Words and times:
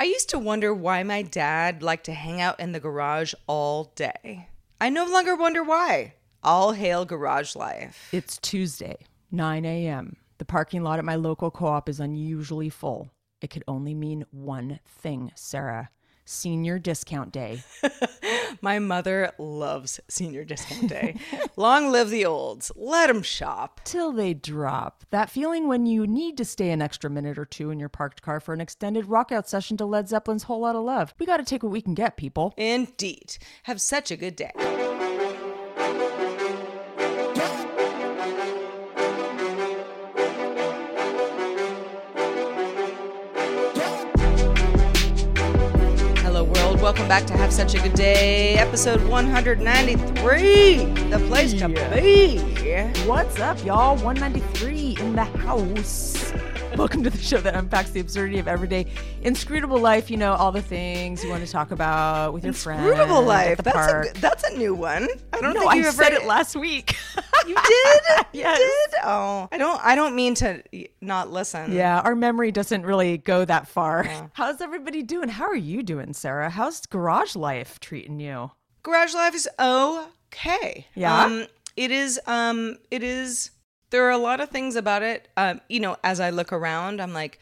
I 0.00 0.04
used 0.04 0.28
to 0.28 0.38
wonder 0.38 0.72
why 0.72 1.02
my 1.02 1.22
dad 1.22 1.82
liked 1.82 2.06
to 2.06 2.12
hang 2.12 2.40
out 2.40 2.60
in 2.60 2.70
the 2.70 2.78
garage 2.78 3.34
all 3.48 3.92
day. 3.96 4.48
I 4.80 4.90
no 4.90 5.04
longer 5.04 5.34
wonder 5.34 5.64
why. 5.64 6.14
All 6.40 6.70
hail 6.70 7.04
garage 7.04 7.56
life. 7.56 8.08
It's 8.12 8.38
Tuesday, 8.38 8.98
9 9.32 9.64
a.m. 9.64 10.14
The 10.38 10.44
parking 10.44 10.84
lot 10.84 11.00
at 11.00 11.04
my 11.04 11.16
local 11.16 11.50
co 11.50 11.66
op 11.66 11.88
is 11.88 11.98
unusually 11.98 12.70
full. 12.70 13.10
It 13.40 13.50
could 13.50 13.64
only 13.66 13.92
mean 13.92 14.24
one 14.30 14.78
thing, 14.86 15.32
Sarah 15.34 15.90
senior 16.28 16.78
discount 16.78 17.32
day. 17.32 17.62
My 18.60 18.78
mother 18.78 19.32
loves 19.38 20.00
senior 20.08 20.44
discount 20.44 20.88
day. 20.88 21.16
Long 21.56 21.90
live 21.90 22.10
the 22.10 22.24
olds. 22.24 22.70
Let 22.76 23.08
'em 23.10 23.22
shop. 23.22 23.80
Till 23.84 24.12
they 24.12 24.34
drop. 24.34 25.04
That 25.10 25.30
feeling 25.30 25.68
when 25.68 25.86
you 25.86 26.06
need 26.06 26.36
to 26.36 26.44
stay 26.44 26.70
an 26.70 26.82
extra 26.82 27.08
minute 27.08 27.38
or 27.38 27.44
two 27.44 27.70
in 27.70 27.80
your 27.80 27.88
parked 27.88 28.22
car 28.22 28.40
for 28.40 28.52
an 28.52 28.60
extended 28.60 29.06
rockout 29.06 29.46
session 29.46 29.76
to 29.78 29.86
Led 29.86 30.08
Zeppelin's 30.08 30.44
Whole 30.44 30.60
Lotta 30.60 30.80
Love. 30.80 31.14
We 31.18 31.26
got 31.26 31.38
to 31.38 31.44
take 31.44 31.62
what 31.62 31.72
we 31.72 31.80
can 31.80 31.94
get, 31.94 32.16
people. 32.16 32.54
Indeed. 32.56 33.38
Have 33.64 33.80
such 33.80 34.10
a 34.10 34.16
good 34.16 34.36
day. 34.36 35.07
Welcome 47.08 47.26
back 47.26 47.36
to 47.38 47.42
Have 47.42 47.54
Such 47.54 47.74
a 47.74 47.80
Good 47.80 47.94
Day, 47.94 48.56
episode 48.58 49.02
193. 49.08 50.84
The 51.08 51.18
place 51.26 51.54
to 51.54 51.70
be. 51.70 52.36
What's 53.06 53.40
up, 53.40 53.64
y'all? 53.64 53.96
193 53.96 54.98
in 55.00 55.16
the 55.16 55.24
house. 55.24 56.34
Welcome 56.78 57.02
to 57.02 57.10
the 57.10 57.18
show 57.18 57.38
that 57.38 57.56
unpacks 57.56 57.90
the 57.90 57.98
absurdity 57.98 58.38
of 58.38 58.46
everyday 58.46 58.86
inscrutable 59.22 59.80
life. 59.80 60.12
You 60.12 60.16
know, 60.16 60.34
all 60.34 60.52
the 60.52 60.62
things 60.62 61.24
you 61.24 61.28
want 61.28 61.44
to 61.44 61.50
talk 61.50 61.72
about 61.72 62.32
with 62.32 62.44
your 62.44 62.52
friends. 62.52 62.86
Inscrutable 62.86 63.20
life. 63.22 63.58
That's 63.58 63.76
a, 63.76 63.90
park. 63.90 64.14
that's 64.14 64.44
a 64.44 64.56
new 64.56 64.76
one. 64.76 65.08
I 65.32 65.40
don't 65.40 65.54
no, 65.54 65.60
think 65.62 65.72
I 65.72 65.78
ever 65.80 65.90
said 65.90 66.12
it 66.12 66.24
last 66.24 66.54
week. 66.54 66.96
You 67.46 67.54
did? 67.54 68.00
Yes. 68.32 68.58
You 68.58 68.86
did? 68.90 69.00
Oh, 69.04 69.48
I 69.50 69.58
don't. 69.58 69.80
I 69.82 69.94
don't 69.94 70.14
mean 70.14 70.34
to 70.36 70.62
not 71.00 71.32
listen. 71.32 71.72
Yeah, 71.72 72.00
our 72.00 72.14
memory 72.14 72.52
doesn't 72.52 72.84
really 72.84 73.16
go 73.16 73.44
that 73.44 73.66
far. 73.66 74.04
How's 74.34 74.60
everybody 74.60 75.02
doing? 75.02 75.30
How 75.30 75.46
are 75.46 75.56
you 75.56 75.82
doing, 75.82 76.12
Sarah? 76.12 76.50
How's 76.50 76.84
garage 76.86 77.34
life 77.36 77.80
treating 77.80 78.20
you? 78.20 78.50
Garage 78.82 79.14
life 79.14 79.34
is 79.34 79.48
okay. 79.58 80.86
Yeah? 80.94 81.24
Um, 81.24 81.46
it 81.74 81.90
is. 81.90 82.20
Um, 82.26 82.76
it 82.90 83.02
is. 83.02 83.50
There 83.90 84.04
are 84.04 84.10
a 84.10 84.18
lot 84.18 84.40
of 84.40 84.50
things 84.50 84.76
about 84.76 85.02
it. 85.02 85.28
Um, 85.36 85.60
you 85.68 85.80
know, 85.80 85.96
as 86.04 86.20
I 86.20 86.30
look 86.30 86.52
around, 86.52 87.00
I'm 87.00 87.12
like, 87.12 87.40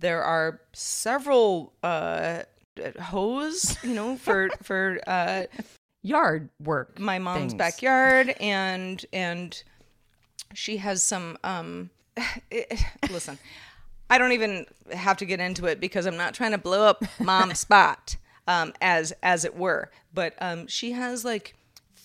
there 0.00 0.22
are 0.22 0.60
several 0.72 1.72
uh 1.82 2.42
hose. 3.00 3.76
You 3.84 3.94
know, 3.94 4.16
for 4.16 4.48
for 4.62 4.98
uh 5.06 5.44
Yard 6.02 6.48
work. 6.62 6.98
my 6.98 7.18
mom's 7.18 7.52
things. 7.52 7.54
backyard 7.54 8.30
and 8.40 9.04
and 9.12 9.62
she 10.54 10.78
has 10.78 11.02
some 11.02 11.36
um 11.44 11.90
it- 12.50 12.80
listen 13.10 13.38
i 14.08 14.16
don't 14.16 14.32
even 14.32 14.64
have 14.92 15.18
to 15.18 15.26
get 15.26 15.40
into 15.40 15.66
it 15.66 15.78
because 15.78 16.06
i'm 16.06 16.16
not 16.16 16.32
trying 16.32 16.52
to 16.52 16.58
blow 16.58 16.86
up 16.88 17.04
mom's 17.20 17.60
spot 17.60 18.16
um 18.48 18.72
as 18.80 19.12
as 19.22 19.44
it 19.44 19.54
were 19.56 19.90
but 20.14 20.32
um 20.40 20.66
she 20.66 20.92
has 20.92 21.22
like 21.22 21.54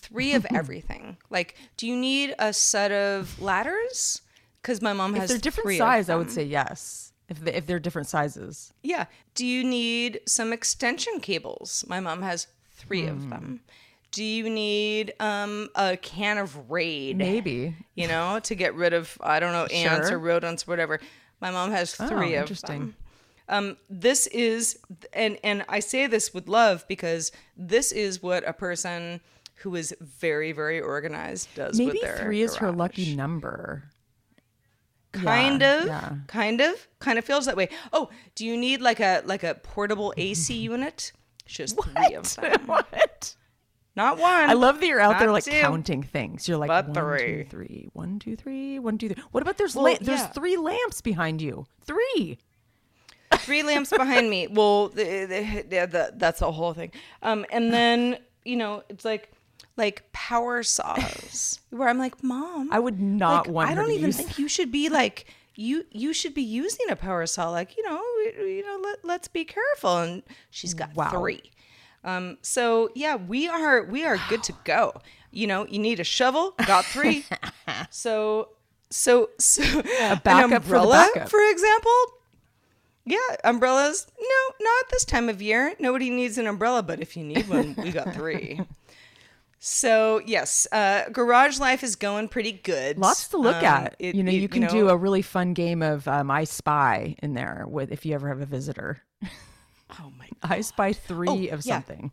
three 0.08 0.34
of 0.34 0.46
everything 0.54 1.16
like 1.30 1.54
do 1.76 1.86
you 1.86 1.96
need 1.96 2.34
a 2.38 2.52
set 2.52 2.92
of 2.92 3.40
ladders 3.40 4.22
because 4.62 4.82
my 4.82 4.92
mom 4.92 5.14
has. 5.14 5.24
If 5.24 5.28
they're 5.28 5.38
different 5.52 5.78
size, 5.78 6.08
I 6.10 6.16
would 6.16 6.30
say 6.30 6.42
yes. 6.42 7.12
If 7.28 7.38
they, 7.40 7.54
if 7.54 7.66
they're 7.66 7.78
different 7.78 8.08
sizes. 8.08 8.72
Yeah. 8.82 9.06
Do 9.34 9.46
you 9.46 9.62
need 9.62 10.20
some 10.26 10.52
extension 10.52 11.20
cables? 11.20 11.84
My 11.86 12.00
mom 12.00 12.22
has 12.22 12.48
three 12.76 13.02
Hmm. 13.04 13.10
of 13.10 13.30
them. 13.30 13.60
Do 14.10 14.24
you 14.24 14.50
need 14.50 15.14
um, 15.20 15.68
a 15.76 15.96
can 15.96 16.38
of 16.38 16.68
Raid? 16.70 17.16
Maybe. 17.16 17.76
You 17.94 18.08
know, 18.08 18.40
to 18.40 18.54
get 18.56 18.74
rid 18.74 18.92
of 18.92 19.16
I 19.20 19.38
don't 19.38 19.52
know 19.52 19.66
ants 19.72 20.08
Sure. 20.08 20.16
or 20.18 20.20
rodents, 20.20 20.66
or 20.66 20.70
whatever. 20.72 20.98
My 21.40 21.50
mom 21.52 21.70
has 21.70 21.94
Oh, 22.00 22.08
three 22.08 22.34
of 22.34 22.42
interesting. 22.42 22.78
them. 22.80 22.96
Um, 23.48 23.76
this 23.88 24.26
is, 24.28 24.80
and 25.12 25.38
and 25.44 25.64
I 25.68 25.78
say 25.78 26.08
this 26.08 26.34
with 26.34 26.48
love 26.48 26.84
because 26.88 27.30
this 27.56 27.92
is 27.92 28.20
what 28.20 28.42
a 28.48 28.52
person 28.52 29.20
who 29.56 29.74
is 29.74 29.94
very 30.00 30.52
very 30.52 30.80
organized 30.80 31.48
does. 31.54 31.78
Maybe 31.78 32.00
three 32.18 32.42
is 32.42 32.56
her 32.56 32.72
lucky 32.72 33.14
number. 33.16 33.84
kind 35.12 35.62
Yeah, 35.62 35.80
of 35.82 35.86
yeah. 35.86 36.12
kind 36.26 36.60
of 36.60 36.88
kind 36.98 37.18
of 37.18 37.24
feels 37.24 37.46
that 37.46 37.56
way 37.56 37.68
oh 37.92 38.10
do 38.34 38.44
you 38.44 38.56
need 38.56 38.80
like 38.82 39.00
a 39.00 39.22
like 39.24 39.42
a 39.42 39.54
portable 39.54 40.12
ac 40.18 40.52
unit 40.72 41.12
she 41.46 41.62
has 41.62 41.72
three 41.72 42.14
of 42.14 42.34
them 42.36 42.60
what? 42.66 43.34
not 43.96 44.18
one 44.18 44.50
I 44.50 44.52
love 44.52 44.80
that 44.80 44.86
you're 44.86 45.00
out 45.00 45.18
there 45.18 45.32
like 45.32 45.44
two. 45.44 45.52
counting 45.52 46.02
things. 46.02 46.46
You're 46.46 46.58
like 46.58 46.68
But 46.68 46.88
one, 46.88 46.94
two, 46.94 47.24
three. 47.24 47.44
three, 47.48 47.88
one, 47.94 48.18
two, 48.18 48.36
three, 48.36 48.78
one, 48.78 48.98
two, 48.98 49.08
three. 49.08 49.22
What 49.30 49.42
about 49.42 49.56
there's 49.56 49.74
Well, 49.74 49.84
la- 49.84 49.98
there's 50.02 50.20
yeah. 50.20 50.26
three 50.26 50.58
lamps 50.58 51.00
behind 51.00 51.40
you? 51.40 51.64
Three. 51.86 52.36
three 53.38 53.62
lamps 53.62 53.88
behind 53.90 54.28
me 54.28 54.48
well 54.50 54.88
the, 54.88 55.02
the, 55.24 55.62
the, 55.62 55.86
the, 55.86 56.12
that's 56.16 56.40
the 56.40 56.52
whole 56.52 56.74
thing 56.74 56.90
um 57.22 57.46
and 57.50 57.72
then 57.72 58.18
you 58.44 58.56
know 58.56 58.82
it's 58.90 59.04
like 59.04 59.30
like 59.76 60.10
power 60.12 60.62
saws 60.62 61.60
where 61.70 61.88
i'm 61.88 61.98
like 61.98 62.22
mom 62.22 62.70
I 62.72 62.78
would 62.78 63.00
not 63.00 63.46
like, 63.46 63.54
want 63.54 63.70
i 63.70 63.74
don't 63.74 63.92
even 63.92 64.12
think 64.12 64.38
you 64.38 64.48
should 64.48 64.72
be 64.72 64.88
like 64.88 65.26
you 65.54 65.84
you 65.90 66.12
should 66.12 66.34
be 66.34 66.42
using 66.42 66.86
a 66.90 66.96
power 66.96 67.26
saw 67.26 67.50
like 67.50 67.76
you 67.76 67.82
know 67.82 68.00
you 68.24 68.62
know 68.64 68.80
let, 68.82 69.04
let's 69.04 69.28
be 69.28 69.44
careful 69.44 69.98
and 69.98 70.22
she's 70.50 70.74
got 70.74 70.94
Wow. 70.94 71.10
three 71.10 71.50
um 72.04 72.38
so 72.42 72.90
yeah 72.94 73.16
we 73.16 73.48
are 73.48 73.84
we 73.84 74.04
are 74.04 74.18
good 74.28 74.42
to 74.44 74.54
go 74.64 75.00
you 75.30 75.46
know 75.46 75.66
you 75.66 75.78
need 75.78 76.00
a 76.00 76.04
shovel 76.04 76.54
got 76.66 76.84
three 76.84 77.24
so 77.90 78.50
so 78.90 79.30
so 79.38 79.62
a 79.62 80.16
backup 80.16 80.24
for 80.24 80.48
the 80.48 80.54
umbrella 80.56 81.10
backup. 81.14 81.28
for 81.28 81.40
example 81.50 81.90
yeah, 83.08 83.18
umbrellas. 83.44 84.08
No, 84.18 84.54
not 84.60 84.90
this 84.90 85.04
time 85.04 85.28
of 85.28 85.40
year. 85.40 85.74
Nobody 85.78 86.10
needs 86.10 86.38
an 86.38 86.48
umbrella, 86.48 86.82
but 86.82 87.00
if 87.00 87.16
you 87.16 87.22
need 87.22 87.48
one, 87.48 87.76
we 87.78 87.92
got 87.92 88.12
three. 88.12 88.60
So 89.58 90.20
yes, 90.24 90.66
uh, 90.70 91.08
garage 91.10 91.58
life 91.58 91.82
is 91.82 91.96
going 91.96 92.28
pretty 92.28 92.52
good. 92.52 92.98
Lots 92.98 93.28
to 93.28 93.38
look 93.38 93.56
Um, 93.56 93.64
at. 93.64 93.96
it- 93.98 94.14
you 94.14 94.22
know, 94.22 94.30
it- 94.30 94.34
you 94.40 94.48
can 94.48 94.66
do 94.68 94.88
a 94.88 94.96
really 94.96 95.22
fun 95.22 95.54
game 95.54 95.82
of 95.82 96.06
um, 96.06 96.30
I 96.30 96.44
Spy 96.44 97.16
in 97.22 97.34
there 97.34 97.64
with 97.68 97.90
if 97.90 98.04
you 98.06 98.14
ever 98.14 98.28
have 98.28 98.40
a 98.40 98.46
visitor. 98.46 99.02
Oh 99.98 100.12
my! 100.18 100.28
I 100.42 100.60
Spy 100.60 100.92
three 100.92 101.28
Oh, 101.28 101.54
of 101.54 101.64
yeah. 101.64 101.74
something. 101.76 102.12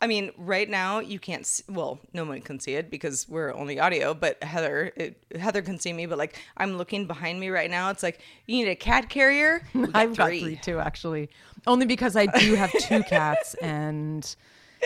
I 0.00 0.06
mean, 0.06 0.30
right 0.36 0.68
now 0.70 1.00
you 1.00 1.18
can't. 1.18 1.44
See, 1.44 1.64
well, 1.68 1.98
no 2.12 2.24
one 2.24 2.40
can 2.40 2.60
see 2.60 2.74
it 2.74 2.88
because 2.88 3.28
we're 3.28 3.52
only 3.52 3.80
audio. 3.80 4.14
But 4.14 4.40
Heather, 4.44 4.92
it, 4.94 5.24
Heather 5.36 5.60
can 5.60 5.80
see 5.80 5.92
me. 5.92 6.06
But 6.06 6.18
like, 6.18 6.38
I'm 6.56 6.76
looking 6.78 7.08
behind 7.08 7.40
me 7.40 7.48
right 7.48 7.68
now. 7.68 7.90
It's 7.90 8.04
like 8.04 8.20
you 8.46 8.54
need 8.64 8.70
a 8.70 8.76
cat 8.76 9.08
carrier. 9.08 9.62
Got 9.74 9.90
I've 9.94 10.16
got 10.16 10.26
three 10.28 10.54
too, 10.62 10.78
actually. 10.78 11.30
Only 11.66 11.84
because 11.86 12.14
I 12.14 12.26
do 12.26 12.54
have 12.54 12.70
two 12.78 13.02
cats 13.08 13.54
and 13.54 14.36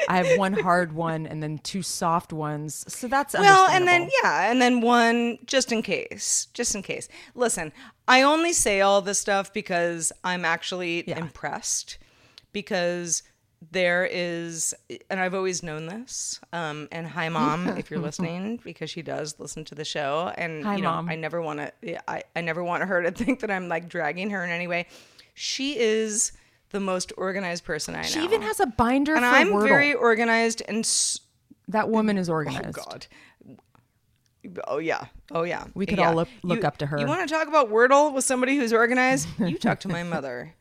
I 0.09 0.23
have 0.23 0.39
one 0.39 0.53
hard 0.53 0.93
one 0.93 1.27
and 1.27 1.43
then 1.43 1.59
two 1.59 1.83
soft 1.83 2.33
ones. 2.33 2.85
So 2.89 3.09
that's 3.09 3.35
Well, 3.35 3.69
and 3.69 3.87
then 3.87 4.09
yeah, 4.23 4.51
and 4.51 4.61
then 4.61 4.81
one 4.81 5.39
just 5.47 5.73
in 5.73 5.83
case, 5.83 6.49
just 6.55 6.75
in 6.75 6.83
case. 6.83 7.09
Listen, 7.35 7.73
I 8.09 8.23
only 8.23 8.53
say 8.53 8.81
all 8.81 9.01
this 9.01 9.19
stuff 9.19 9.53
because 9.53 10.13
I'm 10.25 10.45
actually 10.45 11.09
impressed 11.09 11.99
because 12.53 13.23
there 13.71 14.09
is 14.11 14.75
and 15.09 15.21
I've 15.21 15.35
always 15.35 15.63
known 15.63 15.87
this. 15.87 16.41
Um 16.53 16.89
and 16.91 17.07
hi 17.07 17.29
mom 17.29 17.69
if 17.69 17.91
you're 17.91 18.01
listening 18.11 18.61
because 18.65 18.91
she 18.91 19.03
does 19.03 19.39
listen 19.39 19.65
to 19.67 19.75
the 19.75 19.85
show 19.85 20.33
and 20.37 20.65
Hi, 20.65 20.77
you 20.77 20.83
know, 20.83 20.91
Mom. 20.91 21.09
I 21.09 21.15
never 21.15 21.41
want 21.41 21.61
to 21.61 22.11
I 22.11 22.25
I 22.35 22.41
never 22.41 22.65
want 22.65 22.83
her 22.83 23.03
to 23.03 23.11
think 23.25 23.41
that 23.41 23.51
I'm 23.51 23.69
like 23.69 23.89
dragging 23.89 24.31
her 24.31 24.43
in 24.43 24.51
any 24.51 24.67
way. 24.67 24.87
She 25.35 25.79
is 25.79 26.33
the 26.73 26.81
most 26.81 27.13
organized 27.17 27.65
person 27.65 27.95
I 27.95 28.03
know. 28.03 28.09
She 28.09 28.23
even 28.25 28.43
has 28.43 28.59
a 28.61 28.67
binder 28.67 29.15
and 29.15 29.25
I'm 29.25 29.49
Wordle. 29.51 29.69
very 29.69 29.95
organized 29.95 30.63
and 30.67 30.79
s- 30.81 31.21
that 31.69 31.89
woman 31.89 32.19
is 32.19 32.29
organized. 32.29 32.79
Oh 32.79 32.83
God. 32.91 33.07
Oh 34.67 34.79
yeah. 34.79 35.05
Oh 35.31 35.45
yeah. 35.45 35.65
We 35.75 35.87
could 35.87 35.99
Yeah. 35.99 36.09
all 36.09 36.15
look- 36.17 36.29
look 36.43 36.61
You- 36.63 36.67
up 36.67 36.77
to 36.79 36.87
her. 36.87 36.99
You 36.99 37.07
want 37.07 37.27
to 37.29 37.33
talk 37.33 37.47
about 37.47 37.71
Wordle 37.71 38.13
with 38.13 38.25
somebody 38.25 38.57
who's 38.57 38.73
organized? 38.73 39.29
You 39.39 39.57
talk 39.59 39.81
to 39.81 39.89
my 39.89 40.03
mother. 40.15 40.55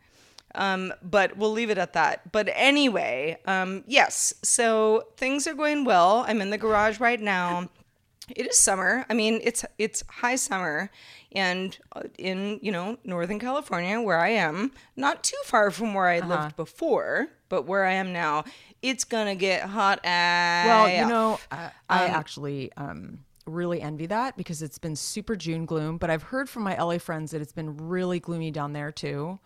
Um, 0.53 0.93
but 1.01 1.37
we'll 1.37 1.51
leave 1.53 1.69
it 1.69 1.77
at 1.77 1.93
that. 1.93 2.31
But 2.31 2.49
anyway, 2.53 3.37
um, 3.45 3.83
yes. 3.87 4.33
So 4.43 5.05
things 5.17 5.47
are 5.47 5.53
going 5.53 5.85
well. 5.85 6.25
I'm 6.27 6.41
in 6.41 6.49
the 6.49 6.57
garage 6.57 6.99
right 6.99 7.19
now. 7.21 7.69
It 8.35 8.47
is 8.47 8.57
summer. 8.57 9.05
I 9.09 9.13
mean, 9.13 9.39
it's 9.43 9.65
it's 9.77 10.03
high 10.09 10.35
summer, 10.35 10.89
and 11.31 11.77
uh, 11.95 12.03
in 12.17 12.59
you 12.61 12.71
know 12.71 12.97
Northern 13.03 13.39
California, 13.39 13.99
where 14.01 14.19
I 14.19 14.29
am, 14.29 14.71
not 14.95 15.23
too 15.23 15.37
far 15.45 15.71
from 15.71 15.93
where 15.93 16.07
I 16.07 16.19
Uh-huh. 16.19 16.29
lived 16.29 16.55
before, 16.55 17.27
but 17.49 17.65
where 17.65 17.85
I 17.85 17.93
am 17.93 18.13
now, 18.13 18.43
it's 18.81 19.03
gonna 19.03 19.35
get 19.35 19.63
hot 19.63 19.99
as 20.03 20.65
Well, 20.65 20.89
you 20.89 21.05
know, 21.05 21.39
I, 21.51 21.71
I 21.89 22.03
actually 22.05 22.71
um, 22.77 23.19
really 23.45 23.81
envy 23.81 24.05
that 24.07 24.37
because 24.37 24.61
it's 24.61 24.77
been 24.77 24.95
super 24.95 25.35
June 25.35 25.65
gloom. 25.65 25.97
But 25.97 26.09
I've 26.09 26.23
heard 26.23 26.49
from 26.49 26.63
my 26.63 26.75
LA 26.75 26.97
friends 26.97 27.31
that 27.31 27.41
it's 27.41 27.53
been 27.53 27.77
really 27.77 28.19
gloomy 28.19 28.51
down 28.51 28.73
there 28.73 28.91
too, 28.91 29.39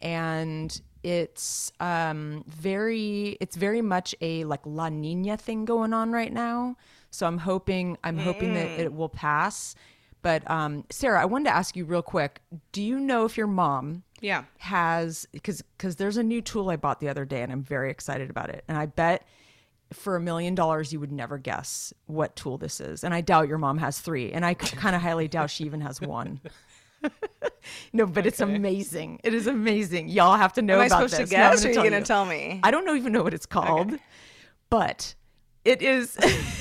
and 0.00 0.80
it's 1.02 1.72
um, 1.80 2.44
very, 2.48 3.36
it's 3.40 3.56
very 3.56 3.80
much 3.82 4.14
a 4.20 4.44
like 4.44 4.60
La 4.64 4.88
Nina 4.88 5.36
thing 5.36 5.64
going 5.64 5.92
on 5.92 6.10
right 6.10 6.32
now. 6.32 6.76
So 7.10 7.26
I'm 7.26 7.38
hoping, 7.38 7.96
I'm 8.04 8.18
hoping 8.18 8.54
that 8.54 8.80
it 8.80 8.92
will 8.92 9.08
pass. 9.08 9.74
But 10.22 10.48
um, 10.50 10.84
Sarah, 10.90 11.22
I 11.22 11.24
wanted 11.24 11.44
to 11.44 11.54
ask 11.54 11.76
you 11.76 11.84
real 11.84 12.02
quick: 12.02 12.40
Do 12.72 12.82
you 12.82 12.98
know 13.00 13.24
if 13.24 13.36
your 13.36 13.46
mom? 13.46 14.02
Yeah. 14.20 14.44
has 14.58 15.28
because 15.30 15.62
because 15.76 15.94
there's 15.96 16.16
a 16.16 16.24
new 16.24 16.40
tool 16.40 16.70
I 16.70 16.76
bought 16.76 16.98
the 16.98 17.08
other 17.08 17.24
day 17.24 17.42
and 17.42 17.52
I'm 17.52 17.62
very 17.62 17.90
excited 17.90 18.30
about 18.30 18.50
it. 18.50 18.64
And 18.66 18.76
I 18.76 18.86
bet 18.86 19.24
for 19.92 20.16
a 20.16 20.20
million 20.20 20.54
dollars 20.54 20.92
you 20.92 21.00
would 21.00 21.12
never 21.12 21.38
guess 21.38 21.92
what 22.06 22.36
tool 22.36 22.58
this 22.58 22.80
is. 22.80 23.04
And 23.04 23.14
I 23.14 23.20
doubt 23.20 23.48
your 23.48 23.58
mom 23.58 23.78
has 23.78 24.00
three. 24.00 24.32
And 24.32 24.44
I 24.44 24.54
kind 24.54 24.96
of 24.96 25.02
highly 25.02 25.28
doubt 25.28 25.50
she 25.50 25.64
even 25.64 25.80
has 25.82 26.00
one. 26.00 26.40
no, 27.92 28.06
but 28.06 28.26
it's 28.26 28.40
amazing. 28.40 29.20
It 29.22 29.34
is 29.34 29.46
amazing. 29.46 30.08
Y'all 30.08 30.36
have 30.36 30.52
to 30.54 30.62
know 30.62 30.74
Am 30.74 30.80
I 30.80 30.86
about 30.86 30.96
supposed 30.96 31.14
to 31.14 31.22
this. 31.22 31.32
No, 31.32 31.38
I'm 31.38 31.52
guess, 31.52 31.64
or 31.64 31.68
are 31.68 31.84
you 31.84 31.90
gonna 31.90 32.02
tell 32.02 32.24
me? 32.24 32.60
I 32.62 32.70
don't 32.70 32.84
know 32.84 32.94
even 32.94 33.12
know 33.12 33.22
what 33.22 33.34
it's 33.34 33.46
called, 33.46 33.98
but 34.68 35.14
it 35.68 35.82
is. 35.82 36.16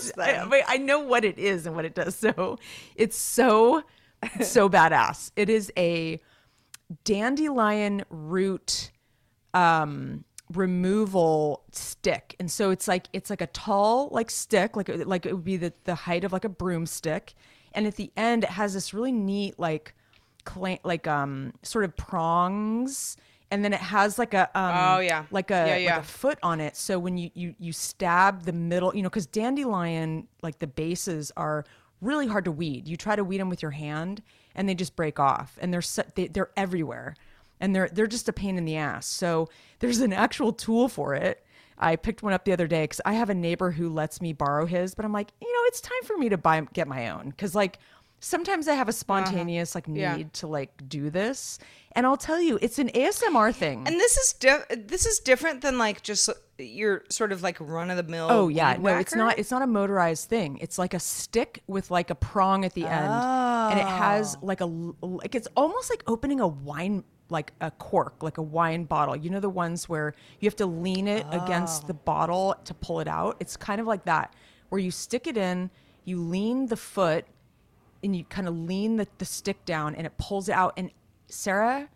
guess? 0.00 0.12
I, 0.18 0.62
I 0.66 0.76
know 0.78 1.00
what 1.00 1.24
it 1.24 1.38
is 1.38 1.66
and 1.66 1.74
what 1.74 1.84
it 1.84 1.94
does. 1.94 2.16
So 2.16 2.58
it's 2.94 3.18
so 3.18 3.82
so 4.42 4.68
badass. 4.68 5.30
It 5.36 5.48
is 5.48 5.72
a 5.76 6.20
dandelion 7.04 8.04
root 8.10 8.90
um 9.54 10.24
removal 10.52 11.64
stick 11.72 12.36
and 12.38 12.48
so 12.48 12.70
it's 12.70 12.86
like 12.86 13.08
it's 13.12 13.30
like 13.30 13.40
a 13.40 13.48
tall 13.48 14.08
like 14.12 14.30
stick 14.30 14.76
like 14.76 14.88
like 15.04 15.26
it 15.26 15.34
would 15.34 15.42
be 15.42 15.56
the, 15.56 15.72
the 15.82 15.96
height 15.96 16.22
of 16.22 16.32
like 16.32 16.44
a 16.44 16.48
broomstick 16.48 17.34
and 17.72 17.84
at 17.84 17.96
the 17.96 18.12
end 18.16 18.44
it 18.44 18.50
has 18.50 18.72
this 18.72 18.94
really 18.94 19.10
neat 19.10 19.58
like 19.58 19.92
cla- 20.44 20.78
like 20.84 21.08
um 21.08 21.52
sort 21.62 21.84
of 21.84 21.96
prongs 21.96 23.16
and 23.50 23.64
then 23.64 23.72
it 23.72 23.80
has 23.80 24.18
like 24.18 24.34
a 24.34 24.44
um 24.58 24.74
Oh, 24.96 24.98
yeah. 25.00 25.24
like 25.30 25.50
a 25.50 25.82
Yeah, 25.82 25.94
like 25.94 26.02
a 26.02 26.06
foot 26.06 26.38
on 26.42 26.60
it. 26.60 26.76
So 26.76 26.98
when 26.98 27.16
you 27.16 27.30
you 27.34 27.54
you 27.58 27.72
stab 27.72 28.44
the 28.44 28.52
middle 28.52 28.94
you 28.94 29.02
know 29.02 29.08
because 29.08 29.26
dandelion 29.26 30.28
like 30.42 30.58
the 30.58 30.66
bases 30.66 31.32
are 31.36 31.64
really 32.00 32.26
hard 32.26 32.44
to 32.44 32.52
weed. 32.52 32.86
You 32.88 32.96
try 32.96 33.16
to 33.16 33.24
weed 33.24 33.38
them 33.38 33.48
with 33.48 33.62
your 33.62 33.70
hand 33.70 34.22
and 34.54 34.68
they 34.68 34.74
just 34.74 34.96
break 34.96 35.18
off. 35.18 35.58
And 35.60 35.72
they're 35.72 35.82
so, 35.82 36.02
they, 36.14 36.28
they're 36.28 36.50
everywhere. 36.56 37.14
And 37.60 37.74
they're 37.74 37.88
they're 37.90 38.06
just 38.06 38.28
a 38.28 38.32
pain 38.32 38.58
in 38.58 38.64
the 38.66 38.76
ass. 38.76 39.06
So 39.06 39.48
there's 39.78 40.00
an 40.00 40.12
actual 40.12 40.52
tool 40.52 40.88
for 40.88 41.14
it. 41.14 41.42
I 41.78 41.96
picked 41.96 42.22
one 42.22 42.32
up 42.32 42.44
the 42.46 42.52
other 42.52 42.66
day 42.66 42.84
because 42.84 43.02
i 43.04 43.12
have 43.12 43.28
a 43.28 43.34
neighbor 43.34 43.70
who 43.70 43.90
lets 43.90 44.22
me 44.22 44.32
borrow 44.32 44.64
his 44.64 44.94
but 44.94 45.04
i'm 45.04 45.12
like 45.12 45.30
you 45.42 45.46
know 45.52 45.60
it's 45.66 45.82
time 45.82 46.02
for 46.04 46.16
me 46.16 46.30
to 46.30 46.38
buy 46.38 46.66
get 46.72 46.88
my 46.88 47.10
own. 47.10 47.30
Because 47.30 47.54
like 47.54 47.78
sometimes 48.20 48.68
i 48.68 48.74
have 48.74 48.88
a 48.88 48.90
uh-huh. 48.90 48.92
spontaneous 48.92 49.74
like 49.74 49.88
need 49.88 50.00
Yeah. 50.00 50.22
to 50.34 50.46
like 50.46 50.88
do 50.88 51.10
this 51.10 51.58
and 51.92 52.06
i'll 52.06 52.16
tell 52.16 52.40
you 52.40 52.58
it's 52.60 52.78
an 52.78 52.88
asmr 52.90 53.54
thing 53.54 53.86
And 53.86 53.96
this 54.00 54.16
is 54.16 54.32
di- 54.34 54.64
this 54.76 55.06
is 55.06 55.18
different 55.20 55.62
than 55.62 55.78
like 55.78 56.02
just 56.02 56.28
uh, 56.28 56.34
your 56.58 57.04
sort 57.10 57.32
of 57.32 57.42
like 57.42 57.56
run 57.60 57.90
of 57.90 57.96
the 57.96 58.02
mill. 58.02 58.28
Oh 58.30 58.48
yeah, 58.48 58.76
no, 58.78 58.96
it's 58.98 59.14
not. 59.14 59.38
It's 59.38 59.50
not 59.50 59.62
a 59.62 59.66
motorized 59.66 60.28
thing. 60.28 60.58
It's 60.58 60.78
like 60.78 60.94
a 60.94 61.00
stick 61.00 61.62
with 61.66 61.90
like 61.90 62.10
a 62.10 62.14
prong 62.14 62.64
at 62.64 62.74
the 62.74 62.86
end, 62.86 63.12
and 63.12 63.78
it 63.78 63.86
has 63.86 64.36
oh. 64.36 64.46
like 64.46 64.60
a 64.60 64.66
like 64.66 65.34
it's 65.34 65.48
almost 65.56 65.90
like 65.90 66.02
opening 66.06 66.40
a 66.40 66.46
wine 66.46 67.04
like 67.28 67.52
a 67.60 67.70
cork, 67.72 68.22
like 68.22 68.38
a 68.38 68.42
wine 68.42 68.84
bottle. 68.84 69.16
You 69.16 69.30
know 69.30 69.40
the 69.40 69.50
ones 69.50 69.88
where 69.88 70.14
you 70.40 70.46
have 70.46 70.56
to 70.56 70.66
lean 70.66 71.08
it 71.08 71.26
against 71.30 71.86
the 71.86 71.94
oh. 71.94 72.00
bottle 72.04 72.54
to 72.64 72.74
pull 72.74 73.00
it 73.00 73.08
out. 73.08 73.36
It's 73.40 73.56
kind 73.56 73.80
of 73.80 73.86
like 73.86 74.04
that, 74.04 74.34
where 74.68 74.80
you 74.80 74.90
stick 74.90 75.26
it 75.26 75.36
in, 75.36 75.70
you 76.04 76.20
lean 76.20 76.66
the 76.66 76.76
foot, 76.76 77.26
and 78.06 78.16
you 78.16 78.24
kind 78.24 78.48
of 78.48 78.56
lean 78.56 78.96
the, 78.96 79.06
the 79.18 79.24
stick 79.24 79.64
down, 79.66 79.94
and 79.94 80.06
it 80.06 80.16
pulls 80.18 80.48
it 80.48 80.52
out. 80.52 80.72
And 80.78 80.90
Sarah, 81.28 81.88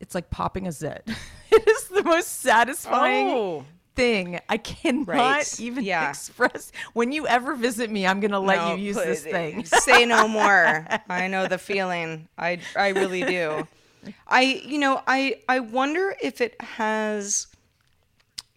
it's 0.00 0.14
like 0.14 0.30
popping 0.30 0.66
a 0.66 0.72
zit. 0.72 1.02
it 1.50 1.68
is 1.68 1.88
the 1.88 2.02
most 2.04 2.40
satisfying 2.40 3.28
Oh. 3.28 3.64
thing. 3.94 4.40
I 4.48 4.56
cannot 4.58 5.08
Right. 5.08 5.60
even 5.60 5.84
Yeah. 5.84 6.08
express. 6.08 6.72
When 6.94 7.12
you 7.12 7.26
ever 7.26 7.54
visit 7.54 7.90
me, 7.90 8.06
I'm 8.06 8.20
gonna 8.20 8.40
let 8.40 8.56
No, 8.58 8.74
you 8.74 8.84
use 8.86 8.96
put- 8.96 9.06
this 9.06 9.22
thing. 9.24 9.64
Say 9.64 10.06
no 10.06 10.26
more. 10.40 10.86
I 11.08 11.26
know 11.28 11.46
the 11.48 11.58
feeling. 11.58 12.28
I 12.38 12.60
I 12.76 12.88
really 12.88 13.22
do. 13.24 13.66
I 14.28 14.42
you 14.64 14.78
know 14.78 15.02
I 15.06 15.40
I 15.48 15.58
wonder 15.60 16.14
if 16.22 16.40
it 16.40 16.60
has 16.62 17.48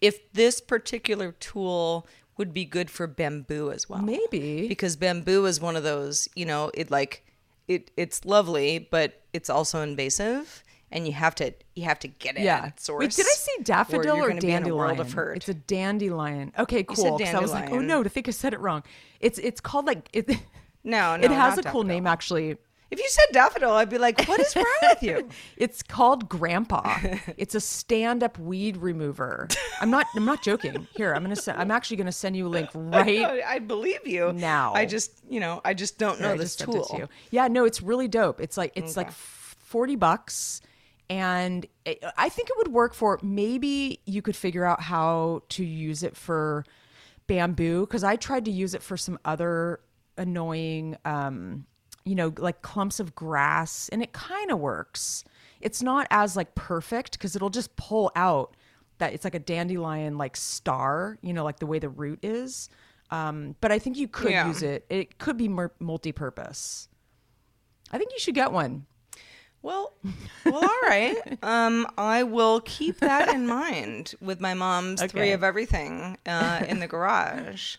if 0.00 0.32
this 0.32 0.60
particular 0.60 1.32
tool 1.32 2.06
would 2.36 2.52
be 2.54 2.64
good 2.64 2.90
for 2.90 3.06
bamboo 3.06 3.70
as 3.70 3.88
well. 3.88 4.00
Maybe. 4.02 4.66
because 4.68 4.96
bamboo 4.96 5.44
is 5.46 5.60
one 5.60 5.76
of 5.76 5.82
those 5.82 6.28
you 6.34 6.44
know 6.46 6.70
it 6.74 6.90
like 6.90 7.24
it 7.68 7.90
it's 7.96 8.24
lovely 8.24 8.78
but 8.90 9.20
it's 9.32 9.48
also 9.50 9.80
invasive 9.82 10.64
and 10.90 11.06
you 11.06 11.12
have 11.12 11.34
to 11.36 11.52
you 11.74 11.84
have 11.84 11.98
to 12.00 12.08
get 12.08 12.36
it 12.36 12.42
Yeah. 12.42 12.64
at 12.66 12.80
source. 12.80 13.00
Wait, 13.00 13.10
did 13.14 13.26
I 13.26 13.34
see 13.36 13.62
daffodil 13.62 14.16
or 14.16 14.28
gonna 14.28 14.40
be 14.40 14.48
in 14.48 14.54
a 14.54 14.56
dandelion? 14.64 14.76
world 14.76 15.00
of 15.00 15.12
hurt. 15.14 15.36
It's 15.38 15.48
a 15.48 15.54
dandelion. 15.54 16.52
Okay, 16.58 16.78
said 16.78 16.86
cool. 16.88 17.18
'cause 17.18 17.34
I 17.34 17.38
was 17.40 17.52
like, 17.52 17.70
oh 17.70 17.78
no, 17.80 18.02
to 18.02 18.08
think 18.10 18.28
I 18.28 18.30
said 18.32 18.52
it 18.52 18.60
wrong. 18.60 18.82
It's 19.20 19.38
it's 19.38 19.60
called 19.60 19.86
like 19.86 20.08
it. 20.12 20.28
No, 20.84 21.14
it 21.20 21.30
has 21.30 21.56
a 21.58 21.62
cool 21.62 21.84
name 21.84 22.06
actually. 22.06 22.56
If 22.92 22.98
you 22.98 23.08
said 23.08 23.24
daffodil, 23.32 23.72
I'd 23.72 23.88
be 23.88 23.96
like, 23.96 24.22
what 24.26 24.38
is 24.38 24.54
wrong 24.54 24.66
with 24.82 25.02
you? 25.02 25.28
It's 25.56 25.82
called 25.82 26.28
Grandpa. 26.28 26.98
it's 27.38 27.54
a 27.54 27.60
stand-up 27.60 28.38
weed 28.38 28.76
remover. 28.76 29.48
I'm 29.80 29.88
not. 29.88 30.06
I'm 30.14 30.26
not 30.26 30.42
joking. 30.42 30.86
Here, 30.94 31.14
I'm 31.14 31.22
gonna. 31.22 31.34
Send, 31.34 31.58
I'm 31.58 31.70
actually 31.70 31.96
gonna 31.96 32.12
send 32.12 32.36
you 32.36 32.46
a 32.46 32.50
link 32.50 32.68
right 32.74 33.24
I, 33.24 33.54
I 33.54 33.58
believe 33.60 34.06
you 34.06 34.32
Now. 34.34 34.74
I 34.74 34.84
just, 34.84 35.12
you 35.30 35.40
know, 35.40 35.62
I 35.64 35.72
just 35.72 35.98
don't 35.98 36.20
know 36.20 36.36
this 36.36 36.54
just 36.54 36.58
sent 36.58 36.70
it 36.70 36.72
tool. 36.74 36.98
to. 36.98 37.08
Yeah, 37.30 37.48
no, 37.48 37.64
it's 37.64 37.80
really 37.80 38.08
dope. 38.08 38.40
It's 38.42 38.58
like 38.58 38.72
it's 38.74 38.94
like 38.94 39.10
forty 39.10 39.96
bucks, 39.96 40.60
and 41.08 41.64
I 42.18 42.28
think 42.28 42.50
it 42.50 42.56
would 42.58 42.68
work 42.68 42.92
for. 42.92 43.18
Maybe 43.22 44.00
you 44.04 44.20
could 44.20 44.36
figure 44.36 44.66
out 44.66 44.82
how 44.82 45.42
to 45.50 45.64
use 45.64 46.02
it 46.02 46.14
for 46.14 46.64
bamboo 47.26 47.86
because 47.86 48.04
I 48.04 48.16
tried 48.16 48.44
to 48.44 48.50
use 48.50 48.74
it 48.74 48.82
for 48.82 48.98
some 48.98 49.18
other 49.24 49.80
annoying, 50.18 50.96
um, 51.06 51.64
you 52.04 52.14
know, 52.14 52.32
like 52.38 52.62
clumps 52.62 53.00
of 53.00 53.14
grass, 53.14 53.88
and 53.90 54.02
it 54.02 54.12
kind 54.12 54.50
of 54.50 54.58
works. 54.58 55.24
It's 55.60 55.82
not 55.82 56.06
as 56.10 56.36
like 56.36 56.54
perfect 56.54 57.12
because 57.12 57.36
it'll 57.36 57.50
just 57.50 57.74
pull 57.76 58.10
out 58.16 58.56
that 58.98 59.12
it's 59.12 59.24
like 59.24 59.34
a 59.34 59.38
dandelion 59.40 60.18
like 60.18 60.36
star, 60.36 61.18
you 61.22 61.32
know, 61.32 61.44
like 61.44 61.58
the 61.60 61.66
way 61.66 61.78
the 61.78 61.88
root 61.88 62.18
is. 62.22 62.68
Um, 63.10 63.56
but 63.60 63.70
I 63.70 63.78
think 63.78 63.96
you 63.96 64.08
could 64.08 64.30
Yeah. 64.30 64.46
use 64.48 64.62
it. 64.62 64.86
It 64.88 65.18
could 65.18 65.36
be 65.36 65.48
multi-purpose. 65.48 66.88
I 67.92 67.98
think 67.98 68.12
you 68.12 68.18
should 68.18 68.34
get 68.34 68.52
one. 68.52 68.86
Well, 69.60 69.92
well, 70.44 70.64
all 70.64 70.88
right. 70.88 71.16
Um, 71.42 71.86
I 71.96 72.22
will 72.24 72.60
keep 72.62 72.98
that 73.00 73.32
in 73.34 73.46
mind 73.46 74.14
with 74.20 74.40
my 74.40 74.54
mom's 74.54 75.02
three 75.04 75.30
of 75.32 75.44
everything 75.44 76.16
uh, 76.26 76.64
in 76.66 76.80
the 76.80 76.88
garage. 76.88 77.76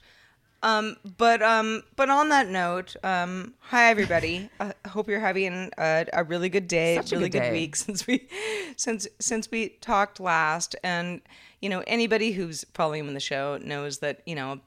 Um, 0.63 0.95
but 1.17 1.41
um, 1.43 1.83
but 1.97 2.09
on 2.09 2.29
that 2.29 2.47
note, 2.47 2.95
um, 3.03 3.53
hi 3.59 3.91
everybody. 3.91 4.49
I 4.61 4.73
hope 4.87 5.09
you're 5.09 5.19
having 5.19 5.69
a, 5.77 6.05
a 6.13 6.23
really 6.23 6.47
good 6.47 6.69
day, 6.69 6.95
Such 6.95 7.11
really 7.11 7.27
good 7.27 7.41
good, 7.41 7.51
week 7.51 7.75
since 7.75 8.07
we 8.07 8.29
since 8.77 9.05
since 9.19 9.51
we 9.51 9.69
talked 9.81 10.21
last. 10.21 10.75
And 10.81 11.21
you 11.61 11.67
know, 11.67 11.83
anybody 11.85 12.31
who's 12.31 12.63
following 12.73 13.13
the 13.13 13.19
show 13.19 13.59
knows 13.61 13.99
that 13.99 14.21
you 14.25 14.35
know 14.35 14.61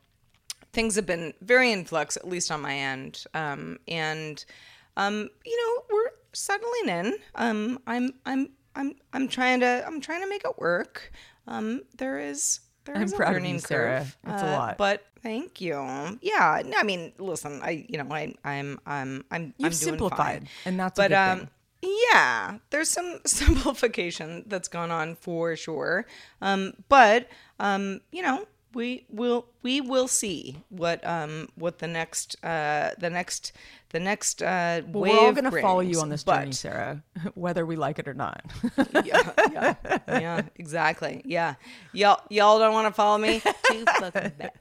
things 0.75 0.97
have 0.97 1.07
been 1.07 1.33
very 1.41 1.73
in 1.73 1.87
flux, 1.87 2.19
at 2.19 2.29
least 2.29 2.53
on 2.53 2.61
my 2.61 2.77
end. 2.77 3.25
Um, 3.33 3.79
and 3.89 4.45
um, 4.99 5.31
you 5.47 5.57
know, 5.57 5.97
we're 5.97 6.11
settling 6.35 6.89
in. 6.89 7.15
Um, 7.37 7.79
I'm 7.87 8.13
I'm 8.27 8.51
I'm 8.75 8.97
I'm 9.15 9.29
trying 9.29 9.61
to 9.61 9.83
I'm 9.87 10.03
trying 10.03 10.21
to 10.21 10.29
make 10.29 10.45
it 10.45 10.59
work. 10.59 11.11
Um, 11.47 11.83
there 11.97 12.19
is 12.19 12.61
there 12.87 12.97
I'm 12.97 13.13
a 13.13 13.17
proud 13.17 13.37
of 13.37 13.45
you, 13.45 13.59
Sarah. 13.59 13.99
curve. 13.99 14.17
It's 14.27 14.43
a 14.43 14.47
uh, 14.47 14.53
lot. 14.53 14.79
but 14.79 15.05
thank 15.23 15.61
you. 15.61 15.75
Yeah, 16.23 16.63
no, 16.65 16.79
I 16.79 16.83
mean, 16.83 17.13
listen, 17.19 17.61
I 17.63 17.87
you 17.89 17.99
know 17.99 18.07
I 18.11 18.35
I'm 18.45 18.79
I'm 18.87 19.25
I'm 19.31 19.55
You've 19.59 19.67
I'm 19.67 19.71
doing 19.71 19.73
simplified, 19.73 20.19
fine. 20.19 20.49
and 20.65 20.81
that's 20.81 20.99
a 20.99 21.03
but 21.03 21.13
um. 21.13 21.39
thing. 21.41 21.49
Yeah, 22.13 22.59
there's 22.71 22.89
some 22.91 23.21
simplification 23.27 24.45
that's 24.47 24.67
gone 24.67 24.91
on 24.91 25.15
for 25.15 25.55
sure. 25.57 26.07
Um, 26.41 26.73
but 26.89 27.29
um, 27.61 28.01
you 28.11 28.23
know, 28.23 28.47
we 28.75 29.07
will 29.09 29.47
we 29.63 29.81
will 29.81 30.09
see 30.09 30.63
what 30.69 31.07
um 31.07 31.49
what 31.55 31.79
the 31.79 31.87
next 31.87 32.37
uh 32.45 32.91
the 32.99 33.09
next 33.11 33.53
the 33.91 34.01
next 34.01 34.43
uh 34.43 34.83
Well, 34.89 35.03
wave 35.03 35.13
we're 35.13 35.19
all 35.27 35.33
going 35.33 35.51
to 35.51 35.61
follow 35.63 35.81
you 35.81 36.01
on 36.01 36.09
this 36.09 36.25
But- 36.25 36.41
journey, 36.41 36.53
Sarah, 36.53 37.03
whether 37.35 37.65
we 37.65 37.77
like 37.77 37.99
it 37.99 38.09
or 38.09 38.15
not. 38.15 38.43
yeah, 39.05 39.33
yeah, 39.53 39.75
yeah, 40.09 40.43
exactly. 40.57 41.23
Yeah, 41.25 41.55
y'all, 41.93 42.21
y'all 42.29 42.59
don't 42.59 42.75
want 42.75 42.89
to 42.89 42.93
follow 42.95 43.19
me. 43.19 43.41
Too 43.71 43.85
fucking 43.99 44.33
bad. 44.39 44.53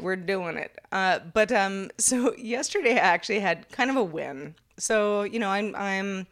We're 0.00 0.16
doing 0.16 0.56
it. 0.56 0.76
Uh, 0.90 1.18
but 1.34 1.52
um, 1.52 1.90
so 1.98 2.34
yesterday 2.38 2.94
I 2.94 2.98
actually 3.14 3.40
had 3.40 3.68
kind 3.70 3.90
of 3.90 3.96
a 3.96 4.04
win. 4.04 4.54
So 4.78 5.22
you 5.22 5.38
know, 5.38 5.50
I'm 5.50 5.74
I'm 5.76 6.26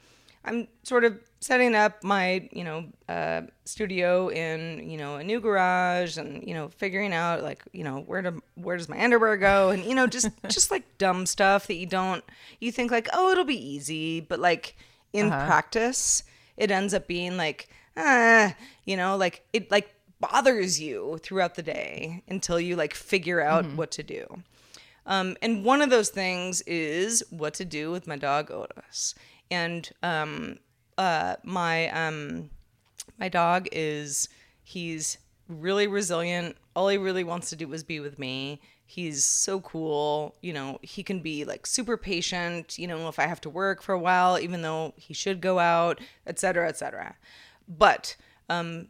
I'm 0.45 0.69
sort 0.83 1.05
of 1.05 1.19
setting 1.41 1.75
up 1.75 2.03
my 2.03 2.49
you 2.53 2.65
know 2.65 2.87
uh, 3.09 3.43
studio 3.65 4.29
in 4.29 4.89
you 4.89 4.97
know 4.97 5.17
a 5.17 5.25
new 5.25 5.41
garage 5.41 6.17
and 6.17 6.47
you 6.47 6.55
know 6.55 6.69
figuring 6.69 7.13
out 7.13 7.43
like 7.43 7.63
you 7.73 7.85
know 7.85 8.01
where 8.01 8.23
to 8.23 8.35
where 8.55 8.77
does 8.77 8.89
my 8.89 9.03
underwear 9.03 9.37
go? 9.37 9.71
And 9.71 9.85
you 9.85 9.95
know 9.95 10.07
just 10.07 10.29
just 10.49 10.71
like 10.71 10.99
dumb 10.99 11.27
stuff 11.27 11.67
that 11.67 11.75
you 11.75 11.87
don't 11.87 12.25
you 12.61 12.73
think 12.73 12.91
like 12.91 13.09
oh 13.13 13.31
it'll 13.31 13.45
be 13.45 13.73
easy 13.75 14.21
but 14.21 14.39
like 14.39 14.77
in 15.13 15.29
practice 15.29 16.25
it 16.57 16.71
ends 16.71 16.93
up 16.93 17.07
being 17.07 17.37
like 17.37 17.69
ah 17.97 18.55
you 18.85 18.97
know 18.97 19.17
like 19.17 19.47
it 19.53 19.71
like 19.71 19.95
bothers 20.21 20.81
you 20.81 21.19
throughout 21.23 21.55
the 21.55 21.63
day 21.63 22.23
until 22.29 22.59
you 22.59 22.77
like 22.77 22.95
figure 22.95 23.41
out 23.41 23.65
what 23.75 23.91
to 23.93 24.03
do. 24.03 24.43
Um, 25.07 25.37
and 25.43 25.65
one 25.65 25.83
of 25.83 25.91
those 25.91 26.09
things 26.09 26.63
is 26.63 27.23
what 27.31 27.55
to 27.55 27.65
do 27.65 27.91
with 27.91 28.07
my 28.07 28.17
dog 28.17 28.51
Otis. 28.51 29.15
And 29.51 29.91
um, 30.03 30.59
uh, 30.99 31.37
my 31.45 31.89
um, 31.91 32.51
my 33.19 33.29
dog 33.29 33.69
is 33.73 34.29
he's 34.63 35.19
really 35.49 35.87
resilient. 35.87 36.57
All 36.75 36.89
he 36.89 36.97
really 36.97 37.25
wants 37.25 37.51
to 37.51 37.57
do 37.57 37.73
is 37.73 37.85
be 37.85 38.01
with 38.01 38.19
me. 38.19 38.61
He's 38.87 39.25
so 39.25 39.61
cool. 39.61 40.37
You 40.41 40.53
know, 40.53 40.79
he 40.83 41.03
can 41.03 41.21
be 41.21 41.45
like 41.45 41.67
super 41.67 41.97
patient, 41.97 42.79
you 42.79 42.87
know, 42.87 43.09
if 43.09 43.19
I 43.19 43.27
have 43.27 43.41
to 43.43 43.51
work 43.51 43.83
for 43.83 43.93
a 43.93 43.99
while, 43.99 44.39
even 44.39 44.63
though 44.63 44.95
he 44.97 45.15
should 45.15 45.41
go 45.41 45.59
out, 45.59 46.01
etc., 46.27 46.39
cetera, 46.39 46.69
et 46.69 46.77
cetera. 46.77 47.17
But 47.67 48.17
um, 48.49 48.89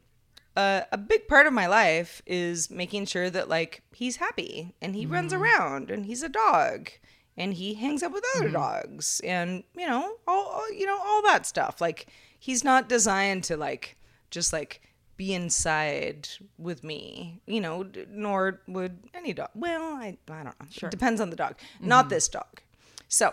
uh, 0.57 0.83
a 0.93 0.99
big 0.99 1.29
part 1.29 1.47
of 1.47 1.53
my 1.53 1.67
life 1.67 2.23
is 2.27 2.71
making 2.71 3.07
sure 3.07 3.31
that 3.31 3.49
like 3.49 3.83
he's 3.93 4.17
happy 4.17 4.75
and 4.81 4.95
he 4.95 5.07
runs 5.07 5.33
around 5.33 5.91
and 5.91 6.07
he's 6.07 6.23
a 6.23 6.29
dog 6.29 6.91
and 7.37 7.55
he 7.55 7.75
hangs 7.75 8.03
out 8.03 8.13
with 8.13 8.25
other 8.37 8.49
dogs 8.49 9.21
and 9.25 9.65
you 9.77 9.87
know 9.87 10.17
all, 10.27 10.47
all 10.47 10.73
you 10.73 10.87
know 10.87 10.99
all 11.05 11.23
that 11.23 11.47
stuff. 11.47 11.81
Like 11.81 12.07
he's 12.39 12.65
not 12.65 12.89
designed 12.89 13.45
to 13.45 13.57
like 13.57 13.97
just 14.31 14.53
like 14.53 14.81
be 15.17 15.33
inside 15.33 16.29
with 16.59 16.83
me 16.83 17.41
you 17.47 17.61
know 17.61 17.89
nor 18.09 18.61
would 18.67 18.99
any 19.15 19.33
dog 19.33 19.49
well 19.55 19.95
i, 19.95 20.19
I 20.29 20.43
don't 20.43 20.47
know. 20.47 20.67
It 20.83 20.91
depends 20.91 21.21
on 21.21 21.31
the 21.31 21.37
dog 21.37 21.55
not 21.81 22.09
this 22.09 22.27
dog. 22.29 22.63
So 23.09 23.33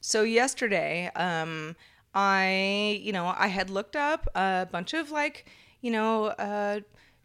so 0.00 0.22
yesterday 0.22 1.10
um 1.16 1.74
i 2.14 3.00
you 3.02 3.12
know 3.12 3.34
i 3.36 3.48
had 3.48 3.70
looked 3.70 3.96
up 3.96 4.28
a 4.36 4.68
bunch 4.70 4.94
of 4.94 5.10
like 5.10 5.46
you 5.80 5.90
know 5.90 6.26
uh 6.26 6.80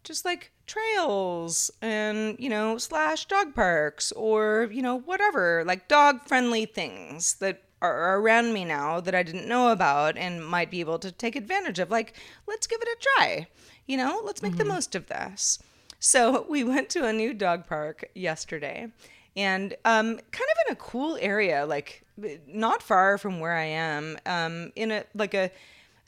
just 0.10 0.26
like 0.26 0.52
trails 0.68 1.72
and 1.82 2.36
you 2.40 2.50
know 2.50 2.78
slash 2.78 3.26
dog 3.26 3.56
parks 3.56 4.12
or 4.14 4.68
you 4.72 4.82
know 4.82 5.00
whatever 5.00 5.64
like 5.66 5.88
dog 5.88 6.22
friendly 6.28 6.66
things 6.66 7.36
that 7.36 7.62
are 7.82 8.20
around 8.20 8.52
me 8.52 8.66
now 8.66 9.00
that 9.00 9.16
i 9.16 9.24
didn't 9.24 9.48
know 9.48 9.70
about 9.70 10.18
and 10.18 10.46
might 10.46 10.70
be 10.70 10.82
able 10.82 11.00
to 11.00 11.12
take 11.12 11.36
advantage 11.36 11.80
of 11.80 11.90
like 11.90 12.14
let's 12.48 12.68
give 12.68 12.82
it 12.82 12.88
a 12.88 12.98
try 13.00 13.48
you 13.86 13.96
know 13.96 14.22
let's 14.24 14.42
make 14.44 14.56
the 14.58 14.66
most 14.66 14.96
of 14.96 15.08
this. 15.08 15.60
So 16.00 16.46
we 16.50 16.64
went 16.64 16.90
to 16.92 17.06
a 17.06 17.12
new 17.12 17.34
dog 17.34 17.68
park 17.68 18.06
yesterday 18.14 18.88
and 19.36 19.74
um, 19.86 20.16
kind 20.32 20.50
of 20.52 20.68
in 20.68 20.74
a 20.74 20.76
cool 20.76 21.18
area, 21.20 21.66
like 21.66 22.04
not 22.48 22.84
far 22.84 23.18
from 23.18 23.40
where 23.40 23.56
I 23.56 23.66
am, 23.66 24.18
um, 24.26 24.72
in 24.76 24.92
a 24.92 25.06
like 25.16 25.34
a 25.34 25.52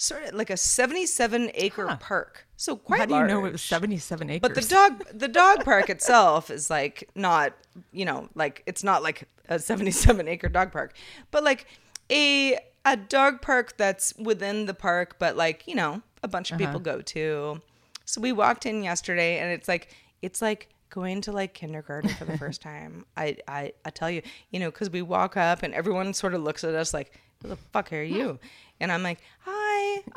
sort 0.02 0.24
of 0.24 0.34
like 0.34 0.50
a 0.50 0.58
77 0.58 1.52
acre 1.54 1.96
park. 2.00 2.48
So 2.58 2.76
quite 2.76 3.02
How 3.02 3.06
do 3.06 3.16
you 3.16 3.28
know 3.28 3.46
it 3.46 3.52
was 3.52 3.62
77 3.62 4.30
acres? 4.32 4.40
But 4.42 4.56
the 4.56 4.68
dog 4.68 5.06
the 5.14 5.28
dog 5.28 5.64
park 5.66 5.90
itself 5.90 6.50
is 6.50 6.70
like 6.70 7.08
not, 7.16 7.54
you 7.92 8.06
know, 8.06 8.28
like 8.34 8.64
it's 8.66 8.84
not 8.84 9.04
like 9.04 9.28
a 9.48 9.60
77 9.60 10.28
acre 10.28 10.50
dog 10.50 10.72
park, 10.72 10.96
but 11.30 11.44
like 11.44 11.68
a 12.12 12.58
a 12.84 12.98
dog 12.98 13.42
park 13.44 13.78
that's 13.78 14.16
within 14.18 14.66
the 14.66 14.74
park 14.74 15.18
but 15.20 15.38
like, 15.38 15.68
you 15.68 15.76
know, 15.76 16.02
a 16.24 16.28
bunch 16.28 16.52
of 16.52 16.58
people 16.58 16.78
uh-huh. 16.78 16.98
go 16.98 17.02
to. 17.02 17.62
So 18.06 18.22
we 18.22 18.32
walked 18.32 18.66
in 18.66 18.84
yesterday 18.84 19.38
and 19.38 19.52
it's 19.52 19.68
like 19.68 19.96
it's 20.24 20.42
like 20.42 20.70
going 20.90 21.22
to 21.22 21.32
like 21.32 21.54
kindergarten 21.54 22.10
for 22.10 22.26
the 22.26 22.38
first 22.40 22.60
time. 22.60 23.06
I 23.16 23.38
I 23.48 23.74
I 23.86 23.92
tell 23.92 24.10
you, 24.10 24.24
you 24.50 24.60
know, 24.60 24.72
cuz 24.72 24.90
we 24.90 25.04
walk 25.04 25.38
up 25.38 25.62
and 25.62 25.76
everyone 25.76 26.16
sort 26.16 26.34
of 26.34 26.42
looks 26.42 26.64
at 26.64 26.74
us 26.74 26.92
like 26.92 27.20
who 27.42 27.50
the 27.50 27.56
fuck 27.56 27.92
are 27.94 28.02
you? 28.02 28.40
And 28.80 28.92
I'm 28.92 29.04
like, 29.04 29.20
"Hi, 29.42 29.61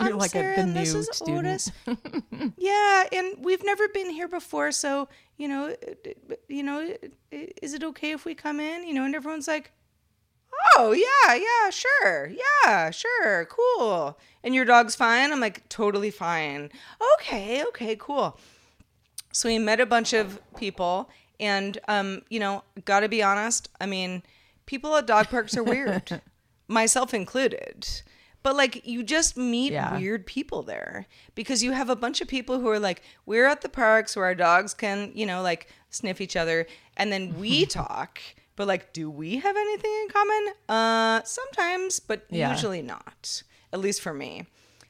You're 0.01 0.11
I'm 0.13 0.19
like 0.19 0.31
a- 0.31 0.39
Sarah, 0.39 0.57
the 0.57 0.63
and 0.63 0.77
this 0.77 0.93
new 0.93 1.01
is 1.01 1.09
student." 1.13 1.47
Otis." 1.47 1.73
Yeah, 2.57 3.05
and 3.13 3.45
we've 3.45 3.65
never 3.65 3.89
been 3.89 4.11
here 4.11 4.29
before, 4.29 4.73
so 4.73 5.09
you 5.37 5.49
know, 5.49 5.69
uh, 5.87 6.35
you 6.49 6.63
know, 6.63 6.81
uh, 6.81 7.07
uh, 7.37 7.47
is 7.63 7.75
it 7.75 7.83
okay 7.85 8.13
if 8.13 8.25
we 8.25 8.35
come 8.35 8.61
in? 8.61 8.87
You 8.87 8.95
know, 8.95 9.05
and 9.05 9.15
everyone's 9.15 9.49
like, 9.49 9.73
"Oh 10.77 10.93
yeah, 10.93 11.35
yeah, 11.35 11.71
sure, 11.71 12.31
yeah, 12.65 12.91
sure, 12.91 13.47
cool." 13.47 14.19
And 14.43 14.55
your 14.55 14.65
dog's 14.65 14.95
fine. 14.95 15.33
I'm 15.33 15.41
like, 15.41 15.67
totally 15.69 16.11
fine. 16.11 16.71
Okay, 17.15 17.65
okay, 17.69 17.97
cool. 17.99 18.39
So 19.33 19.49
we 19.49 19.59
met 19.59 19.81
a 19.81 19.87
bunch 19.87 20.13
of 20.13 20.39
people, 20.57 21.09
and 21.41 21.79
um, 21.89 22.23
you 22.29 22.39
know, 22.41 22.63
gotta 22.85 23.09
be 23.09 23.23
honest. 23.23 23.69
I 23.81 23.87
mean, 23.87 24.23
people 24.67 24.95
at 24.97 25.07
dog 25.07 25.29
parks 25.29 25.57
are 25.57 25.65
weird, 25.65 26.21
myself 26.69 27.13
included. 27.15 27.87
But 28.45 28.55
like, 28.55 28.87
you 28.87 29.03
just 29.03 29.37
meet 29.37 29.73
Yeah. 29.73 29.97
weird 29.99 30.27
people 30.27 30.63
there 30.63 31.07
because 31.35 31.65
you 31.65 31.73
have 31.73 31.89
a 31.91 31.97
bunch 31.97 32.21
of 32.21 32.29
people 32.29 32.61
who 32.61 32.69
are 32.69 32.79
like, 32.79 33.03
we're 33.27 33.47
at 33.47 33.63
the 33.63 33.69
parks 33.69 34.15
where 34.15 34.27
our 34.27 34.35
dogs 34.37 34.75
can, 34.75 35.11
you 35.15 35.27
know, 35.27 35.43
like 35.43 35.67
sniff 35.91 36.21
each 36.21 36.37
other, 36.37 36.67
and 36.97 37.11
then 37.11 37.35
we 37.41 37.65
talk. 37.81 38.21
But 38.55 38.69
like, 38.69 38.93
do 38.93 39.11
we 39.11 39.37
have 39.39 39.57
anything 39.57 39.91
in 40.03 40.09
common? 40.11 40.53
Uh, 40.69 41.23
sometimes, 41.25 41.99
but 41.99 42.27
Yeah. 42.31 42.51
usually 42.53 42.83
not. 42.83 43.43
At 43.73 43.81
least 43.81 44.01
for 44.03 44.15
me. 44.15 44.47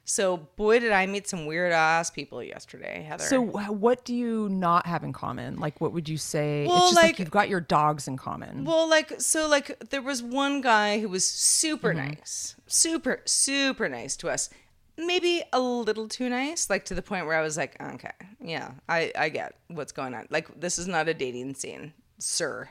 So 0.06 0.36
boy, 0.36 0.80
did 0.80 0.92
I 0.92 1.06
meet 1.06 1.26
some 1.26 1.46
weird 1.46 1.72
ass 1.72 2.10
people 2.10 2.42
yesterday, 2.42 3.02
Heather. 3.08 3.24
So, 3.24 3.40
what 3.40 4.04
do 4.04 4.14
you 4.14 4.48
not 4.50 4.86
have 4.86 5.02
in 5.02 5.12
common? 5.14 5.58
Like, 5.58 5.80
what 5.80 5.92
would 5.92 6.08
you 6.08 6.18
say? 6.18 6.66
Well, 6.66 6.76
it's 6.76 6.84
just 6.90 6.96
like, 6.96 7.04
like- 7.04 7.18
you've 7.18 7.30
got 7.30 7.48
your 7.48 7.60
dogs 7.60 8.06
in 8.06 8.16
common. 8.18 8.64
Well, 8.64 8.88
like 8.88 9.18
so, 9.20 9.48
like 9.48 9.78
there 9.90 10.02
was 10.02 10.22
one 10.22 10.60
guy 10.60 11.00
who 11.00 11.08
was 11.08 11.24
super 11.26 11.94
Mm-hmm. 11.94 12.08
nice, 12.08 12.54
super 12.66 13.20
super 13.24 13.88
nice 13.88 14.16
to 14.18 14.28
us. 14.28 14.50
Maybe 14.96 15.42
a 15.52 15.58
little 15.60 16.06
too 16.06 16.28
nice, 16.28 16.70
like 16.70 16.84
to 16.84 16.94
the 16.94 17.02
point 17.02 17.26
where 17.26 17.36
I 17.36 17.42
was 17.42 17.56
like, 17.56 17.80
okay, 17.82 18.12
yeah, 18.40 18.72
I 18.88 19.10
I 19.18 19.28
get 19.30 19.56
what's 19.68 19.90
going 19.92 20.14
on. 20.14 20.26
Like 20.30 20.60
this 20.60 20.78
is 20.78 20.86
not 20.86 21.08
a 21.08 21.14
dating 21.14 21.54
scene, 21.54 21.94
sir. 22.18 22.68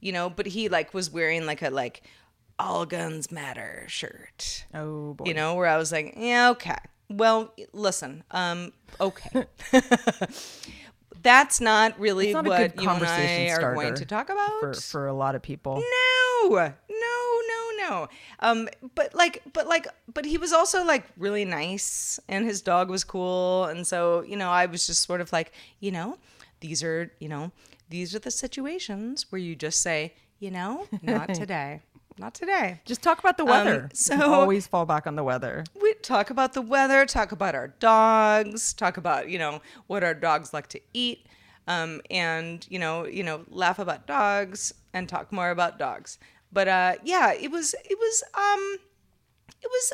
You 0.00 0.12
know, 0.12 0.30
but 0.30 0.46
he 0.46 0.68
like 0.70 0.94
was 0.94 1.10
wearing 1.10 1.44
like 1.44 1.60
a 1.62 1.68
like 1.68 2.02
all 2.60 2.86
guns 2.86 3.32
matter 3.32 3.84
shirt. 3.88 4.66
oh 4.74 5.14
boy. 5.14 5.24
You 5.26 5.34
know, 5.34 5.54
where 5.54 5.66
I 5.66 5.76
was 5.76 5.90
like, 5.90 6.14
yeah, 6.16 6.50
okay. 6.50 6.76
Well, 7.08 7.52
listen, 7.72 8.22
um, 8.30 8.72
okay. 9.00 9.46
That's 11.22 11.60
not 11.60 11.98
really 11.98 12.32
not 12.32 12.46
what 12.46 12.80
you 12.80 12.88
and 12.88 13.04
I 13.04 13.48
are 13.50 13.74
going 13.74 13.94
to 13.94 14.06
talk 14.06 14.30
about. 14.30 14.60
for 14.60 14.74
for 14.74 15.06
a 15.06 15.12
lot 15.12 15.34
of 15.34 15.42
people. 15.42 15.76
No, 15.76 16.48
no, 16.48 16.70
no, 16.88 17.70
no. 17.88 18.08
Um, 18.38 18.68
but 18.94 19.14
like, 19.14 19.42
but 19.52 19.66
like, 19.66 19.86
but 20.12 20.24
he 20.24 20.38
was 20.38 20.52
also 20.52 20.84
like 20.84 21.04
really 21.18 21.44
nice 21.44 22.18
and 22.28 22.46
his 22.46 22.62
dog 22.62 22.88
was 22.88 23.04
cool. 23.04 23.64
And 23.64 23.86
so, 23.86 24.22
you 24.22 24.36
know, 24.36 24.50
I 24.50 24.66
was 24.66 24.86
just 24.86 25.02
sort 25.02 25.20
of 25.20 25.32
like, 25.32 25.52
you 25.80 25.90
know, 25.90 26.16
these 26.60 26.82
are, 26.82 27.12
you 27.20 27.28
know, 27.28 27.52
these 27.90 28.14
are 28.14 28.18
the 28.18 28.30
situations 28.30 29.26
where 29.30 29.40
you 29.40 29.54
just 29.54 29.82
say, 29.82 30.14
you 30.38 30.50
know, 30.50 30.86
not 31.02 31.34
today. 31.34 31.82
Not 32.20 32.34
today. 32.34 32.82
Just 32.84 33.02
talk 33.02 33.18
about 33.18 33.38
the 33.38 33.46
weather. 33.46 33.88
so- 33.94 34.14
You 34.14 34.22
always 34.24 34.66
fall 34.66 34.84
back 34.84 35.06
on 35.06 35.16
the 35.16 35.24
weather. 35.24 35.64
We 35.80 35.94
talk 35.94 36.28
about 36.28 36.52
the 36.52 36.60
weather, 36.60 37.06
talk 37.06 37.32
about 37.32 37.54
our 37.54 37.68
dogs, 37.68 38.74
talk 38.74 38.98
about, 38.98 39.30
you 39.30 39.38
know, 39.38 39.62
what 39.86 40.04
our 40.04 40.12
dogs 40.12 40.52
like 40.52 40.66
to 40.68 40.80
eat. 40.92 41.26
Um, 41.66 42.00
and 42.10 42.66
you 42.68 42.78
know, 42.78 43.06
you 43.06 43.22
know, 43.22 43.44
laugh 43.48 43.78
about 43.78 44.06
dogs 44.06 44.74
and 44.92 45.08
talk 45.08 45.32
more 45.32 45.50
about 45.50 45.78
dogs. 45.78 46.18
But 46.52 46.68
uh, 46.68 46.94
yeah, 47.04 47.32
it 47.32 47.50
was, 47.50 47.74
it 47.88 47.96
was, 47.98 48.22
um, 48.34 48.76
it 49.62 49.70
was 49.70 49.92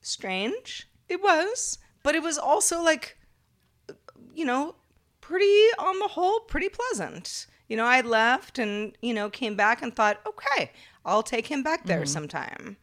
strange. 0.00 0.88
It 1.08 1.22
was, 1.22 1.78
but 2.02 2.14
it 2.16 2.22
was 2.22 2.38
also 2.38 2.82
like, 2.82 3.18
you 4.34 4.44
know, 4.44 4.74
pretty 5.20 5.66
on 5.78 5.98
the 6.00 6.08
whole, 6.08 6.40
pretty 6.40 6.70
pleasant. 6.70 7.46
You 7.68 7.76
know, 7.76 7.86
I 7.86 8.02
left 8.02 8.58
and 8.58 8.96
you 9.00 9.14
know 9.14 9.30
came 9.30 9.56
back 9.56 9.82
and 9.82 9.94
thought, 9.94 10.20
okay, 10.26 10.72
I'll 11.04 11.22
take 11.22 11.46
him 11.46 11.62
back 11.62 11.86
there 11.86 12.00
mm-hmm. 12.00 12.06
sometime. 12.06 12.76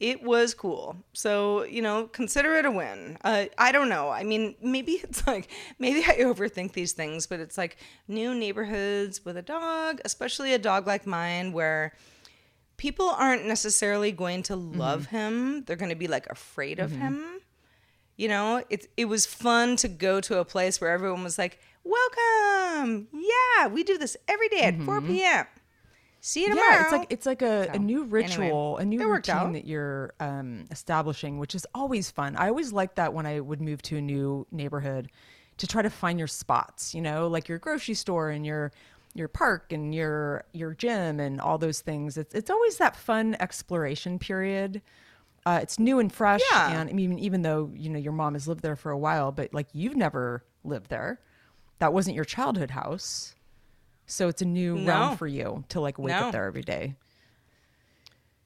It 0.00 0.22
was 0.22 0.54
cool. 0.54 0.96
So, 1.12 1.64
you 1.64 1.82
know, 1.82 2.06
consider 2.06 2.54
it 2.54 2.64
a 2.64 2.70
win. 2.70 3.18
Uh, 3.24 3.46
I 3.58 3.72
don't 3.72 3.88
know. 3.88 4.10
I 4.10 4.22
mean, 4.22 4.54
maybe 4.62 4.92
it's 5.02 5.26
like, 5.26 5.50
maybe 5.78 6.00
I 6.00 6.18
overthink 6.22 6.72
these 6.72 6.92
things, 6.92 7.26
but 7.26 7.40
it's 7.40 7.58
like 7.58 7.78
new 8.06 8.34
neighborhoods 8.34 9.24
with 9.24 9.36
a 9.36 9.42
dog, 9.42 10.00
especially 10.04 10.54
a 10.54 10.58
dog 10.58 10.86
like 10.86 11.06
mine, 11.06 11.52
where 11.52 11.94
people 12.76 13.08
aren't 13.08 13.44
necessarily 13.44 14.12
going 14.12 14.44
to 14.44 14.56
love 14.56 15.08
mm-hmm. 15.08 15.16
him. 15.16 15.64
They're 15.64 15.76
going 15.76 15.90
to 15.90 15.96
be 15.96 16.08
like 16.08 16.28
afraid 16.30 16.78
of 16.78 16.92
mm-hmm. 16.92 17.00
him. 17.00 17.40
You 18.16 18.28
know, 18.28 18.64
it 18.68 18.88
it 18.96 19.04
was 19.04 19.26
fun 19.26 19.76
to 19.76 19.86
go 19.86 20.20
to 20.22 20.38
a 20.38 20.44
place 20.44 20.80
where 20.80 20.90
everyone 20.90 21.22
was 21.22 21.38
like, 21.38 21.60
"Welcome, 21.88 23.08
yeah, 23.12 23.66
we 23.68 23.82
do 23.84 23.98
this 23.98 24.16
every 24.26 24.48
day 24.48 24.60
at 24.62 24.80
4 24.82 25.00
p.m. 25.00 25.46
See 26.20 26.42
you 26.42 26.48
tomorrow." 26.50 26.68
Yeah, 26.70 26.82
it's 26.84 26.92
like 26.92 27.06
it's 27.10 27.26
like 27.26 27.42
a, 27.42 27.68
a 27.70 27.74
So, 27.74 27.78
new 27.78 28.00
anyway, 28.02 28.10
ritual, 28.22 28.76
a 28.78 28.84
new 28.84 29.10
routine 29.10 29.34
out. 29.36 29.52
that 29.54 29.66
you're 29.66 30.12
um, 30.20 30.66
establishing, 30.70 31.38
which 31.38 31.54
is 31.54 31.66
always 31.74 32.10
fun. 32.10 32.36
I 32.36 32.48
always 32.48 32.72
liked 32.72 32.96
that 32.96 33.14
when 33.14 33.26
I 33.26 33.40
would 33.40 33.60
move 33.60 33.82
to 33.82 33.96
a 33.98 34.00
new 34.00 34.46
neighborhood 34.50 35.10
to 35.58 35.66
try 35.66 35.82
to 35.82 35.90
find 35.90 36.18
your 36.18 36.28
spots, 36.28 36.94
you 36.94 37.00
know, 37.00 37.26
like 37.28 37.48
your 37.48 37.58
grocery 37.58 37.94
store 37.94 38.30
and 38.30 38.44
your 38.44 38.72
your 39.14 39.28
park 39.28 39.72
and 39.72 39.94
your 39.94 40.44
your 40.52 40.74
gym 40.74 41.18
and 41.20 41.40
all 41.40 41.58
those 41.58 41.80
things. 41.80 42.16
It's 42.18 42.34
it's 42.34 42.50
always 42.50 42.76
that 42.78 42.94
fun 42.96 43.36
exploration 43.40 44.18
period. 44.18 44.82
Uh, 45.46 45.60
it's 45.62 45.78
new 45.78 45.98
and 45.98 46.12
fresh, 46.12 46.42
Yeah. 46.52 46.78
and 46.80 46.90
I 46.90 46.92
mean, 46.92 47.18
even 47.18 47.42
though 47.42 47.70
you 47.74 47.88
know 47.88 47.98
your 47.98 48.12
mom 48.12 48.34
has 48.34 48.46
lived 48.46 48.60
there 48.62 48.76
for 48.76 48.90
a 48.90 48.98
while, 48.98 49.32
but 49.32 49.54
like 49.54 49.68
you've 49.72 49.96
never 49.96 50.44
lived 50.62 50.90
there, 50.90 51.20
that 51.78 51.92
wasn't 51.92 52.16
your 52.16 52.24
childhood 52.24 52.70
house. 52.70 53.34
So 54.06 54.28
it's 54.28 54.40
a 54.42 54.46
new 54.46 54.76
No. 54.76 54.86
realm 54.86 55.16
for 55.16 55.26
you 55.26 55.64
to 55.68 55.80
like 55.80 55.98
wake 55.98 56.12
No. 56.14 56.26
up 56.26 56.32
there 56.32 56.46
every 56.46 56.62
day. 56.62 56.94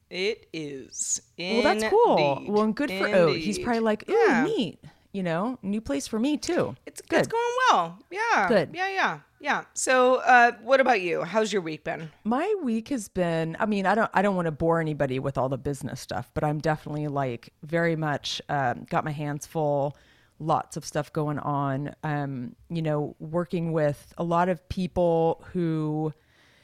it 0.09 0.45
is. 0.53 1.21
Well, 1.39 1.63
that's 1.63 1.83
cool. 1.85 2.43
Well, 2.47 2.63
and 2.63 2.75
good 2.75 2.91
for 2.91 3.07
Oat. 3.07 3.37
He's 3.37 3.57
probably 3.57 3.79
like, 3.79 4.07
ooh, 4.07 4.13
Yeah. 4.13 4.43
neat. 4.43 4.79
You 5.11 5.23
know, 5.23 5.57
new 5.63 5.79
place 5.81 6.05
for 6.07 6.19
me 6.19 6.37
too. 6.37 6.75
It's 6.85 7.01
good. 7.01 7.19
It's 7.19 7.27
going 7.27 7.43
well. 7.71 7.97
Yeah. 8.11 8.47
Good. 8.47 8.69
Yeah, 8.73 8.89
yeah, 8.89 9.19
yeah. 9.39 9.63
So, 9.75 10.15
uh, 10.17 10.51
what 10.61 10.79
about 10.79 11.01
you? 11.01 11.23
How's 11.23 11.53
your 11.53 11.61
week 11.61 11.83
been? 11.83 12.09
My 12.23 12.53
week 12.63 12.89
has 12.89 13.09
been. 13.09 13.55
I 13.59 13.65
mean, 13.67 13.85
I 13.85 13.93
don't. 13.95 14.09
I 14.13 14.21
don't 14.23 14.35
want 14.35 14.47
to 14.47 14.51
bore 14.51 14.79
anybody 14.81 15.19
with 15.19 15.37
all 15.37 15.49
the 15.49 15.57
business 15.57 15.99
stuff, 16.01 16.31
but 16.33 16.43
I'm 16.43 16.59
definitely 16.59 17.07
like 17.09 17.53
very 17.63 17.95
much 17.95 18.41
um, 18.49 18.85
got 18.89 19.03
my 19.05 19.11
hands 19.11 19.45
full. 19.45 19.95
Lots 20.39 20.77
of 20.77 20.85
stuff 20.85 21.13
going 21.13 21.39
on. 21.39 21.95
Um, 22.03 22.55
you 22.69 22.81
know, 22.81 23.15
working 23.19 23.71
with 23.71 24.13
a 24.17 24.23
lot 24.23 24.49
of 24.49 24.67
people 24.69 25.43
who 25.53 26.13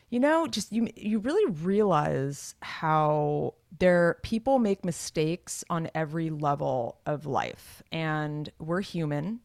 you 0.10 0.20
know 0.20 0.48
just 0.48 0.72
you 0.72 0.88
you 0.96 1.20
really 1.20 1.52
realize 1.52 2.56
how 2.62 3.54
there 3.78 4.18
people 4.24 4.58
make 4.58 4.84
mistakes 4.84 5.64
on 5.70 5.90
every 5.94 6.30
level 6.30 7.00
of 7.06 7.26
life. 7.26 7.84
And 7.92 8.52
we're 8.60 8.82
human. 8.82 9.42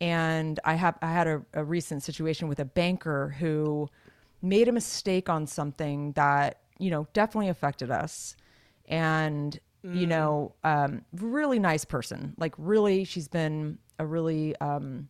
And 0.00 0.58
i 0.64 0.74
have 0.74 0.98
i 1.00 1.12
had 1.12 1.28
a, 1.28 1.42
a 1.54 1.64
recent 1.64 2.02
situation 2.02 2.48
with 2.48 2.58
a 2.58 2.64
banker 2.64 3.36
who 3.38 3.88
made 4.42 4.66
a 4.66 4.72
mistake 4.72 5.28
on 5.28 5.46
something 5.46 6.10
that 6.12 6.58
you 6.78 6.90
know 6.90 7.06
definitely 7.12 7.48
affected 7.48 7.90
us. 7.90 8.36
And 8.86 9.58
you 9.84 10.06
know 10.06 10.54
um 10.62 11.04
really 11.12 11.58
nice 11.58 11.84
person 11.84 12.34
like 12.38 12.54
really 12.56 13.02
she's 13.04 13.26
been 13.26 13.78
a 13.98 14.06
really 14.06 14.54
um 14.60 15.08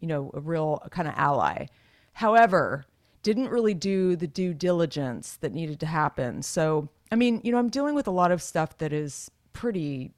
you 0.00 0.08
know, 0.08 0.30
a 0.34 0.40
real 0.40 0.82
kind 0.90 1.06
of 1.06 1.14
ally. 1.16 1.66
However, 2.12 2.84
didn't 3.22 3.48
really 3.50 3.72
do 3.74 4.16
the 4.16 4.26
due 4.26 4.52
diligence 4.52 5.36
that 5.42 5.52
needed 5.52 5.78
to 5.80 5.86
happen. 5.86 6.42
So, 6.42 6.88
I 7.12 7.14
mean, 7.16 7.40
you 7.44 7.52
know, 7.52 7.58
I'm 7.58 7.68
dealing 7.68 7.94
with 7.94 8.08
a 8.08 8.10
lot 8.10 8.32
of 8.32 8.42
stuff 8.42 8.76
that 8.78 8.92
is 8.92 9.30
pretty, 9.52 10.10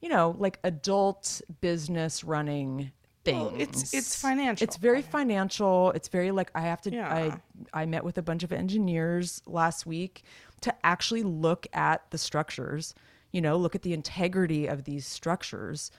you 0.00 0.08
know, 0.08 0.34
like 0.38 0.58
adult 0.64 1.42
business 1.60 2.24
running 2.24 2.92
things. 3.24 3.38
Well, 3.52 3.60
it's- 3.60 3.92
it's 3.92 4.18
financial. 4.18 4.64
It's 4.64 4.78
very 4.78 5.02
financial. 5.02 5.90
It's 5.90 6.08
very 6.08 6.30
like 6.30 6.50
I 6.54 6.62
have 6.62 6.80
to 6.82 6.90
Yeah. 6.90 7.12
I 7.12 7.82
I 7.82 7.84
met 7.86 8.02
with 8.04 8.16
a 8.16 8.22
bunch 8.22 8.42
of 8.42 8.52
engineers 8.52 9.42
last 9.46 9.84
week 9.84 10.22
to 10.62 10.74
actually 10.84 11.22
look 11.24 11.66
at 11.74 12.10
the 12.10 12.16
structures, 12.16 12.94
you 13.32 13.40
know, 13.40 13.56
look 13.56 13.74
at 13.74 13.82
the 13.82 13.92
integrity 13.92 14.66
of 14.66 14.84
these 14.84 15.06
structures, 15.06 15.90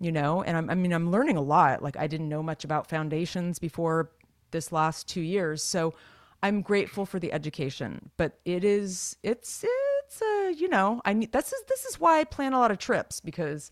you 0.00 0.12
know, 0.12 0.42
and 0.42 0.56
I'm, 0.56 0.70
I 0.70 0.74
mean, 0.74 0.92
I'm 0.92 1.10
learning 1.10 1.36
a 1.36 1.42
lot. 1.42 1.82
Like 1.82 1.96
I 1.96 2.06
didn't 2.06 2.28
know 2.28 2.42
much 2.42 2.64
about 2.64 2.88
foundations 2.88 3.58
before 3.58 4.10
this 4.50 4.72
last 4.72 5.08
two 5.08 5.20
years. 5.20 5.62
So 5.62 5.94
I'm 6.42 6.62
grateful 6.62 7.04
for 7.04 7.18
the 7.18 7.32
education, 7.32 8.10
but 8.16 8.38
it 8.44 8.64
is, 8.64 9.16
it's, 9.22 9.64
it's, 9.64 10.22
uh, 10.22 10.52
you 10.56 10.68
know, 10.68 11.02
I 11.04 11.12
need, 11.12 11.32
this 11.32 11.52
is, 11.52 11.62
this 11.68 11.84
is 11.84 12.00
why 12.00 12.20
I 12.20 12.24
plan 12.24 12.52
a 12.52 12.58
lot 12.58 12.70
of 12.70 12.78
trips 12.78 13.20
because 13.20 13.70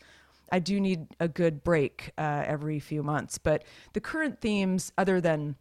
I 0.50 0.58
do 0.58 0.80
need 0.80 1.06
a 1.18 1.28
good 1.28 1.64
break 1.64 2.12
uh, 2.18 2.44
every 2.46 2.80
few 2.80 3.02
months. 3.02 3.38
But 3.38 3.64
the 3.92 4.00
current 4.00 4.40
themes, 4.40 4.92
other 4.98 5.20
than 5.20 5.56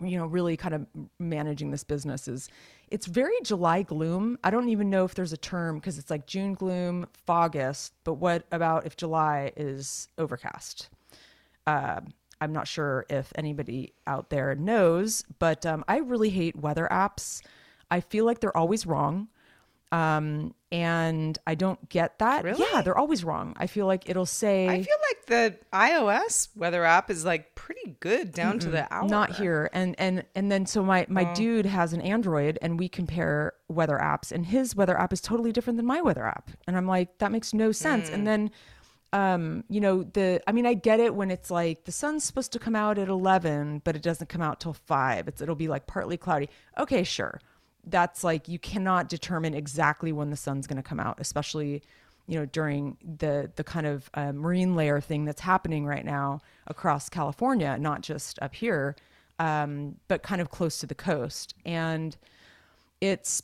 you 0.00 0.18
know 0.18 0.26
really 0.26 0.56
kind 0.56 0.74
of 0.74 0.86
managing 1.18 1.70
this 1.70 1.84
business 1.84 2.28
is 2.28 2.48
it's 2.90 3.06
very 3.06 3.34
july 3.42 3.82
gloom. 3.82 4.38
I 4.44 4.50
don't 4.50 4.68
even 4.68 4.90
know 4.90 5.04
if 5.04 5.14
there's 5.14 5.32
a 5.32 5.36
term 5.36 5.76
because 5.76 5.98
it's 5.98 6.10
like 6.10 6.26
june 6.26 6.54
gloom 6.54 7.06
Fogust 7.28 7.92
but 8.04 8.14
what 8.14 8.46
about 8.52 8.86
if 8.86 8.96
july 8.96 9.52
is 9.56 10.08
overcast? 10.18 10.88
Uh, 11.66 12.00
i'm 12.40 12.52
not 12.52 12.66
sure 12.66 13.06
if 13.08 13.32
anybody 13.36 13.92
out 14.06 14.30
there 14.30 14.54
knows 14.54 15.24
but 15.38 15.64
um, 15.64 15.84
i 15.86 15.98
really 15.98 16.30
hate 16.30 16.56
weather 16.56 16.88
apps. 16.90 17.42
I 17.90 18.00
feel 18.00 18.24
like 18.24 18.40
they're 18.40 18.56
always 18.56 18.86
wrong 18.86 19.28
um, 19.92 20.54
and 20.72 21.38
i 21.46 21.54
don't 21.54 21.86
get 21.90 22.18
that 22.18 22.42
Really? 22.44 22.64
yeah 22.72 22.80
they're 22.82 22.96
always 22.96 23.22
wrong 23.24 23.52
i 23.58 23.66
feel 23.66 23.86
like 23.86 24.08
it'll 24.08 24.24
say 24.26 24.66
I 24.68 24.82
feel 24.82 24.96
like 25.10 25.26
the 25.26 25.56
iOS 25.76 26.48
weather 26.56 26.82
app 26.84 27.10
is 27.10 27.24
like 27.26 27.54
pretty 27.54 27.96
good 28.00 28.32
down 28.32 28.58
to 28.60 28.70
the 28.70 28.92
hour. 28.92 29.06
not 29.06 29.32
here 29.36 29.68
and 29.74 29.94
and 29.98 30.24
and 30.34 30.50
then 30.50 30.64
so 30.66 30.82
my 30.82 31.04
my 31.10 31.30
Oh. 31.30 31.34
dude 31.34 31.66
has 31.66 31.92
an 31.92 32.00
android 32.00 32.58
and 32.62 32.78
we 32.78 32.88
compare 32.88 33.52
weather 33.68 33.98
apps 34.02 34.32
and 34.32 34.46
his 34.46 34.74
weather 34.74 34.98
app 34.98 35.12
is 35.12 35.20
totally 35.20 35.52
different 35.52 35.76
than 35.76 35.86
my 35.86 36.00
weather 36.00 36.26
app 36.26 36.50
and 36.66 36.76
i'm 36.76 36.86
like 36.86 37.18
that 37.18 37.30
makes 37.30 37.52
no 37.52 37.70
sense 37.70 38.08
Hmm. 38.08 38.14
and 38.14 38.26
then 38.26 38.50
um 39.12 39.64
you 39.68 39.80
know 39.80 40.02
the 40.04 40.40
i 40.46 40.52
mean 40.52 40.64
i 40.64 40.72
get 40.72 40.98
it 41.00 41.14
when 41.14 41.30
it's 41.30 41.50
like 41.50 41.84
the 41.84 41.92
sun's 41.92 42.24
supposed 42.24 42.50
to 42.52 42.58
come 42.58 42.74
out 42.74 42.98
at 42.98 43.08
11 43.08 43.82
but 43.84 43.94
it 43.94 44.00
doesn't 44.02 44.28
come 44.30 44.40
out 44.40 44.58
till 44.58 44.72
5 44.72 45.28
it's 45.28 45.42
it'll 45.42 45.54
be 45.54 45.68
like 45.68 45.86
partly 45.86 46.16
cloudy 46.16 46.48
okay 46.78 47.04
sure 47.04 47.38
that's 47.86 48.22
like 48.22 48.48
you 48.48 48.58
cannot 48.58 49.08
determine 49.08 49.54
exactly 49.54 50.12
when 50.12 50.30
the 50.30 50.36
sun's 50.36 50.66
going 50.66 50.76
to 50.76 50.82
come 50.82 51.00
out 51.00 51.16
especially 51.18 51.82
you 52.26 52.38
know 52.38 52.46
during 52.46 52.96
the 53.18 53.50
the 53.56 53.64
kind 53.64 53.86
of 53.86 54.08
uh, 54.14 54.32
marine 54.32 54.74
layer 54.76 55.00
thing 55.00 55.24
that's 55.24 55.40
happening 55.40 55.84
right 55.84 56.04
now 56.04 56.40
across 56.66 57.08
california 57.08 57.76
not 57.78 58.00
just 58.02 58.38
up 58.40 58.54
here 58.54 58.94
um, 59.38 59.96
but 60.06 60.22
kind 60.22 60.40
of 60.40 60.50
close 60.50 60.78
to 60.78 60.86
the 60.86 60.94
coast 60.94 61.54
and 61.64 62.16
it's 63.00 63.42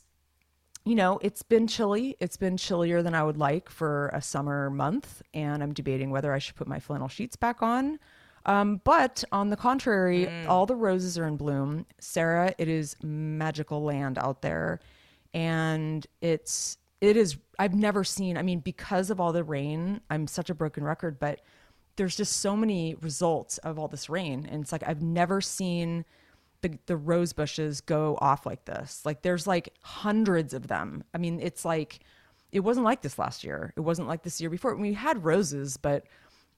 you 0.85 0.95
know, 0.95 1.19
it's 1.21 1.43
been 1.43 1.67
chilly. 1.67 2.15
It's 2.19 2.37
been 2.37 2.57
chillier 2.57 3.03
than 3.03 3.13
I 3.13 3.21
would 3.23 3.37
like 3.37 3.69
for 3.69 4.09
a 4.13 4.21
summer 4.21 4.69
month, 4.69 5.21
and 5.35 5.61
I'm 5.61 5.73
debating 5.73 6.09
whether 6.09 6.33
I 6.33 6.39
should 6.39 6.55
put 6.55 6.67
my 6.67 6.79
flannel 6.79 7.07
sheets 7.07 7.35
back 7.35 7.61
on. 7.61 7.99
Um, 8.45 8.81
but 8.83 9.23
on 9.31 9.49
the 9.49 9.57
contrary, 9.57 10.27
all 10.47 10.65
the 10.65 10.75
roses 10.75 11.17
are 11.17 11.27
in 11.27 11.37
bloom. 11.37 11.85
Sarah, 11.99 12.53
it 12.57 12.67
is 12.67 12.95
magical 13.03 13.83
land 13.83 14.17
out 14.17 14.41
there, 14.41 14.79
and 15.33 16.05
it's 16.21 16.77
it 17.01 17.17
is. 17.17 17.37
I've 17.57 17.75
never 17.75 18.03
seen. 18.03 18.37
I 18.37 18.41
mean, 18.41 18.59
because 18.59 19.09
of 19.09 19.19
all 19.19 19.33
the 19.33 19.43
rain, 19.43 20.01
I'm 20.09 20.27
such 20.27 20.49
a 20.49 20.55
broken 20.55 20.83
record, 20.83 21.19
but 21.19 21.41
there's 21.95 22.15
just 22.15 22.37
so 22.37 22.55
many 22.55 22.95
results 23.01 23.57
of 23.59 23.77
all 23.77 23.87
this 23.87 24.09
rain, 24.09 24.47
and 24.49 24.61
it's 24.63 24.71
like 24.71 24.83
I've 24.87 25.01
never 25.01 25.41
seen 25.41 26.05
the 26.61 26.77
the 26.85 26.97
rose 26.97 27.33
bushes 27.33 27.81
go 27.81 28.17
off 28.21 28.45
like 28.45 28.65
this. 28.65 29.01
Like 29.05 29.21
there's 29.21 29.45
like 29.47 29.73
hundreds 29.81 30.53
of 30.53 30.67
them. 30.67 31.03
I 31.13 31.17
mean, 31.17 31.39
it's 31.41 31.65
like 31.65 31.99
it 32.51 32.61
wasn't 32.61 32.85
like 32.85 33.01
this 33.01 33.19
last 33.19 33.43
year. 33.43 33.73
It 33.75 33.81
wasn't 33.81 34.07
like 34.07 34.23
this 34.23 34.41
year 34.41 34.49
before. 34.49 34.75
We 34.75 34.93
had 34.93 35.23
roses, 35.23 35.77
but 35.77 36.05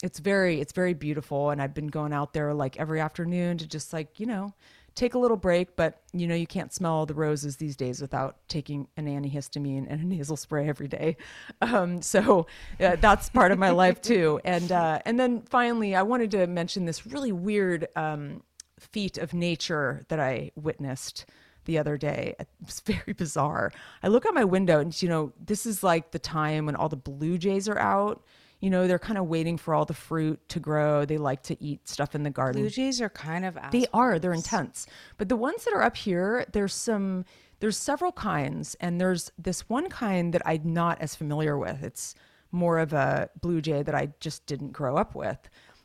it's 0.03 0.19
very 0.19 0.59
it's 0.59 0.73
very 0.73 0.93
beautiful 0.93 1.51
and 1.51 1.61
I've 1.61 1.73
been 1.73 1.87
going 1.87 2.13
out 2.13 2.33
there 2.33 2.53
like 2.53 2.79
every 2.79 2.99
afternoon 2.99 3.57
to 3.59 3.67
just 3.67 3.93
like, 3.93 4.19
you 4.19 4.25
know, 4.25 4.53
take 4.95 5.13
a 5.13 5.19
little 5.19 5.37
break, 5.37 5.75
but 5.75 6.01
you 6.13 6.27
know, 6.27 6.35
you 6.35 6.47
can't 6.47 6.73
smell 6.73 7.05
the 7.05 7.13
roses 7.13 7.57
these 7.57 7.75
days 7.75 8.01
without 8.01 8.37
taking 8.47 8.87
an 8.97 9.05
antihistamine 9.05 9.85
and 9.89 10.01
a 10.01 10.05
nasal 10.05 10.35
spray 10.35 10.67
every 10.67 10.87
day. 10.87 11.17
Um, 11.61 12.01
so 12.01 12.47
uh, 12.79 12.97
that's 12.97 13.29
part 13.29 13.51
of 13.51 13.59
my 13.59 13.69
life 13.69 14.01
too. 14.11 14.41
And 14.43 14.71
uh, 14.71 14.99
and 15.05 15.19
then 15.19 15.41
finally, 15.43 15.95
I 15.95 16.01
wanted 16.01 16.31
to 16.31 16.47
mention 16.47 16.85
this 16.85 17.05
really 17.05 17.31
weird 17.31 17.87
um, 17.95 18.43
feat 18.79 19.17
of 19.17 19.33
nature 19.33 20.03
that 20.09 20.19
I 20.19 20.51
witnessed 20.55 21.25
the 21.65 21.77
other 21.77 21.97
day. 21.97 22.35
It's 22.61 22.79
very 22.81 23.13
bizarre. 23.13 23.71
I 24.03 24.07
look 24.07 24.25
out 24.25 24.33
my 24.33 24.45
window 24.45 24.79
and 24.79 24.99
you 25.01 25.09
know, 25.09 25.31
this 25.39 25.65
is 25.65 25.83
like 25.83 26.11
the 26.11 26.19
time 26.19 26.65
when 26.65 26.75
all 26.75 26.89
the 26.89 26.95
blue 26.95 27.37
jays 27.37 27.69
are 27.69 27.79
out. 27.79 28.23
You 28.61 28.69
know, 28.69 28.87
they're 28.87 28.99
kind 28.99 29.17
of 29.17 29.25
waiting 29.25 29.57
for 29.57 29.73
all 29.73 29.85
the 29.85 29.93
fruit 29.93 30.39
to 30.49 30.59
grow. 30.59 31.03
They 31.03 31.17
like 31.17 31.43
to 31.43 31.61
eat 31.61 31.89
stuff 31.89 32.15
in 32.15 32.23
the 32.23 32.29
garden. 32.29 32.61
Blue 32.61 32.69
jays 32.69 33.01
are 33.01 33.09
kind 33.09 33.43
of 33.43 33.57
They 33.71 33.87
are. 33.93 34.19
They're 34.19 34.33
intense. 34.33 34.87
But 35.17 35.29
the 35.29 35.35
ones 35.35 35.65
that 35.65 35.73
are 35.73 35.81
up 35.81 35.97
here, 35.97 36.45
there's 36.53 36.73
some. 36.73 37.25
There's 37.59 37.77
several 37.77 38.11
kinds, 38.11 38.75
and 38.79 38.99
there's 38.99 39.31
this 39.37 39.69
one 39.69 39.87
kind 39.89 40.33
that 40.33 40.41
I'm 40.45 40.73
not 40.73 40.99
as 40.99 41.15
familiar 41.15 41.57
with. 41.59 41.83
It's 41.83 42.15
more 42.51 42.79
of 42.79 42.91
a 42.91 43.29
blue 43.39 43.61
jay 43.61 43.83
that 43.83 43.93
I 43.93 44.13
just 44.19 44.45
didn't 44.47 44.71
grow 44.71 44.97
up 44.97 45.13
with, 45.13 45.37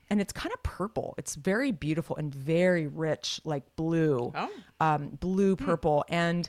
and 0.09 0.21
it's 0.21 0.33
kind 0.33 0.55
of 0.55 0.63
purple. 0.63 1.15
It's 1.19 1.35
very 1.35 1.73
beautiful 1.73 2.17
and 2.17 2.35
very 2.35 2.87
rich, 2.87 3.41
like 3.45 3.65
blue, 3.77 4.33
um, 4.81 5.19
blue 5.21 5.55
purple. 5.55 6.05
And 6.09 6.49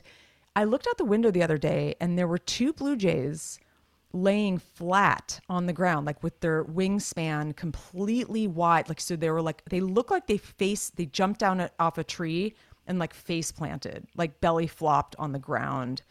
I 0.56 0.64
looked 0.64 0.86
out 0.88 0.96
the 0.96 1.04
window 1.04 1.30
the 1.30 1.42
other 1.42 1.58
day, 1.58 1.94
and 2.00 2.18
there 2.18 2.26
were 2.26 2.38
two 2.38 2.72
blue 2.72 2.96
jays 2.96 3.58
laying 4.12 4.58
flat 4.58 5.40
on 5.50 5.66
the 5.66 5.72
ground 5.72 6.06
like 6.06 6.22
with 6.22 6.40
their 6.40 6.64
wingspan 6.64 7.54
completely 7.54 8.46
wide 8.46 8.88
like 8.88 9.00
so 9.00 9.14
they 9.16 9.30
were 9.30 9.42
like 9.42 9.62
they 9.66 9.80
look 9.80 10.10
like 10.10 10.26
they 10.26 10.38
face 10.38 10.90
they 10.90 11.04
jumped 11.04 11.40
down 11.40 11.68
off 11.78 11.98
a 11.98 12.04
tree 12.04 12.54
and 12.86 12.98
like 12.98 13.12
face 13.12 13.52
planted 13.52 14.06
like 14.16 14.40
belly 14.40 14.66
flopped 14.66 15.14
on 15.18 15.32
the 15.32 15.38
ground 15.38 16.02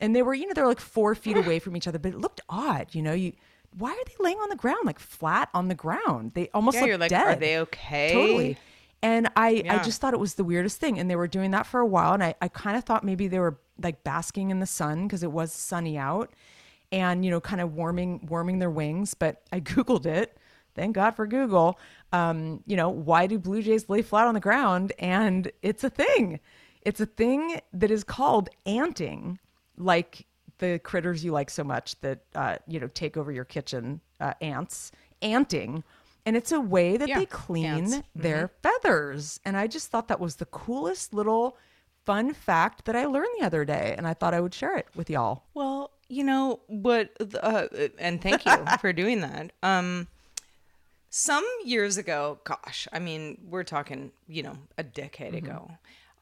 and 0.00 0.14
they 0.14 0.22
were 0.22 0.34
you 0.34 0.46
know 0.46 0.54
they 0.54 0.62
were 0.62 0.68
like 0.68 0.80
four 0.80 1.14
feet 1.14 1.36
away 1.36 1.58
from 1.58 1.76
each 1.76 1.88
other 1.88 1.98
but 1.98 2.12
it 2.12 2.18
looked 2.20 2.40
odd 2.48 2.86
you 2.94 3.02
know 3.02 3.12
you 3.12 3.32
why 3.76 3.90
are 3.90 4.04
they 4.06 4.14
laying 4.20 4.38
on 4.38 4.48
the 4.48 4.56
ground 4.56 4.80
like 4.84 4.98
flat 5.00 5.48
on 5.52 5.68
the 5.68 5.74
ground 5.74 6.32
they 6.34 6.48
almost 6.54 6.80
Yeah, 6.80 6.82
like, 6.82 6.92
dead 7.08 7.26
are 7.26 7.36
they 7.36 7.58
okay? 7.58 8.06
totally 8.06 8.58
and 9.02 9.28
I, 9.36 9.64
I 9.70 9.78
just 9.78 10.00
thought 10.00 10.14
it 10.14 10.20
was 10.20 10.34
the 10.34 10.44
weirdest 10.44 10.78
thing. 10.78 10.98
And 10.98 11.10
they 11.10 11.16
were 11.16 11.26
doing 11.28 11.52
that 11.52 11.66
for 11.66 11.80
a 11.80 11.86
while. 11.86 12.12
And 12.12 12.22
I, 12.22 12.34
I 12.42 12.48
kind 12.48 12.76
of 12.76 12.84
thought 12.84 13.02
maybe 13.02 13.28
they 13.28 13.38
were 13.38 13.58
like 13.82 14.04
basking 14.04 14.50
in 14.50 14.60
the 14.60 14.66
sun 14.66 15.04
because 15.06 15.22
it 15.22 15.32
was 15.32 15.52
sunny 15.52 15.96
out 15.96 16.32
and, 16.92 17.24
you 17.24 17.30
know, 17.30 17.40
kind 17.40 17.60
of 17.60 17.74
warming, 17.74 18.26
warming 18.28 18.58
their 18.58 18.70
wings. 18.70 19.14
But 19.14 19.42
I 19.52 19.60
Googled 19.60 20.06
it. 20.06 20.36
Thank 20.74 20.94
God 20.94 21.12
for 21.12 21.26
Google. 21.26 21.78
Um, 22.12 22.62
you 22.66 22.76
know, 22.76 22.88
why 22.88 23.26
do 23.26 23.38
blue 23.38 23.62
jays 23.62 23.88
lay 23.88 24.02
flat 24.02 24.26
on 24.26 24.34
the 24.34 24.40
ground? 24.40 24.92
And 24.98 25.50
it's 25.62 25.84
a 25.84 25.90
thing. 25.90 26.40
It's 26.82 27.00
a 27.00 27.06
thing 27.06 27.60
that 27.72 27.90
is 27.90 28.04
called 28.04 28.48
anting, 28.66 29.38
like 29.76 30.26
the 30.58 30.78
critters 30.82 31.24
you 31.24 31.32
like 31.32 31.50
so 31.50 31.64
much 31.64 31.98
that, 32.00 32.20
uh, 32.34 32.56
you 32.66 32.78
know, 32.80 32.86
take 32.88 33.16
over 33.16 33.32
your 33.32 33.44
kitchen, 33.44 34.00
uh, 34.20 34.34
ants, 34.40 34.92
anting. 35.22 35.82
And 36.24 36.36
it's 36.36 36.52
a 36.52 36.60
way 36.60 36.96
that 36.96 37.08
Yeah, 37.08 37.18
they 37.18 37.26
clean 37.26 37.64
ants. 37.66 37.96
Mm-hmm. 37.96 38.20
their 38.22 38.50
feathers. 38.62 39.40
And 39.44 39.56
I 39.56 39.66
just 39.66 39.88
thought 39.88 40.08
that 40.08 40.20
was 40.20 40.36
the 40.36 40.46
coolest 40.46 41.12
little 41.12 41.56
fun 42.06 42.32
fact 42.32 42.84
that 42.84 42.94
I 42.96 43.06
learned 43.06 43.30
the 43.38 43.44
other 43.46 43.64
day. 43.64 43.94
And 43.98 44.06
I 44.06 44.14
thought 44.14 44.34
I 44.34 44.40
would 44.40 44.54
share 44.54 44.76
it 44.76 44.86
with 44.94 45.10
y'all. 45.10 45.44
Well, 45.54 45.90
you 46.10 46.24
know 46.24 46.60
what? 46.66 47.10
Uh, 47.40 47.68
and 47.98 48.20
thank 48.20 48.44
you 48.44 48.52
for 48.80 48.92
doing 48.92 49.20
that. 49.20 49.52
Um, 49.62 50.08
some 51.08 51.46
years 51.64 51.96
ago, 51.96 52.38
gosh, 52.44 52.86
I 52.92 52.98
mean, 52.98 53.38
we're 53.48 53.64
talking, 53.64 54.12
you 54.28 54.42
know, 54.42 54.56
a 54.76 54.82
decade 54.82 55.34
ago. 55.34 55.70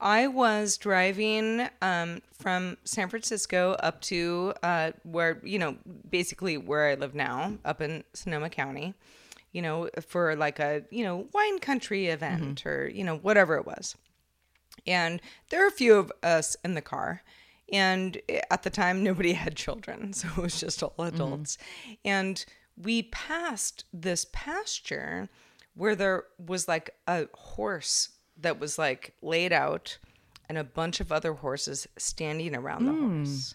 I 0.01 0.29
was 0.29 0.77
driving 0.77 1.69
um, 1.83 2.23
from 2.33 2.77
San 2.85 3.09
Francisco 3.09 3.73
up 3.81 4.01
to 4.03 4.55
uh, 4.63 4.93
where, 5.03 5.41
you 5.43 5.59
know, 5.59 5.77
basically 6.09 6.57
where 6.57 6.89
I 6.89 6.95
live 6.95 7.15
now, 7.15 7.55
up 7.65 7.81
in 7.81 8.05
Sonoma 8.15 8.49
County, 8.49 8.95
you 9.53 9.61
know, 9.61 9.91
for 10.07 10.37
like 10.37 10.61
a, 10.61 10.85
you 10.91 11.03
know, 11.03 11.27
wine 11.33 11.59
country 11.59 12.07
event 12.07 12.65
or, 12.65 12.89
you 12.89 13.03
know, 13.03 13.17
whatever 13.17 13.57
it 13.57 13.67
was. 13.67 13.97
And 14.87 15.21
there 15.51 15.65
are 15.65 15.69
a 15.69 15.73
few 15.73 15.95
of 15.95 16.13
us 16.23 16.57
in 16.65 16.75
the 16.75 16.81
car. 16.81 17.23
And 17.73 18.21
eh, 18.29 18.41
at 18.51 18.63
the 18.63 18.71
time, 18.71 19.03
nobody 19.03 19.33
had 19.45 19.57
children. 19.57 20.13
So 20.13 20.29
it 20.29 20.39
was 20.39 20.61
just 20.61 20.83
all 20.83 20.91
mm-hmm. 20.99 21.15
adults. 21.15 21.59
And 22.05 22.45
we 22.77 23.05
passed 23.05 23.85
this 23.93 24.27
pasture 24.33 25.29
where 25.75 25.95
there 25.95 26.25
was 26.45 26.69
like 26.69 26.91
a 27.07 27.27
horse 27.35 28.11
that 28.41 28.59
was 28.59 28.79
like 28.79 29.15
laid 29.23 29.53
out 29.53 29.99
and 30.49 30.59
a 30.59 30.65
bunch 30.65 31.01
of 31.01 31.13
other 31.13 31.35
horses 31.35 31.87
standing 31.97 32.55
around 32.55 32.87
the 32.87 32.93
mm. 32.93 33.25
horse 33.25 33.55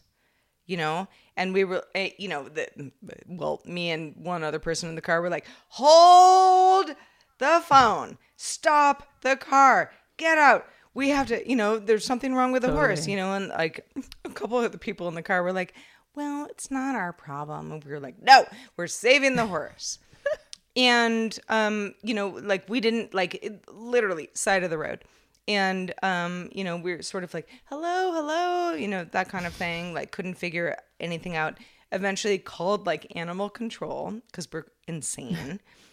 you 0.66 0.78
know? 0.78 1.08
And 1.36 1.54
we 1.54 1.64
were 1.64 1.84
eh, 1.96 2.12
you 2.18 2.28
know 2.28 2.48
the, 2.48 2.92
well 3.28 3.62
me 3.66 3.90
and 3.92 4.16
one 4.16 4.44
other 4.44 4.60
person 4.60 4.90
in 4.90 4.96
the 4.96 5.02
car 5.02 5.22
were 5.22 5.30
like 5.30 5.48
hold 5.70 6.92
the 7.40 7.62
phone. 7.66 8.18
Stop 8.36 9.08
the 9.22 9.36
car. 9.36 9.92
Get 10.18 10.38
out 10.38 10.68
we 10.94 11.10
have 11.10 11.28
to 11.28 11.50
you 11.50 11.56
know 11.56 11.80
there's 11.80 12.06
something 12.06 12.36
wrong 12.36 12.52
with 12.52 12.62
the 12.62 12.72
horse 12.72 13.08
you 13.08 13.16
know 13.16 13.34
and 13.34 13.50
like 13.50 13.86
a 14.26 14.30
couple 14.30 14.60
of 14.60 14.72
the 14.72 14.78
people 14.78 15.08
in 15.08 15.16
the 15.16 15.24
car 15.24 15.42
were 15.44 15.54
like 15.54 15.74
well 16.16 16.46
it's 16.50 16.70
not 16.70 16.96
our 16.96 17.12
problem. 17.12 17.72
And 17.72 17.84
we 17.84 17.92
were 17.92 18.00
like 18.00 18.22
no 18.22 18.46
we're 18.78 18.88
saving 18.88 19.36
the 19.36 19.48
horse. 19.48 20.00
And 20.76 21.38
um 21.50 21.94
you 22.02 22.14
know 22.16 22.30
like 22.30 22.68
we 22.68 22.80
didn't 22.80 23.14
like 23.14 23.36
it, 23.44 23.64
literally 23.72 24.30
side 24.34 24.64
of 24.64 24.70
the 24.72 24.78
road. 24.78 25.04
And 25.48 25.94
um 26.02 26.50
you 26.52 26.64
know 26.64 26.78
we 26.78 26.94
are 26.94 27.02
sort 27.02 27.24
of 27.24 27.34
like 27.34 27.48
hello 27.66 28.12
hello 28.12 28.74
you 28.74 28.88
know 28.88 29.04
that 29.12 29.30
kind 29.30 29.46
of 29.46 29.54
thing 29.54 29.94
like 29.94 30.12
couldn't 30.12 30.36
figure 30.36 30.76
anything 31.00 31.36
out. 31.36 31.58
Eventually 31.92 32.40
called 32.40 32.88
like 32.88 33.06
animal 33.16 33.50
control 33.50 34.20
because 34.28 34.48
we're 34.52 34.66
insane 34.88 35.60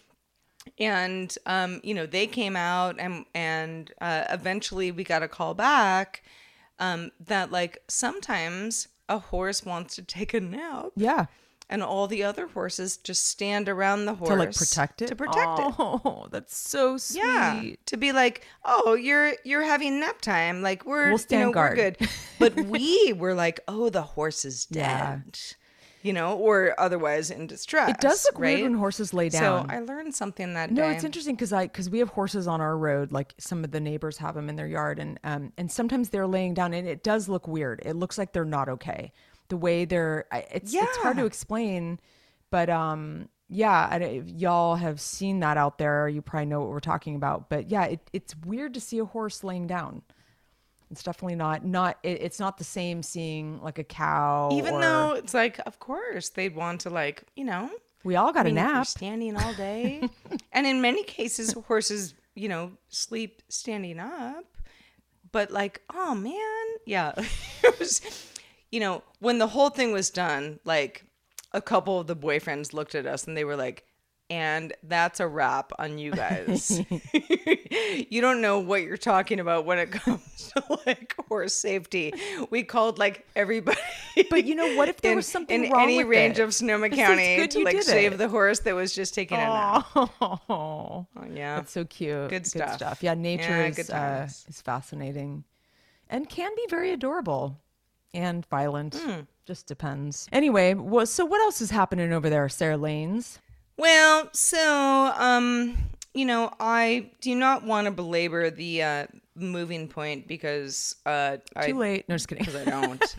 and 0.77 1.37
um 1.45 1.79
you 1.83 1.93
know 1.93 2.05
they 2.05 2.27
came 2.27 2.55
out 2.55 2.95
and 2.99 3.25
and 3.33 3.91
uh, 4.01 4.23
eventually 4.29 4.91
we 4.91 5.03
got 5.03 5.23
a 5.23 5.27
call 5.27 5.53
back 5.53 6.23
um 6.79 7.11
that 7.19 7.51
like 7.51 7.79
sometimes 7.87 8.87
a 9.09 9.17
horse 9.19 9.65
wants 9.65 9.95
to 9.95 10.01
take 10.03 10.33
a 10.33 10.39
nap 10.39 10.87
Yeah. 10.95 11.25
and 11.69 11.81
all 11.83 12.07
the 12.07 12.23
other 12.23 12.47
horses 12.47 12.97
just 12.97 13.25
stand 13.27 13.67
around 13.67 14.05
the 14.05 14.13
horse 14.13 14.29
To 14.29 14.35
like 14.35 14.55
protect 14.55 15.01
it. 15.01 15.07
to 15.07 15.15
protect 15.15 15.59
it 15.59 15.73
Oh, 15.79 16.27
that's 16.31 16.55
so 16.55 16.97
sweet. 16.97 17.17
yeah 17.23 17.63
to 17.87 17.97
be 17.97 18.11
like 18.11 18.45
oh 18.63 18.93
you're 18.93 19.33
you're 19.43 19.63
having 19.63 19.99
nap 19.99 20.21
time 20.21 20.61
like 20.61 20.85
we're 20.85 21.09
We'll 21.09 21.17
stand 21.17 21.39
you 21.41 21.45
know, 21.47 21.53
guard. 21.53 21.77
we're 21.77 21.91
good 21.91 22.09
but 22.39 22.55
we 22.67 23.13
were 23.13 23.33
like 23.33 23.59
oh 23.67 23.89
the 23.89 24.03
horse 24.03 24.45
is 24.45 24.65
dead 24.65 24.79
Yeah. 24.79 25.19
You 26.03 26.13
know 26.13 26.35
or 26.37 26.73
otherwise 26.79 27.29
in 27.31 27.47
distress 27.47 27.89
It 27.89 27.99
does 27.99 28.25
look 28.25 28.39
right? 28.39 28.57
weird 28.57 28.71
when 28.71 28.79
horses 28.79 29.13
lay 29.13 29.29
down. 29.29 29.67
so 29.69 29.73
i 29.73 29.79
learned 29.79 30.15
something 30.15 30.53
that 30.53 30.71
No, 30.71 30.83
day 30.83 30.95
it's 30.95 31.03
interesting 31.03 31.35
because 31.35 31.53
I 31.53 31.65
because 31.67 31.89
we 31.89 31.99
have 31.99 32.09
horses 32.09 32.47
on 32.47 32.59
our 32.61 32.77
road. 32.77 33.11
Like 33.11 33.33
some 33.37 33.63
of 33.63 33.71
the 33.71 33.79
neighbors 33.79 34.17
have 34.17 34.35
them 34.35 34.49
in 34.49 34.55
their 34.55 34.67
yard, 34.67 34.99
and 34.99 35.19
um 35.23 35.53
and 35.57 35.71
sometimes 35.71 36.09
they're 36.09 36.27
laying 36.27 36.53
down, 36.53 36.73
and 36.73 36.87
it 36.87 37.03
does 37.03 37.29
look 37.29 37.47
weird. 37.47 37.81
It 37.85 37.95
looks 37.95 38.17
like 38.17 38.33
they're 38.33 38.45
not 38.45 38.67
okay. 38.69 39.11
The 39.49 39.57
way 39.57 39.85
they're, 39.85 40.25
it's 40.53 40.73
it's 40.73 40.97
hard 40.97 41.17
to 41.17 41.25
explain, 41.25 41.99
but 42.49 42.69
um 42.69 43.29
yeah, 43.53 43.89
I, 43.91 43.97
if 43.97 44.29
y'all 44.29 44.75
have 44.75 45.01
seen 45.01 45.41
that 45.41 45.57
out 45.57 45.77
there, 45.77 46.07
you 46.07 46.21
probably 46.21 46.45
know 46.45 46.61
what 46.61 46.69
we're 46.69 46.79
talking 46.79 47.15
about. 47.15 47.49
But 47.49 47.69
yeah, 47.69 47.83
it, 47.83 48.09
it's 48.13 48.33
weird 48.45 48.73
to 48.75 48.79
see 48.79 48.97
a 48.99 49.03
horse 49.03 49.43
laying 49.43 49.67
down. 49.67 50.03
It's 50.91 51.03
definitely 51.03 51.35
not 51.35 51.65
not. 51.65 51.97
It, 52.03 52.21
it's 52.21 52.39
not 52.39 52.57
the 52.57 52.63
same 52.63 53.01
seeing 53.01 53.61
like 53.61 53.79
a 53.79 53.83
cow. 53.83 54.49
even 54.51 54.75
or- 54.75 54.81
though 54.81 55.11
it's 55.13 55.33
like 55.33 55.59
of 55.65 55.79
course 55.79 56.29
they'd 56.29 56.55
want 56.55 56.81
to 56.81 56.89
like 56.89 57.23
you 57.35 57.45
know 57.45 57.69
we 58.03 58.15
all 58.15 58.33
got 58.33 58.41
I 58.41 58.49
mean, 58.49 58.57
a 58.57 58.61
nap. 58.63 58.87
standing 58.87 59.37
all 59.37 59.53
day 59.53 60.07
and 60.51 60.67
in 60.67 60.81
many 60.81 61.03
cases 61.03 61.53
horses 61.67 62.13
you 62.35 62.49
know 62.49 62.71
sleep 62.89 63.41
standing 63.49 63.99
up 63.99 64.45
but 65.31 65.51
like 65.51 65.81
oh 65.93 66.15
man 66.15 66.65
yeah 66.85 67.13
it 67.63 67.79
was 67.79 68.01
you 68.71 68.79
know 68.79 69.03
when 69.19 69.37
the 69.37 69.47
whole 69.47 69.69
thing 69.69 69.91
was 69.91 70.09
done 70.09 70.59
like 70.65 71.05
a 71.53 71.61
couple 71.61 71.99
of 71.99 72.07
the 72.07 72.15
boyfriends 72.15 72.73
looked 72.73 72.95
at 72.95 73.05
us 73.05 73.27
and 73.27 73.35
they 73.37 73.43
were 73.43 73.55
like 73.57 73.85
and 74.31 74.71
that's 74.83 75.19
a 75.19 75.27
wrap 75.27 75.73
on 75.77 75.97
you 75.97 76.11
guys. 76.11 76.81
you 78.09 78.21
don't 78.21 78.39
know 78.39 78.59
what 78.59 78.81
you're 78.83 78.95
talking 78.95 79.41
about 79.41 79.65
when 79.65 79.77
it 79.77 79.91
comes 79.91 80.53
to 80.55 80.79
like 80.85 81.13
horse 81.27 81.53
safety. 81.53 82.13
We 82.49 82.63
called 82.63 82.97
like 82.97 83.27
everybody. 83.35 83.77
But 84.29 84.45
you 84.45 84.55
know, 84.55 84.73
what 84.77 84.87
if 84.87 85.01
there 85.01 85.11
in, 85.11 85.17
was 85.17 85.27
something 85.27 85.65
in 85.65 85.71
wrong 85.71 85.83
any 85.83 86.05
range 86.05 86.39
it? 86.39 86.43
of 86.43 86.53
Sonoma 86.53 86.89
County 86.89 87.35
good 87.35 87.51
to 87.51 87.63
like 87.63 87.83
save 87.83 88.13
it. 88.13 88.17
the 88.17 88.29
horse 88.29 88.59
that 88.61 88.73
was 88.73 88.95
just 88.95 89.13
taking 89.13 89.37
a 89.37 89.41
nap. 89.41 89.85
Oh, 90.49 91.07
yeah, 91.33 91.57
That's 91.57 91.73
so 91.73 91.83
cute. 91.83 92.29
Good 92.29 92.47
stuff. 92.47 93.03
Yeah, 93.03 93.13
nature 93.15 93.49
Yeah, 93.49 93.67
is 93.67 93.75
good 93.75 93.91
uh, 93.91 94.27
is 94.27 94.61
fascinating, 94.61 95.43
and 96.09 96.29
can 96.29 96.55
be 96.55 96.65
very 96.69 96.91
adorable 96.91 97.57
and 98.13 98.45
violent. 98.45 98.95
Hmm. 98.95 99.21
just 99.45 99.67
depends. 99.67 100.29
Anyway, 100.31 100.73
well, 100.73 101.05
so 101.05 101.25
what 101.25 101.41
else 101.41 101.59
is 101.59 101.71
happening 101.71 102.13
over 102.13 102.29
there, 102.29 102.47
Sarah 102.47 102.77
Lanes? 102.77 103.39
Well, 103.77 104.29
so 104.33 105.13
um, 105.17 105.77
you 106.13 106.25
know, 106.25 106.53
I 106.59 107.11
do 107.21 107.35
not 107.35 107.63
want 107.63 107.85
to 107.85 107.91
belabor 107.91 108.49
the 108.49 108.83
uh, 108.83 109.07
moving 109.35 109.87
point 109.87 110.27
because 110.27 110.95
uh, 111.05 111.37
I 111.55 111.67
Too 111.67 111.77
late. 111.77 112.07
No, 112.09 112.15
just 112.15 112.27
kidding. 112.27 112.45
because 112.45 112.67
I 112.67 112.69
don't. 112.69 113.15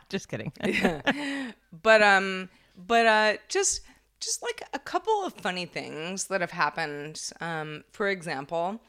just 0.08 0.28
kidding. 0.28 0.52
but 1.82 2.02
um, 2.02 2.48
but 2.86 3.06
uh, 3.06 3.36
just 3.48 3.82
just 4.20 4.42
like 4.42 4.62
a 4.72 4.78
couple 4.78 5.24
of 5.24 5.34
funny 5.34 5.66
things 5.66 6.26
that 6.26 6.40
have 6.40 6.52
happened. 6.52 7.20
Um, 7.40 7.84
for 7.92 8.08
example, 8.08 8.80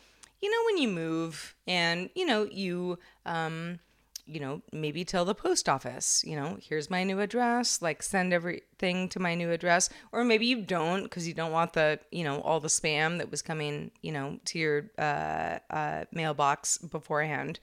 you 0.42 0.52
know 0.52 0.66
when 0.66 0.78
you 0.78 0.88
move 0.88 1.56
and 1.68 2.10
you 2.16 2.26
know 2.26 2.44
you 2.44 3.00
um 3.26 3.80
you 4.28 4.40
know, 4.40 4.62
maybe 4.72 5.06
tell 5.06 5.26
the 5.26 5.34
post 5.34 5.70
office, 5.70 6.24
you 6.26 6.36
know, 6.36 6.58
here's 6.62 6.90
my 6.90 7.04
new 7.04 7.20
address, 7.20 7.82
like 7.82 8.04
send 8.04 8.34
everything 8.34 9.08
to 9.10 9.20
my 9.20 9.36
new 9.36 9.52
address. 9.52 9.90
Or 10.12 10.24
maybe 10.24 10.46
you 10.46 10.62
don't 10.62 11.04
because 11.04 11.28
you 11.28 11.34
don't 11.34 11.52
want 11.52 11.74
the, 11.74 12.00
you 12.12 12.24
know, 12.24 12.42
all 12.42 12.60
the 12.60 12.68
spam 12.68 13.18
that 13.20 13.32
was 13.32 13.42
coming, 13.42 13.92
you 14.02 14.12
know, 14.12 14.40
to 14.46 14.60
your 14.60 14.92
uh, 14.98 15.60
uh, 15.70 16.06
mailbox 16.12 16.78
beforehand. 16.78 17.60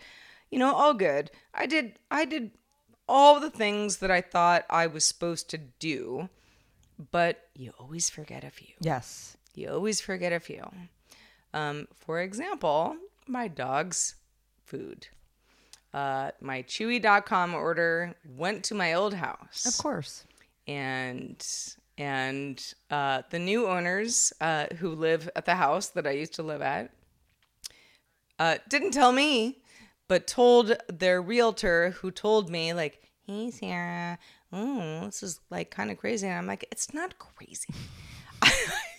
You 0.50 0.58
know, 0.58 0.74
all 0.74 0.94
good. 0.94 1.30
I 1.52 1.66
did, 1.66 1.98
I 2.10 2.24
did 2.24 2.52
all 3.08 3.40
the 3.40 3.50
things 3.50 3.98
that 3.98 4.10
I 4.10 4.20
thought 4.20 4.64
I 4.70 4.86
was 4.86 5.04
supposed 5.04 5.50
to 5.50 5.58
do, 5.58 6.28
but 7.10 7.48
you 7.54 7.72
always 7.78 8.08
forget 8.08 8.42
a 8.44 8.50
few. 8.50 8.74
yes. 8.80 9.36
You 9.56 9.70
always 9.70 10.00
forget 10.00 10.32
a 10.32 10.40
few. 10.40 10.68
Um, 11.52 11.86
for 11.94 12.20
example, 12.20 12.96
my 13.28 13.46
dog's 13.46 14.16
food. 14.64 15.06
Uh, 15.94 16.32
my 16.40 16.60
Chewy.com 16.64 17.54
order 17.54 18.16
went 18.36 18.64
to 18.64 18.74
my 18.74 18.94
old 18.94 19.14
house. 19.14 19.64
Of 19.64 19.78
course. 19.80 20.24
And 20.66 21.46
and 21.96 22.74
uh, 22.90 23.22
the 23.30 23.38
new 23.38 23.68
owners 23.68 24.32
uh, 24.40 24.66
who 24.78 24.90
live 24.90 25.30
at 25.36 25.44
the 25.44 25.54
house 25.54 25.90
that 25.90 26.06
I 26.06 26.10
used 26.10 26.34
to 26.34 26.42
live 26.42 26.60
at 26.60 26.90
uh, 28.40 28.56
didn't 28.68 28.90
tell 28.90 29.12
me, 29.12 29.62
but 30.08 30.26
told 30.26 30.76
their 30.88 31.22
realtor 31.22 31.90
who 31.90 32.10
told 32.10 32.50
me 32.50 32.72
like, 32.72 33.00
"Hey 33.26 33.52
Sarah, 33.52 34.18
oh 34.52 35.04
this 35.04 35.22
is 35.22 35.38
like 35.50 35.70
kind 35.70 35.92
of 35.92 35.98
crazy," 35.98 36.26
and 36.26 36.36
I'm 36.36 36.46
like, 36.46 36.66
"It's 36.72 36.92
not 36.92 37.18
crazy." 37.20 37.72
I 38.42 38.52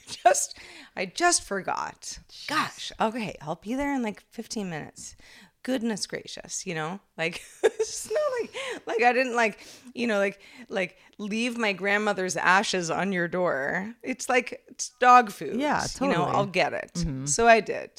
just 0.08 0.58
I 0.95 1.05
just 1.05 1.43
forgot. 1.43 2.19
Gosh. 2.47 2.93
Okay, 3.01 3.36
I'll 3.41 3.55
be 3.55 3.75
there 3.75 3.93
in 3.93 4.01
like 4.01 4.21
15 4.31 4.69
minutes. 4.69 5.17
Goodness 5.65 6.06
gracious, 6.06 6.65
you 6.67 6.75
know? 6.75 6.99
Like 7.17 7.41
it's 7.63 8.08
not 8.12 8.21
like 8.39 8.51
like 8.86 9.01
I 9.01 9.12
didn't 9.13 9.36
like, 9.36 9.60
you 9.95 10.06
know, 10.06 10.19
like 10.19 10.39
like 10.69 10.97
leave 11.17 11.58
my 11.58 11.73
grandmother's 11.73 12.38
ashes 12.38 12.91
on 12.91 13.12
your 13.12 13.28
door. 13.28 13.95
It's 14.04 14.30
like 14.30 14.62
it's 14.67 14.91
dog 14.99 15.32
food. 15.32 15.60
Yeah, 15.60 15.84
You 15.99 16.08
know, 16.08 16.13
totally. 16.25 16.36
I'll 16.38 16.45
get 16.45 16.73
it. 16.73 17.04
So 17.28 17.47
I 17.47 17.62
did. 17.62 17.89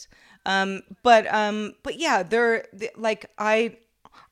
Um 0.46 0.82
but 1.02 1.26
um 1.34 1.74
but 1.82 1.98
yeah, 1.98 2.22
there 2.22 2.66
the- 2.72 2.92
like 2.96 3.26
I 3.36 3.78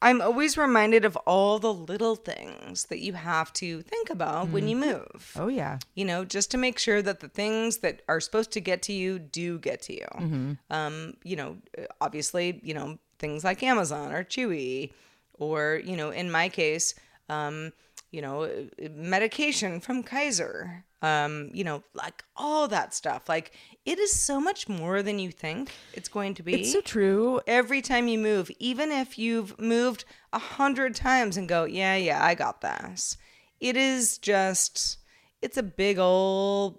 I'm 0.01 0.21
always 0.21 0.57
reminded 0.59 1.05
of 1.07 1.17
all 1.27 1.59
the 1.59 1.73
little 1.73 2.15
things 2.17 2.85
that 2.91 2.99
you 3.01 3.15
have 3.15 3.53
to 3.55 3.81
think 3.83 4.11
about 4.11 4.49
when 4.51 4.69
you 4.69 4.77
move 4.77 5.33
Oh, 5.37 5.49
yeah. 5.49 5.79
you 5.95 6.05
know, 6.05 6.25
just 6.27 6.51
to 6.53 6.59
make 6.59 6.79
sure 6.79 7.01
that 7.03 7.21
the 7.21 7.29
things 7.29 7.79
that 7.79 8.03
are 8.09 8.21
supposed 8.21 8.51
to 8.53 8.61
get 8.61 8.83
to 8.83 8.93
you 8.93 9.19
do 9.19 9.59
get 9.59 9.81
to 9.83 9.95
you. 9.95 10.59
Um, 10.71 11.15
you 11.23 11.37
know, 11.37 11.57
obviously, 12.03 12.61
you 12.63 12.75
know, 12.75 12.99
things 13.19 13.45
like 13.45 13.63
Amazon 13.63 14.13
or 14.13 14.25
Chewy, 14.25 14.93
or, 15.35 15.81
you 15.85 15.97
know, 15.97 16.11
in 16.11 16.31
my 16.31 16.49
case, 16.49 16.95
um, 17.29 17.73
you 18.11 18.23
know, 18.23 18.49
medication 18.93 19.81
from 19.81 20.05
Kaiser, 20.05 20.85
um, 21.03 21.51
you 21.53 21.65
know, 21.65 21.83
like 21.95 22.23
all 22.37 22.69
that 22.69 22.95
stuff. 22.95 23.29
Like, 23.29 23.53
it 23.85 23.99
is 23.99 24.13
so 24.13 24.41
much 24.41 24.69
more 24.69 25.03
than 25.03 25.19
you 25.19 25.33
think 25.33 25.73
it's 25.93 26.09
going 26.09 26.35
to 26.35 26.43
be 26.45 26.55
It's 26.61 26.73
so 26.73 26.81
true. 26.81 27.41
every 27.47 27.83
time 27.83 28.07
you 28.07 28.19
move, 28.19 28.51
even 28.61 28.93
if 28.93 29.19
you've 29.19 29.59
moved 29.61 30.05
a 30.33 30.39
hundred 30.39 30.95
times 30.95 31.37
and 31.37 31.49
go, 31.49 31.65
yeah, 31.65 31.97
yeah, 31.97 32.25
I 32.25 32.35
got 32.35 32.61
this. 32.61 33.17
It 33.61 33.77
is 33.77 34.19
just, 34.19 34.99
it's 35.43 35.57
a 35.57 35.63
big 35.63 35.99
old 35.99 36.79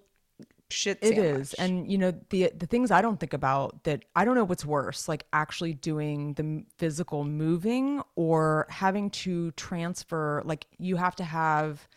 shit 0.76 1.04
sandwich. 1.04 1.42
is, 1.42 1.54
and 1.56 1.90
you 1.90 1.98
know 1.98 2.14
the 2.30 2.52
the 2.56 2.66
things 2.66 2.92
I 2.92 3.02
don't 3.02 3.20
think 3.20 3.34
about 3.34 3.84
that 3.86 4.04
I 4.16 4.26
don't 4.26 4.36
know 4.36 4.44
what's 4.44 4.66
worse, 4.66 5.08
like 5.08 5.26
actually 5.34 5.74
doing 5.74 6.34
the 6.34 6.66
physical 6.78 7.24
moving 7.24 8.02
or 8.16 8.68
having 8.70 9.10
to 9.12 9.52
transfer. 9.52 10.42
Like 10.46 10.68
you 10.78 10.98
have 10.98 11.16
to 11.18 11.24
have 11.24 11.88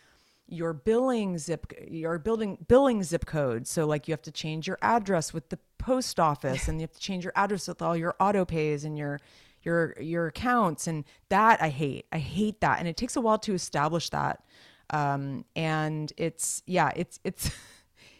your 0.46 0.72
billing 0.72 1.38
zip, 1.38 1.72
your 1.88 2.18
building 2.18 2.64
billing 2.68 3.02
zip 3.02 3.26
code. 3.26 3.66
So 3.66 3.86
like 3.86 4.08
you 4.08 4.12
have 4.12 4.22
to 4.22 4.32
change 4.32 4.66
your 4.66 4.78
address 4.80 5.34
with 5.34 5.48
the 5.50 5.58
post 5.78 6.18
office, 6.18 6.68
and 6.68 6.80
you 6.80 6.84
have 6.84 6.92
to 6.92 7.00
change 7.00 7.24
your 7.24 7.34
address 7.36 7.68
with 7.68 7.82
all 7.82 7.96
your 7.96 8.14
auto 8.20 8.44
pays 8.44 8.84
and 8.84 8.96
your 8.96 9.20
your 9.62 9.94
your 10.00 10.28
accounts, 10.28 10.86
and 10.86 11.04
that 11.28 11.60
I 11.60 11.68
hate. 11.68 12.06
I 12.12 12.18
hate 12.18 12.60
that, 12.60 12.78
and 12.78 12.88
it 12.88 12.96
takes 12.96 13.16
a 13.16 13.20
while 13.20 13.38
to 13.40 13.54
establish 13.54 14.08
that. 14.10 14.42
Um, 14.90 15.44
and 15.54 16.12
it's 16.16 16.62
yeah, 16.66 16.92
it's 16.96 17.18
it's. 17.24 17.50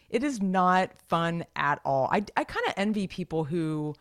it 0.09 0.23
is 0.23 0.41
not 0.41 0.91
fun 1.07 1.45
at 1.55 1.79
all. 1.85 2.09
I, 2.11 2.23
I 2.35 2.43
kind 2.43 2.65
of 2.67 2.73
envy 2.77 3.07
people 3.07 3.43
who 3.43 3.95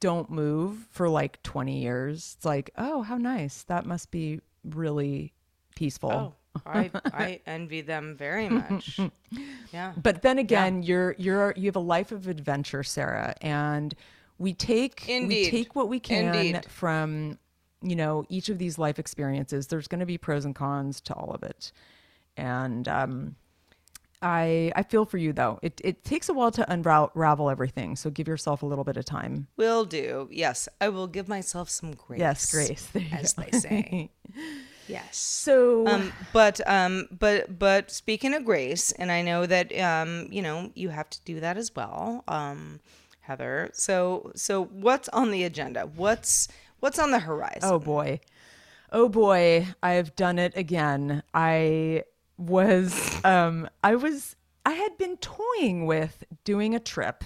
don't 0.00 0.30
move 0.30 0.86
for 0.90 1.08
like 1.08 1.42
20 1.42 1.80
years. 1.80 2.34
It's 2.36 2.44
like, 2.44 2.70
oh, 2.76 3.02
how 3.02 3.16
nice. 3.16 3.62
That 3.64 3.86
must 3.86 4.10
be 4.10 4.40
really 4.64 5.32
peaceful. 5.74 6.10
Oh, 6.10 6.34
I, 6.66 6.90
I 7.06 7.40
envy 7.46 7.80
them 7.80 8.16
very 8.16 8.48
much. 8.48 9.00
Yeah. 9.72 9.92
But 10.00 10.22
then 10.22 10.38
again, 10.38 10.84
you're 10.84 11.16
you're 11.18 11.52
you 11.56 11.66
have 11.66 11.74
a 11.74 11.80
life 11.80 12.12
of 12.12 12.28
adventure, 12.28 12.84
Sarah, 12.84 13.34
and 13.40 13.92
we 14.38 14.52
take 14.52 15.02
we 15.08 15.50
take 15.50 15.74
what 15.74 15.88
we 15.88 15.98
can 15.98 16.32
Indeed. 16.32 16.66
from 16.66 17.36
you 17.82 17.96
know 17.96 18.24
each 18.28 18.48
of 18.48 18.58
these 18.58 18.78
life 18.78 19.00
experiences. 19.00 19.66
There's 19.66 19.88
going 19.88 19.98
to 19.98 20.06
be 20.06 20.16
pros 20.16 20.44
and 20.44 20.54
cons 20.54 21.00
to 21.00 21.14
all 21.14 21.32
of 21.32 21.42
it, 21.42 21.72
and 22.36 22.86
um, 22.86 23.34
I 24.24 24.72
I 24.74 24.82
feel 24.82 25.04
for 25.04 25.18
you 25.18 25.32
though. 25.34 25.60
It 25.62 25.80
it 25.84 26.02
takes 26.02 26.28
a 26.30 26.32
while 26.32 26.50
to 26.52 26.72
unravel 26.72 27.50
everything, 27.50 27.94
so 27.94 28.08
give 28.08 28.26
yourself 28.26 28.62
a 28.62 28.66
little 28.66 28.82
bit 28.82 28.96
of 28.96 29.04
time. 29.04 29.46
Will 29.58 29.84
do. 29.84 30.28
Yes. 30.32 30.66
I 30.80 30.88
will 30.88 31.06
give 31.06 31.28
myself 31.28 31.68
some 31.68 31.92
grace. 31.92 32.18
Yes, 32.20 32.50
grace. 32.50 32.88
As 33.12 33.34
they 33.34 33.50
say. 33.50 34.10
yes. 34.88 35.16
So 35.16 35.86
um, 35.86 36.12
but 36.32 36.60
um, 36.66 37.06
but 37.16 37.58
but 37.58 37.90
speaking 37.90 38.32
of 38.32 38.46
grace, 38.46 38.92
and 38.92 39.12
I 39.12 39.20
know 39.20 39.44
that 39.44 39.78
um, 39.78 40.28
you 40.30 40.40
know 40.40 40.70
you 40.74 40.88
have 40.88 41.10
to 41.10 41.20
do 41.26 41.40
that 41.40 41.58
as 41.58 41.76
well, 41.76 42.24
um, 42.26 42.80
Heather. 43.20 43.68
So 43.74 44.32
so 44.34 44.64
what's 44.64 45.10
on 45.10 45.32
the 45.32 45.44
agenda? 45.44 45.82
What's 45.82 46.48
what's 46.80 46.98
on 46.98 47.10
the 47.10 47.20
horizon? 47.20 47.60
Oh 47.64 47.78
boy. 47.78 48.20
Oh 48.90 49.08
boy, 49.08 49.66
I've 49.82 50.14
done 50.16 50.38
it 50.38 50.56
again. 50.56 51.22
I 51.34 52.04
was 52.36 53.20
um 53.24 53.68
I 53.82 53.94
was 53.94 54.36
I 54.66 54.72
had 54.72 54.96
been 54.98 55.16
toying 55.18 55.86
with 55.86 56.24
doing 56.44 56.74
a 56.74 56.80
trip 56.80 57.22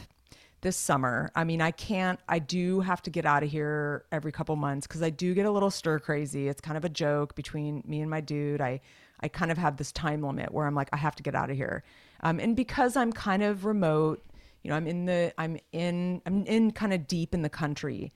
this 0.61 0.77
summer. 0.77 1.31
I 1.37 1.44
mean, 1.44 1.61
I 1.61 1.71
can't 1.71 2.18
I 2.29 2.38
do 2.40 2.81
have 2.81 3.03
to 3.03 3.11
get 3.11 3.25
out 3.25 3.42
of 3.42 3.51
here 3.51 4.05
every 4.11 4.33
couple 4.33 4.57
months 4.57 4.87
cuz 4.87 5.03
I 5.03 5.11
do 5.11 5.35
get 5.35 5.47
a 5.47 5.51
little 5.51 5.71
stir 5.71 5.99
crazy. 5.99 6.49
It's 6.49 6.61
kind 6.61 6.77
of 6.77 6.85
a 6.85 6.88
joke 6.88 7.35
between 7.35 7.83
me 7.87 8.01
and 8.01 8.11
my 8.11 8.21
dude. 8.21 8.61
I 8.61 8.81
I 9.21 9.29
kind 9.29 9.51
of 9.51 9.59
have 9.59 9.77
this 9.77 9.92
time 9.92 10.23
limit 10.23 10.53
where 10.53 10.66
I'm 10.66 10.75
like 10.75 10.88
I 10.92 10.97
have 10.97 11.16
to 11.16 11.23
get 11.23 11.35
out 11.35 11.51
of 11.51 11.57
here. 11.57 11.85
Um 12.21 12.40
and 12.40 12.57
because 12.57 12.97
I'm 12.97 13.12
kind 13.12 13.42
of 13.42 13.64
remote, 13.64 14.23
you 14.62 14.71
know, 14.71 14.77
I'm 14.77 14.87
in 14.87 15.07
the 15.07 15.33
I'm 15.38 15.59
in 15.73 16.23
I'm 16.27 16.44
in 16.44 16.73
kind 16.73 16.92
of 16.92 17.07
deep 17.07 17.35
in 17.35 17.42
the 17.42 17.49
country 17.49 18.12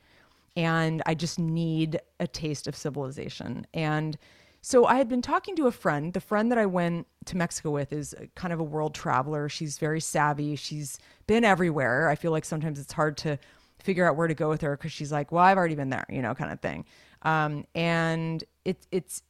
and 0.56 1.02
I 1.06 1.14
just 1.14 1.38
need 1.38 2.00
a 2.20 2.26
taste 2.26 2.66
of 2.66 2.76
civilization. 2.76 3.66
And 3.72 4.18
so 4.62 4.86
I 4.86 4.94
had 4.94 5.08
been 5.08 5.22
talking 5.22 5.56
to 5.56 5.66
a 5.66 5.72
friend. 5.72 6.12
The 6.12 6.20
friend 6.20 6.50
that 6.52 6.58
I 6.58 6.66
went 6.66 7.08
to 7.26 7.36
Mexico 7.36 7.70
with 7.70 7.92
is 7.92 8.14
kind 8.36 8.52
of 8.52 8.60
a 8.60 8.64
world 8.64 8.94
traveler. 8.94 9.48
She's 9.48 9.76
very 9.76 10.00
savvy. 10.00 10.54
She's 10.54 10.98
been 11.26 11.44
everywhere. 11.44 12.08
I 12.08 12.14
feel 12.14 12.30
like 12.30 12.44
sometimes 12.44 12.78
it's 12.78 12.92
hard 12.92 13.16
to 13.18 13.38
figure 13.80 14.08
out 14.08 14.16
where 14.16 14.28
to 14.28 14.34
go 14.34 14.48
with 14.48 14.60
her 14.60 14.76
because 14.76 14.92
she's 14.92 15.10
like, 15.10 15.32
"Well, 15.32 15.42
I've 15.42 15.58
already 15.58 15.74
been 15.74 15.90
there," 15.90 16.06
you 16.08 16.22
know, 16.22 16.34
kind 16.34 16.52
of 16.52 16.60
thing. 16.60 16.84
Um, 17.22 17.64
and 17.74 18.42
it, 18.64 18.86
it's 18.92 19.22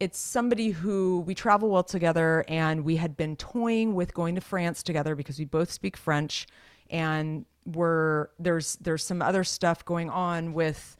it's 0.00 0.18
somebody 0.18 0.70
who 0.70 1.20
we 1.26 1.34
travel 1.34 1.68
well 1.68 1.84
together 1.84 2.42
and 2.48 2.84
we 2.84 2.96
had 2.96 3.18
been 3.18 3.36
toying 3.36 3.94
with 3.94 4.14
going 4.14 4.34
to 4.34 4.40
France 4.40 4.82
together 4.82 5.14
because 5.14 5.38
we 5.38 5.44
both 5.44 5.70
speak 5.70 5.94
French 5.94 6.46
and 6.88 7.44
we're 7.66 8.28
there's 8.38 8.76
there's 8.76 9.04
some 9.04 9.20
other 9.20 9.44
stuff 9.44 9.84
going 9.84 10.08
on 10.08 10.54
with 10.54 10.96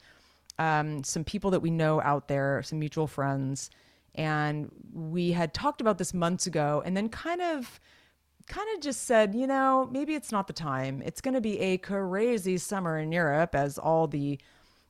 um, 0.61 1.03
some 1.03 1.23
people 1.23 1.49
that 1.51 1.61
we 1.61 1.71
know 1.71 1.99
out 2.01 2.27
there, 2.27 2.61
some 2.63 2.77
mutual 2.77 3.07
friends, 3.07 3.71
and 4.13 4.69
we 4.93 5.31
had 5.31 5.55
talked 5.55 5.81
about 5.81 5.97
this 5.97 6.13
months 6.13 6.45
ago, 6.45 6.83
and 6.85 6.95
then 6.95 7.09
kind 7.09 7.41
of 7.41 7.79
kind 8.47 8.67
of 8.75 8.81
just 8.81 9.03
said, 9.03 9.33
you 9.33 9.47
know, 9.47 9.89
maybe 9.91 10.13
it's 10.13 10.31
not 10.31 10.45
the 10.45 10.53
time. 10.53 11.01
It's 11.03 11.21
going 11.21 11.33
to 11.33 11.41
be 11.41 11.59
a 11.59 11.77
crazy 11.77 12.57
summer 12.57 12.99
in 12.99 13.11
Europe 13.11 13.55
as 13.55 13.77
all 13.77 14.07
the 14.07 14.39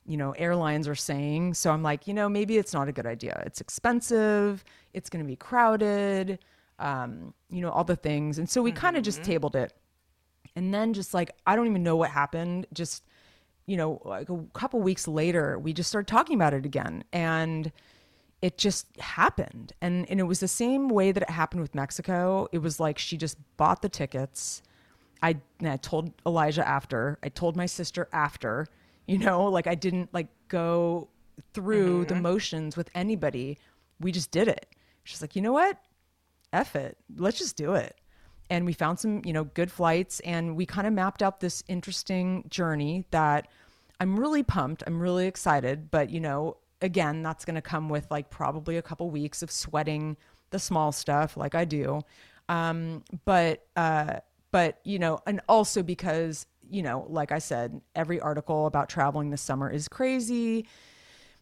you 0.04 0.16
know, 0.16 0.32
airlines 0.32 0.88
are 0.88 0.96
saying. 0.96 1.54
So 1.54 1.70
I'm 1.70 1.82
like, 1.84 2.08
you 2.08 2.14
know, 2.14 2.28
maybe 2.28 2.58
it's 2.58 2.72
not 2.72 2.88
a 2.88 2.92
good 2.92 3.06
idea. 3.06 3.40
It's 3.46 3.60
expensive. 3.60 4.64
It's 4.92 5.08
going 5.08 5.24
to 5.24 5.28
be 5.28 5.36
crowded. 5.36 6.40
Um, 6.80 7.32
you 7.50 7.60
know, 7.60 7.70
all 7.70 7.84
the 7.84 7.94
things. 7.94 8.38
And 8.40 8.50
so 8.50 8.60
we 8.62 8.72
kind 8.72 8.96
of 8.96 9.04
just 9.04 9.22
tabled 9.22 9.54
it. 9.54 9.72
And 10.56 10.74
then 10.74 10.92
just 10.92 11.14
like 11.14 11.30
I 11.46 11.54
don't 11.54 11.68
even 11.68 11.84
know 11.84 11.94
what 11.94 12.10
happened. 12.10 12.66
Just 12.72 13.04
you 13.66 13.76
know, 13.76 14.00
like 14.04 14.28
a 14.28 14.44
couple 14.54 14.80
weeks 14.80 15.06
later, 15.06 15.58
we 15.58 15.72
just 15.72 15.88
started 15.88 16.08
talking 16.08 16.34
about 16.34 16.54
it 16.54 16.66
again, 16.66 17.04
and 17.12 17.70
it 18.40 18.58
just 18.58 18.86
happened. 18.98 19.72
And 19.80 20.08
and 20.10 20.18
it 20.20 20.24
was 20.24 20.40
the 20.40 20.48
same 20.48 20.88
way 20.88 21.12
that 21.12 21.22
it 21.22 21.30
happened 21.30 21.62
with 21.62 21.74
Mexico. 21.74 22.48
It 22.52 22.58
was 22.58 22.80
like 22.80 22.98
she 22.98 23.16
just 23.16 23.38
bought 23.56 23.82
the 23.82 23.88
tickets. 23.88 24.62
I, 25.22 25.36
I 25.64 25.76
told 25.76 26.12
Elijah 26.26 26.66
after. 26.66 27.18
I 27.22 27.28
told 27.28 27.56
my 27.56 27.66
sister 27.66 28.08
after. 28.12 28.66
You 29.06 29.18
know, 29.18 29.44
like 29.44 29.66
I 29.66 29.74
didn't 29.74 30.12
like 30.12 30.28
go 30.48 31.08
through 31.54 32.04
mm-hmm. 32.04 32.14
the 32.14 32.20
motions 32.20 32.76
with 32.76 32.90
anybody. 32.94 33.58
We 34.00 34.12
just 34.12 34.30
did 34.30 34.48
it. 34.48 34.66
She's 35.04 35.20
like, 35.20 35.36
you 35.36 35.42
know 35.42 35.52
what? 35.52 35.78
F 36.52 36.76
it. 36.76 36.96
Let's 37.16 37.38
just 37.38 37.56
do 37.56 37.74
it. 37.74 37.96
And 38.52 38.66
we 38.66 38.74
found 38.74 39.00
some, 39.00 39.22
you 39.24 39.32
know, 39.32 39.44
good 39.44 39.72
flights 39.72 40.20
and 40.20 40.56
we 40.56 40.66
kind 40.66 40.86
of 40.86 40.92
mapped 40.92 41.22
out 41.22 41.40
this 41.40 41.64
interesting 41.68 42.44
journey 42.50 43.06
that 43.10 43.48
I'm 43.98 44.20
really 44.20 44.42
pumped. 44.42 44.82
I'm 44.86 45.00
really 45.00 45.26
excited. 45.26 45.90
But, 45.90 46.10
you 46.10 46.20
know, 46.20 46.58
again, 46.82 47.22
that's 47.22 47.46
going 47.46 47.54
to 47.54 47.62
come 47.62 47.88
with 47.88 48.10
like 48.10 48.28
probably 48.28 48.76
a 48.76 48.82
couple 48.82 49.08
weeks 49.08 49.42
of 49.42 49.50
sweating 49.50 50.18
the 50.50 50.58
small 50.58 50.92
stuff 50.92 51.34
like 51.34 51.54
I 51.54 51.64
do. 51.64 52.02
Um, 52.50 53.04
but, 53.24 53.64
uh, 53.74 54.16
but, 54.50 54.80
you 54.84 54.98
know, 54.98 55.20
and 55.26 55.40
also 55.48 55.82
because, 55.82 56.46
you 56.68 56.82
know, 56.82 57.06
like 57.08 57.32
I 57.32 57.38
said, 57.38 57.80
every 57.94 58.20
article 58.20 58.66
about 58.66 58.90
traveling 58.90 59.30
this 59.30 59.40
summer 59.40 59.70
is 59.70 59.88
crazy 59.88 60.66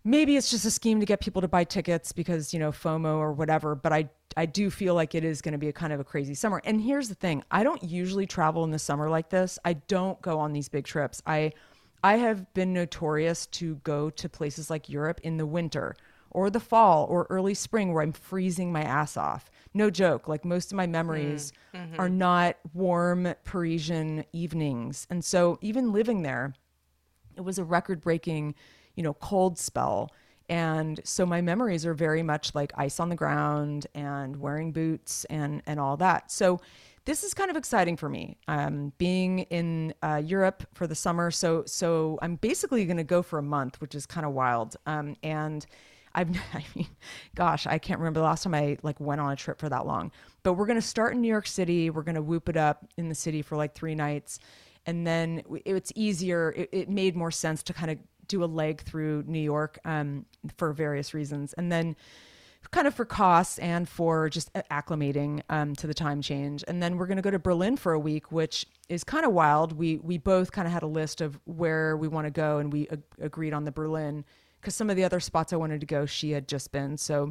maybe 0.05 0.37
it's 0.37 0.51
just 0.51 0.65
a 0.65 0.71
scheme 0.71 1.01
to 1.01 1.07
get 1.07 1.21
people 1.21 1.43
to 1.43 1.49
buy 1.49 1.65
tickets 1.65 2.13
because 2.13 2.53
you 2.53 2.61
know 2.61 2.73
FOMO 2.73 3.17
or 3.17 3.33
whatever. 3.33 3.75
But 3.75 3.93
I 3.93 4.11
I 4.37 4.47
do 4.47 4.71
feel 4.71 4.95
like 4.95 5.15
it 5.15 5.25
is 5.25 5.43
going 5.43 5.53
to 5.53 5.59
be 5.59 5.69
a 5.69 5.73
kind 5.73 5.93
of 5.93 6.01
a 6.01 6.05
crazy 6.05 6.35
summer. 6.35 6.61
And 6.65 6.81
here's 6.81 7.09
the 7.09 7.15
thing: 7.15 7.43
I 7.51 7.63
don't 7.63 7.83
usually 7.83 8.27
travel 8.27 8.65
in 8.65 8.71
the 8.71 8.79
summer 8.79 9.11
like 9.11 9.31
this. 9.31 9.59
I 9.65 9.75
don't 9.75 10.21
go 10.23 10.39
on 10.39 10.53
these 10.53 10.69
big 10.69 10.85
trips. 10.85 11.23
I 11.27 11.53
I 12.03 12.17
have 12.17 12.53
been 12.55 12.73
notorious 12.73 13.47
to 13.47 13.77
go 13.77 14.11
to 14.11 14.29
places 14.29 14.71
like 14.71 14.89
Europe 14.89 15.21
in 15.23 15.37
the 15.37 15.47
winter 15.47 15.97
or 16.31 16.49
the 16.49 16.61
fall 16.61 17.07
or 17.07 17.27
early 17.29 17.55
spring 17.55 17.93
where 17.93 18.03
I'm 18.03 18.13
freezing 18.13 18.73
my 18.73 18.83
ass 18.83 19.17
off. 19.17 19.51
No 19.75 19.91
joke. 19.91 20.29
Like 20.29 20.45
most 20.45 20.73
of 20.73 20.77
my 20.77 20.87
memories 20.87 21.53
mm, 21.75 21.81
mm-hmm. 21.81 22.01
are 22.01 22.09
not 22.09 22.57
warm 22.73 23.35
Parisian 23.45 24.25
evenings. 24.33 25.07
And 25.11 25.25
so 25.25 25.59
even 25.61 25.93
living 25.93 26.23
there, 26.23 26.55
it 27.37 27.43
was 27.43 27.59
a 27.59 27.65
record 27.65 28.01
breaking, 28.01 28.55
you 29.01 29.03
know, 29.03 29.15
cold 29.15 29.59
spell. 29.59 30.11
And 30.51 31.01
so 31.05 31.25
my 31.25 31.41
memories 31.41 31.87
are 31.87 31.95
very 31.95 32.23
much 32.23 32.55
like 32.55 32.71
ice 32.77 33.01
on 33.01 33.09
the 33.09 33.17
ground 33.17 33.87
and 33.95 34.37
wearing 34.37 34.73
boots 34.73 35.25
and 35.31 35.63
and 35.67 35.81
all 35.81 35.97
that. 35.97 36.31
So 36.31 36.61
this 37.07 37.25
is 37.25 37.33
kind 37.33 37.51
of 37.51 37.57
exciting 37.57 37.97
for 37.97 38.11
me. 38.11 38.37
Um, 38.47 38.93
being 38.99 39.39
in 39.39 39.95
uh, 40.03 40.21
Europe 40.23 40.67
for 40.75 40.87
the 40.87 40.95
summer, 40.95 41.31
so 41.31 41.65
so 41.65 42.19
I'm 42.21 42.37
basically 42.37 42.85
going 42.85 42.99
to 42.99 43.05
go 43.05 43.23
for 43.23 43.39
a 43.39 43.43
month, 43.43 43.81
which 43.81 43.95
is 43.95 44.05
kind 44.05 44.27
of 44.27 44.35
wild. 44.35 44.77
Um, 44.85 45.17
and 45.23 45.65
I've, 46.15 46.29
I 46.55 46.63
mean, 46.75 46.89
gosh, 47.35 47.67
I 47.67 47.79
can't 47.79 47.99
remember 47.99 48.21
the 48.21 48.27
last 48.27 48.43
time 48.43 48.55
I 48.55 48.77
like 48.83 49.01
went 49.01 49.23
on 49.23 49.33
a 49.33 49.37
trip 49.37 49.59
for 49.59 49.71
that 49.71 49.87
long. 49.87 50.13
But 50.43 50.55
we're 50.55 50.67
going 50.67 50.81
to 50.81 50.87
start 50.87 51.15
in 51.15 51.23
New 51.23 51.29
York 51.29 51.47
City. 51.47 51.89
We're 51.89 52.03
going 52.03 52.17
to 52.17 52.23
whoop 52.23 52.51
it 52.51 52.59
up 52.59 52.87
in 52.99 53.09
the 53.09 53.15
city 53.15 53.41
for 53.41 53.57
like 53.57 53.73
three 53.73 53.95
nights, 53.95 54.41
and 54.85 55.07
then 55.07 55.43
it's 55.65 55.91
easier. 55.95 56.53
It, 56.55 56.69
it 56.71 56.91
made 56.91 57.17
more 57.17 57.31
sense 57.31 57.63
to 57.63 57.73
kind 57.73 57.93
of 57.93 57.99
do 58.31 58.45
a 58.45 58.47
leg 58.47 58.83
through 58.83 59.25
New 59.27 59.41
York 59.41 59.79
um, 59.85 60.25
for 60.57 60.73
various 60.73 61.15
reasons, 61.15 61.53
and 61.55 61.71
then 61.71 61.97
kind 62.71 62.87
of 62.87 62.95
for 62.95 63.05
costs 63.05 63.59
and 63.59 63.89
for 63.89 64.29
just 64.29 64.53
acclimating 64.71 65.43
um, 65.49 65.75
to 65.75 65.87
the 65.87 65.95
time 65.95 66.23
change. 66.23 66.63
And 66.69 66.83
then 66.83 66.97
we're 66.97 67.07
going 67.07 67.17
to 67.17 67.23
go 67.23 67.31
to 67.31 67.39
Berlin 67.39 67.77
for 67.77 67.93
a 67.93 67.99
week, 67.99 68.31
which 68.31 68.67
is 68.89 69.03
kind 69.03 69.25
of 69.25 69.33
wild. 69.33 69.73
We 69.73 69.99
we 69.99 70.19
both 70.19 70.53
kind 70.53 70.67
of 70.67 70.73
had 70.73 70.83
a 70.83 70.87
list 70.89 71.21
of 71.21 71.39
where 71.45 71.97
we 71.97 72.09
want 72.09 72.27
to 72.27 72.31
go, 72.31 72.59
and 72.59 72.73
we 72.73 72.89
ag- 72.89 73.03
agreed 73.21 73.53
on 73.53 73.65
the 73.65 73.73
Berlin 73.73 74.25
because 74.61 74.75
some 74.75 74.91
of 74.91 74.97
the 74.97 75.05
other 75.05 75.21
spots 75.21 75.53
I 75.53 75.57
wanted 75.57 75.81
to 75.81 75.87
go, 75.87 76.07
she 76.07 76.33
had 76.33 76.47
just 76.47 76.71
been. 76.71 76.97
So 76.97 77.31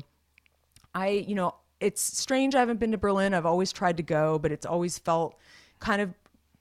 I, 0.93 1.09
you 1.09 1.35
know, 1.35 1.55
it's 1.79 2.01
strange. 2.01 2.55
I 2.55 2.59
haven't 2.59 2.79
been 2.79 2.91
to 2.91 2.97
Berlin. 2.97 3.33
I've 3.33 3.45
always 3.45 3.71
tried 3.71 3.97
to 3.97 4.03
go, 4.03 4.39
but 4.39 4.51
it's 4.51 4.65
always 4.65 4.97
felt 4.97 5.37
kind 5.79 6.01
of 6.01 6.13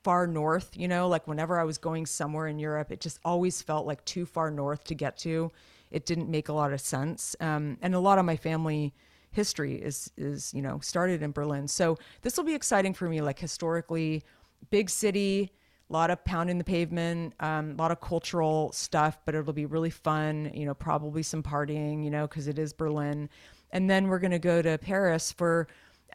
far 0.05 0.27
north, 0.27 0.71
you 0.75 0.89
know, 0.89 1.09
like 1.09 1.27
whenever 1.27 1.59
I 1.59 1.65
was 1.65 1.79
going 1.79 2.07
somewhere 2.07 2.47
in 2.47 2.59
Europe, 2.59 2.91
it 2.91 3.01
just 3.01 3.19
always 3.25 3.61
felt 3.63 3.87
like 3.87 4.05
too 4.05 4.27
far 4.27 4.51
north 4.51 4.85
to 4.85 4.95
get 4.95 5.17
to. 5.19 5.51
It 5.91 6.07
didn't 6.07 6.31
make 6.31 6.49
a 6.49 6.53
lot 6.53 6.73
of 6.73 6.81
sense. 6.81 7.35
Um, 7.41 7.79
and 7.83 7.95
a 7.95 7.99
lot 7.99 8.19
of 8.19 8.25
my 8.25 8.37
family 8.37 8.95
history 9.31 9.75
is, 9.75 10.11
is, 10.17 10.53
you 10.55 10.63
know, 10.63 10.79
started 10.81 11.23
in 11.23 11.33
Berlin. 11.33 11.69
So 11.69 11.99
this 12.23 12.37
will 12.37 12.45
be 12.45 12.55
exciting 12.55 12.95
for 12.95 13.09
me, 13.09 13.21
like 13.21 13.39
historically, 13.39 14.23
big 14.71 14.89
city, 14.91 15.53
a 15.89 15.93
lot 15.93 16.11
of 16.11 16.23
pounding 16.25 16.59
the 16.59 16.65
pavement, 16.65 17.35
um, 17.41 17.73
a 17.73 17.75
lot 17.75 17.91
of 17.91 18.01
cultural 18.01 18.71
stuff, 18.73 19.19
but 19.25 19.35
it'll 19.35 19.53
be 19.53 19.67
really 19.67 19.91
fun, 19.91 20.51
you 20.55 20.67
know, 20.67 20.75
probably 20.75 21.23
some 21.23 21.43
partying, 21.43 22.05
you 22.05 22.11
know, 22.11 22.27
because 22.27 22.49
it 22.49 22.59
is 22.59 22.73
Berlin. 22.73 23.29
And 23.71 23.89
then 23.89 24.09
we're 24.09 24.19
going 24.19 24.31
to 24.31 24.39
go 24.39 24.63
to 24.63 24.79
Paris 24.79 25.33
for, 25.33 25.67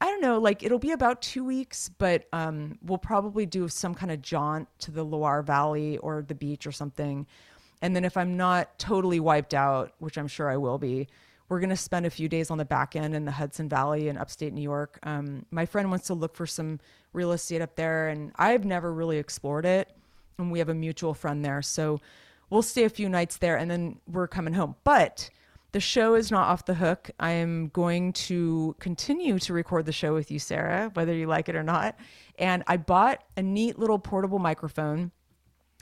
I 0.03 0.07
don't 0.07 0.19
know, 0.19 0.37
like 0.37 0.63
it'll 0.63 0.79
be 0.79 0.91
about 0.91 1.21
two 1.21 1.45
weeks, 1.45 1.89
but 1.97 2.25
um, 2.33 2.77
we'll 2.83 2.97
probably 2.97 3.45
do 3.45 3.69
some 3.69 3.95
kind 3.95 4.11
of 4.11 4.21
jaunt 4.21 4.67
to 4.79 4.91
the 4.91 5.01
Loire 5.01 5.41
Valley 5.41 5.97
or 5.99 6.21
the 6.27 6.35
beach 6.35 6.67
or 6.67 6.73
something. 6.73 7.25
And 7.81 7.95
then 7.95 8.03
if 8.03 8.17
I'm 8.17 8.35
not 8.35 8.77
totally 8.77 9.21
wiped 9.21 9.53
out, 9.53 9.93
which 9.99 10.17
I'm 10.17 10.27
sure 10.27 10.51
I 10.51 10.57
will 10.57 10.77
be, 10.77 11.07
we're 11.47 11.61
going 11.61 11.69
to 11.69 11.77
spend 11.77 12.05
a 12.05 12.09
few 12.09 12.27
days 12.27 12.51
on 12.51 12.57
the 12.57 12.65
back 12.65 12.97
end 12.97 13.15
in 13.15 13.23
the 13.23 13.31
Hudson 13.31 13.69
Valley 13.69 14.09
in 14.09 14.17
upstate 14.17 14.51
New 14.51 14.61
York. 14.61 14.99
Um, 15.03 15.45
my 15.51 15.65
friend 15.65 15.89
wants 15.89 16.07
to 16.07 16.15
look 16.15 16.35
for 16.35 16.45
some 16.45 16.81
real 17.13 17.31
estate 17.31 17.61
up 17.61 17.77
there, 17.77 18.09
and 18.09 18.33
I've 18.35 18.65
never 18.65 18.91
really 18.91 19.19
explored 19.19 19.65
it. 19.65 19.89
And 20.37 20.51
we 20.51 20.59
have 20.59 20.67
a 20.67 20.75
mutual 20.75 21.13
friend 21.13 21.45
there. 21.45 21.61
So 21.61 22.01
we'll 22.49 22.61
stay 22.61 22.83
a 22.83 22.89
few 22.89 23.07
nights 23.07 23.37
there 23.37 23.55
and 23.55 23.71
then 23.71 24.01
we're 24.11 24.27
coming 24.27 24.53
home. 24.53 24.75
But 24.83 25.29
the 25.73 25.79
show 25.79 26.13
is 26.13 26.31
not 26.31 26.47
off 26.47 26.65
the 26.65 26.75
hook. 26.75 27.09
I 27.19 27.31
am 27.31 27.69
going 27.69 28.13
to 28.13 28.75
continue 28.79 29.39
to 29.39 29.53
record 29.53 29.85
the 29.85 29.91
show 29.91 30.13
with 30.13 30.29
you, 30.31 30.39
Sarah, 30.39 30.91
whether 30.93 31.13
you 31.13 31.25
like 31.25 31.49
it 31.49 31.55
or 31.55 31.63
not. 31.63 31.97
And 32.37 32.63
I 32.67 32.77
bought 32.77 33.23
a 33.35 33.41
neat 33.41 33.77
little 33.77 33.99
portable 33.99 34.39
microphone 34.39 35.11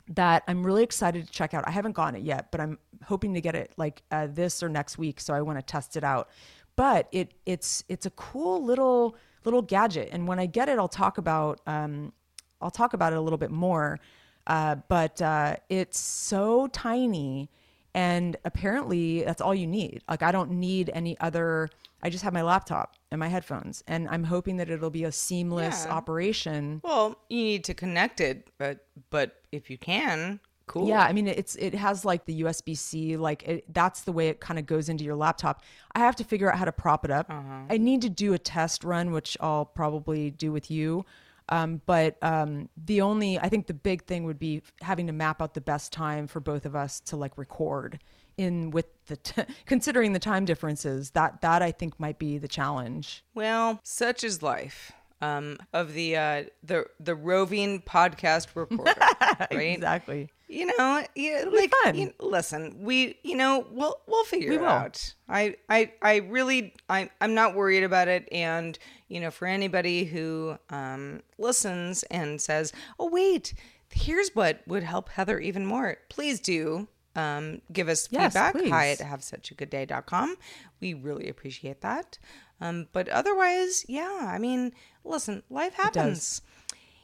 that 0.08 0.44
I'm 0.48 0.64
really 0.64 0.82
excited 0.82 1.26
to 1.26 1.32
check 1.32 1.52
out. 1.52 1.64
I 1.68 1.70
haven't 1.70 1.92
gotten 1.92 2.16
it 2.16 2.22
yet, 2.22 2.50
but 2.50 2.60
I'm 2.60 2.78
hoping 3.04 3.34
to 3.34 3.40
get 3.40 3.54
it 3.54 3.72
like 3.76 4.02
uh, 4.10 4.28
this 4.30 4.62
or 4.62 4.68
next 4.70 4.96
week. 4.96 5.20
So 5.20 5.34
I 5.34 5.42
want 5.42 5.58
to 5.58 5.62
test 5.62 5.96
it 5.96 6.04
out. 6.04 6.30
But 6.74 7.08
it 7.12 7.34
it's 7.44 7.84
it's 7.88 8.06
a 8.06 8.10
cool 8.10 8.64
little 8.64 9.16
little 9.44 9.60
gadget, 9.60 10.08
and 10.10 10.26
when 10.26 10.38
I 10.38 10.46
get 10.46 10.70
it, 10.70 10.78
I'll 10.78 10.88
talk 10.88 11.18
about 11.18 11.60
um, 11.66 12.14
I'll 12.62 12.70
talk 12.70 12.94
about 12.94 13.12
it 13.12 13.16
a 13.16 13.20
little 13.20 13.38
bit 13.38 13.50
more. 13.50 14.00
Uh, 14.46 14.76
but 14.88 15.20
uh, 15.20 15.56
it's 15.68 16.00
so 16.00 16.66
tiny, 16.68 17.50
and 17.94 18.36
apparently 18.44 19.22
that's 19.22 19.40
all 19.40 19.54
you 19.54 19.66
need. 19.66 20.02
Like 20.08 20.22
I 20.22 20.32
don't 20.32 20.52
need 20.52 20.90
any 20.94 21.18
other. 21.20 21.68
I 22.02 22.10
just 22.10 22.24
have 22.24 22.32
my 22.32 22.42
laptop 22.42 22.96
and 23.12 23.18
my 23.20 23.28
headphones, 23.28 23.84
and 23.86 24.08
I'm 24.08 24.24
hoping 24.24 24.56
that 24.56 24.68
it'll 24.70 24.90
be 24.90 25.04
a 25.04 25.12
seamless 25.12 25.84
Yeah. 25.86 25.92
operation. 25.92 26.80
Well, 26.82 27.16
you 27.28 27.42
need 27.44 27.64
to 27.64 27.74
connect 27.74 28.20
it, 28.20 28.48
but 28.58 28.86
but 29.10 29.42
if 29.52 29.70
you 29.70 29.78
can, 29.78 30.40
cool. 30.66 30.88
Yeah, 30.88 31.02
I 31.02 31.12
mean 31.12 31.28
it's 31.28 31.54
it 31.56 31.74
has 31.74 32.04
like 32.04 32.24
the 32.24 32.42
USB 32.42 32.76
C, 32.76 33.16
like 33.16 33.42
it, 33.44 33.72
that's 33.72 34.00
the 34.02 34.12
way 34.12 34.28
it 34.28 34.40
kind 34.40 34.58
of 34.58 34.66
goes 34.66 34.88
into 34.88 35.04
your 35.04 35.14
laptop. 35.14 35.62
I 35.94 36.00
have 36.00 36.16
to 36.16 36.24
figure 36.24 36.50
out 36.50 36.58
how 36.58 36.64
to 36.64 36.72
prop 36.72 37.04
it 37.04 37.10
up. 37.10 37.26
Uh-huh. 37.30 37.62
I 37.70 37.76
need 37.78 38.02
to 38.02 38.08
do 38.10 38.32
a 38.32 38.38
test 38.38 38.82
run, 38.82 39.12
which 39.12 39.36
I'll 39.40 39.66
probably 39.66 40.30
do 40.30 40.50
with 40.50 40.70
you. 40.70 41.04
Um, 41.52 41.82
but 41.84 42.16
um, 42.22 42.70
the 42.82 43.02
only 43.02 43.38
I 43.38 43.50
think 43.50 43.66
the 43.66 43.74
big 43.74 44.06
thing 44.06 44.24
would 44.24 44.38
be 44.38 44.62
having 44.80 45.06
to 45.08 45.12
map 45.12 45.42
out 45.42 45.52
the 45.52 45.60
best 45.60 45.92
time 45.92 46.26
for 46.26 46.40
both 46.40 46.64
of 46.64 46.74
us 46.74 46.98
to 47.00 47.16
like 47.16 47.36
record 47.36 47.98
in 48.38 48.70
with 48.70 48.86
the 49.04 49.18
t- 49.18 49.42
considering 49.66 50.14
the 50.14 50.18
time 50.18 50.46
differences. 50.46 51.10
That 51.10 51.42
that 51.42 51.60
I 51.60 51.70
think 51.70 52.00
might 52.00 52.18
be 52.18 52.38
the 52.38 52.48
challenge. 52.48 53.22
Well, 53.34 53.80
such 53.82 54.24
is 54.24 54.42
life. 54.42 54.92
Um, 55.20 55.58
of 55.74 55.92
the 55.92 56.16
uh, 56.16 56.44
the 56.64 56.86
the 56.98 57.14
roving 57.14 57.82
podcast 57.82 58.48
reporter, 58.54 58.94
right? 59.52 59.74
Exactly. 59.74 60.30
You 60.52 60.66
know, 60.66 61.02
yeah, 61.14 61.44
like 61.50 61.72
you- 61.94 62.12
listen, 62.20 62.84
we 62.84 63.18
you 63.22 63.36
know 63.36 63.66
we'll 63.70 63.96
we'll 64.06 64.24
figure 64.24 64.50
We 64.50 64.56
it 64.56 64.60
will. 64.60 64.68
out. 64.68 65.14
I 65.28 65.56
I 65.68 65.92
I 66.02 66.16
really 66.16 66.74
I 66.90 67.08
I'm 67.22 67.34
not 67.34 67.54
worried 67.54 67.84
about 67.84 68.08
it, 68.08 68.28
and 68.30 68.78
you 69.08 69.18
know, 69.20 69.30
for 69.30 69.46
anybody 69.46 70.04
who 70.04 70.58
um, 70.68 71.22
listens 71.38 72.02
and 72.04 72.38
says, 72.40 72.72
"Oh 72.98 73.08
wait, 73.08 73.54
here's 73.90 74.30
what 74.34 74.60
would 74.66 74.82
help 74.82 75.08
Heather 75.08 75.38
even 75.40 75.64
more," 75.64 75.96
please 76.10 76.38
do. 76.38 76.86
Um, 77.16 77.60
give 77.72 77.88
us 77.88 78.08
Yes, 78.10 78.32
feedback. 78.32 78.54
Hi 78.68 78.90
at 78.90 78.98
please. 78.98 79.06
have 79.06 79.22
such 79.24 79.50
a 79.50 79.54
good 79.54 79.70
day.com. 79.70 80.36
We 80.80 80.94
really 80.94 81.28
appreciate 81.28 81.80
that. 81.82 82.18
Um, 82.60 82.88
but 82.92 83.08
otherwise, 83.08 83.84
yeah, 83.88 84.28
I 84.32 84.38
mean, 84.38 84.72
listen, 85.04 85.42
life 85.50 85.74
happens. 85.74 86.40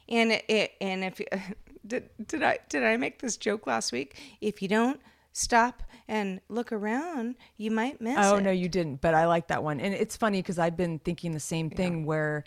And 0.07 0.31
it, 0.47 0.71
and 0.81 1.03
if 1.03 1.21
did 1.89 2.09
did 2.27 2.43
I 2.43 2.59
did 2.69 2.83
I 2.83 2.95
make 2.97 3.19
this 3.19 3.35
joke 3.37 3.67
last 3.67 3.91
week? 3.91 4.17
If 4.39 4.61
you 4.61 4.67
don't 4.67 4.99
stop 5.33 5.83
and 6.07 6.39
look 6.49 6.71
around, 6.71 7.35
you 7.57 7.71
might 7.71 7.99
miss 8.01 8.17
Oh 8.17 8.37
it. 8.37 8.41
no, 8.41 8.51
you 8.51 8.69
didn't. 8.69 9.01
But 9.01 9.13
I 9.13 9.25
like 9.27 9.47
that 9.47 9.63
one, 9.63 9.79
and 9.79 9.93
it's 9.93 10.15
funny 10.15 10.39
because 10.41 10.57
I've 10.59 10.77
been 10.77 10.99
thinking 10.99 11.31
the 11.33 11.39
same 11.39 11.69
thing 11.69 12.05
where. 12.05 12.43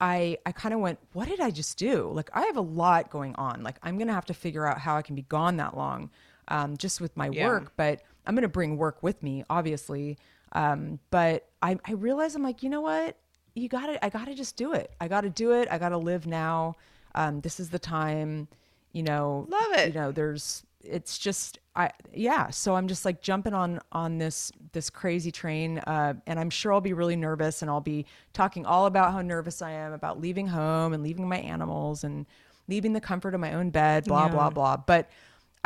I, 0.00 0.38
I 0.44 0.50
kind 0.50 0.74
of 0.74 0.80
went, 0.80 0.98
what 1.12 1.28
did 1.28 1.40
I 1.40 1.50
just 1.52 1.78
do? 1.78 2.10
Like, 2.12 2.28
I 2.34 2.42
have 2.46 2.56
a 2.56 2.60
lot 2.60 3.10
going 3.10 3.32
on. 3.36 3.62
Like, 3.62 3.76
I'm 3.82 3.96
going 3.96 4.08
to 4.08 4.12
have 4.12 4.24
to 4.26 4.34
figure 4.34 4.66
out 4.66 4.78
how 4.78 4.96
I 4.96 5.02
can 5.02 5.14
be 5.14 5.22
gone 5.22 5.56
that 5.58 5.76
long 5.76 6.10
um, 6.48 6.76
just 6.76 7.00
with 7.00 7.16
my 7.16 7.30
Yeah. 7.30 7.46
work, 7.46 7.72
but 7.76 8.02
I'm 8.26 8.34
going 8.34 8.42
to 8.42 8.48
bring 8.48 8.76
work 8.76 9.02
with 9.04 9.22
me, 9.22 9.44
obviously. 9.48 10.18
Um, 10.52 10.98
but 11.10 11.48
I, 11.62 11.78
I 11.86 11.92
realized 11.92 12.34
I'm 12.34 12.42
like, 12.42 12.62
you 12.64 12.70
know 12.70 12.80
what? 12.80 13.16
You 13.54 13.68
got 13.68 13.86
to, 13.86 14.04
I 14.04 14.08
got 14.08 14.26
to 14.26 14.34
just 14.34 14.56
do 14.56 14.72
it. 14.74 14.90
I 15.00 15.06
got 15.06 15.20
to 15.22 15.30
do 15.30 15.52
it. 15.52 15.68
I 15.70 15.78
got 15.78 15.90
to 15.90 15.98
live 15.98 16.26
now. 16.26 16.74
Um, 17.14 17.40
this 17.40 17.60
is 17.60 17.70
the 17.70 17.78
time, 17.78 18.48
you 18.94 19.02
know. 19.02 19.46
Love 19.50 19.72
it. 19.72 19.88
You 19.88 20.00
know, 20.00 20.12
there's, 20.12 20.62
it's 20.82 21.18
just, 21.18 21.58
I, 21.76 21.90
yeah. 22.14 22.48
So 22.50 22.76
I'm 22.76 22.88
just 22.88 23.04
like 23.04 23.20
jumping 23.20 23.52
on, 23.52 23.80
on 23.92 24.16
this, 24.16 24.50
this 24.72 24.88
crazy 24.88 25.30
train. 25.30 25.78
Uh, 25.80 26.14
and 26.26 26.38
I'm 26.40 26.48
sure 26.50 26.72
I'll 26.72 26.80
be 26.80 26.92
really 26.94 27.16
nervous 27.16 27.60
and 27.60 27.70
I'll 27.70 27.80
be 27.80 28.06
talking 28.32 28.64
all 28.64 28.86
about 28.86 29.12
how 29.12 29.20
nervous 29.20 29.60
I 29.60 29.72
am 29.72 29.92
about 29.92 30.20
leaving 30.20 30.46
home 30.46 30.94
and 30.94 31.02
leaving 31.02 31.28
my 31.28 31.38
animals 31.38 32.04
and 32.04 32.24
leaving 32.68 32.94
the 32.94 33.00
comfort 33.00 33.34
of 33.34 33.40
my 33.40 33.52
own 33.52 33.68
bed, 33.70 34.04
blah, 34.04 34.28
blah, 34.28 34.48
blah. 34.48 34.76
But 34.78 35.10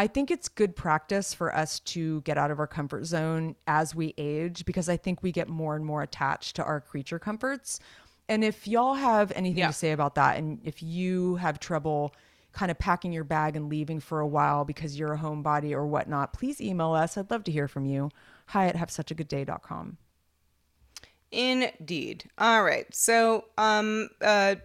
I 0.00 0.06
think 0.06 0.30
it's 0.30 0.48
good 0.48 0.76
practice 0.76 1.34
for 1.34 1.54
us 1.54 1.80
to 1.80 2.20
get 2.22 2.38
out 2.38 2.50
of 2.52 2.60
our 2.60 2.66
comfort 2.68 3.04
zone 3.04 3.56
as 3.66 3.94
we 3.94 4.14
age 4.16 4.64
because 4.64 4.88
I 4.88 4.96
think 4.96 5.22
we 5.22 5.32
get 5.32 5.48
more 5.48 5.74
and 5.74 5.84
more 5.84 6.02
attached 6.02 6.56
to 6.56 6.64
our 6.64 6.80
creature 6.80 7.18
comforts. 7.18 7.80
And 8.28 8.44
if 8.44 8.68
y'all 8.68 8.94
have 8.94 9.32
anything 9.34 9.58
Yeah. 9.58 9.66
to 9.68 9.72
say 9.72 9.90
about 9.90 10.14
that, 10.14 10.38
and 10.38 10.60
if 10.62 10.82
you 10.82 11.36
have 11.36 11.58
trouble 11.58 12.14
kind 12.52 12.70
of 12.70 12.78
packing 12.78 13.12
your 13.12 13.24
bag 13.24 13.56
and 13.56 13.68
leaving 13.68 14.00
for 14.00 14.20
a 14.20 14.26
while 14.26 14.64
because 14.64 14.98
you're 14.98 15.12
a 15.12 15.18
homebody 15.18 15.72
or 15.72 15.86
whatnot, 15.86 16.32
please 16.32 16.60
email 16.60 16.92
us. 16.92 17.16
I'd 17.16 17.30
love 17.30 17.44
to 17.44 17.52
hear 17.52 17.68
from 17.68 17.86
you. 17.86 18.10
Hi 18.48 18.66
at 18.66 18.76
have 18.76 18.90
such 18.90 19.10
a 19.10 19.14
good 19.14 19.28
day.com. 19.28 19.98
Indeed. 21.30 22.30
All 22.38 22.62
right. 22.62 22.86
So, 22.94 23.44
um, 23.58 24.08
uh, 24.22 24.56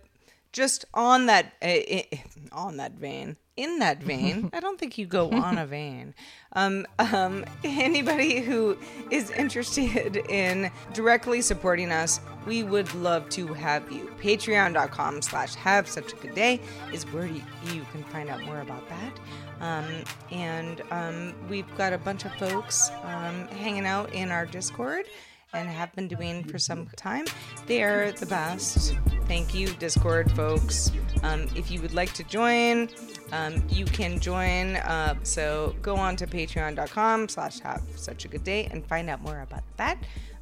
just 0.54 0.86
on 0.94 1.26
that, 1.26 1.54
uh, 1.62 2.18
on 2.52 2.78
that 2.78 2.94
vein, 2.94 3.36
in 3.56 3.80
that 3.80 4.02
vein, 4.02 4.50
I 4.54 4.60
don't 4.60 4.80
think 4.80 4.98
you 4.98 5.06
go 5.06 5.30
on 5.32 5.58
a 5.58 5.66
vein. 5.66 6.14
Um, 6.54 6.86
um, 7.00 7.46
anybody 7.64 8.40
who 8.40 8.78
is 9.12 9.32
interested 9.32 10.18
in 10.30 10.72
directly 10.94 11.42
supporting 11.42 11.92
us, 11.92 12.20
we 12.46 12.64
would 12.64 12.94
love 12.96 13.30
to 13.30 13.48
have 13.54 13.92
you. 13.92 14.12
Patreon.com 14.20 15.22
slash 15.22 15.56
have 15.56 15.88
such 15.88 16.14
a 16.14 16.16
good 16.18 16.36
day 16.36 16.62
is 16.92 17.04
where 17.12 17.26
you, 17.26 17.42
you 17.72 17.86
can 17.92 18.04
find 18.06 18.30
out 18.30 18.42
more 18.44 18.62
about 18.62 18.88
that. 18.90 19.20
Um, 19.62 20.04
and 20.32 20.82
um, 20.92 21.34
we've 21.50 21.78
got 21.78 21.94
a 21.94 21.98
bunch 21.98 22.26
of 22.26 22.34
folks 22.36 22.90
um, 23.04 23.48
hanging 23.48 23.86
out 23.86 24.14
in 24.14 24.30
our 24.30 24.46
Discord 24.46 25.06
and 25.54 25.70
have 25.70 25.94
been 25.96 26.08
doing 26.08 26.44
for 26.44 26.58
some 26.58 26.88
time. 26.96 27.26
They 27.68 27.84
are 27.84 28.12
the 28.12 28.26
best. 28.26 28.98
Thank 29.28 29.54
you, 29.54 29.68
Discord 29.76 30.32
folks. 30.32 30.92
Um, 31.22 31.48
if 31.56 31.72
you 31.72 31.82
would 31.82 31.94
like 31.94 32.12
to 32.14 32.24
join, 32.24 32.90
um, 33.34 33.64
you 33.68 33.86
can 33.86 34.20
join. 34.20 34.76
Uh, 34.76 35.16
so 35.24 35.76
go 35.82 35.96
on 35.96 36.16
to 36.18 36.28
patreon.com 36.28 37.28
slash 37.28 37.60
have 37.62 37.82
such 37.96 38.26
a 38.26 38.28
good 38.28 38.44
day 38.44 38.70
and 38.72 38.86
find 38.86 39.10
out 39.10 39.22
more 39.22 39.42
about 39.42 39.64
that. 39.78 39.98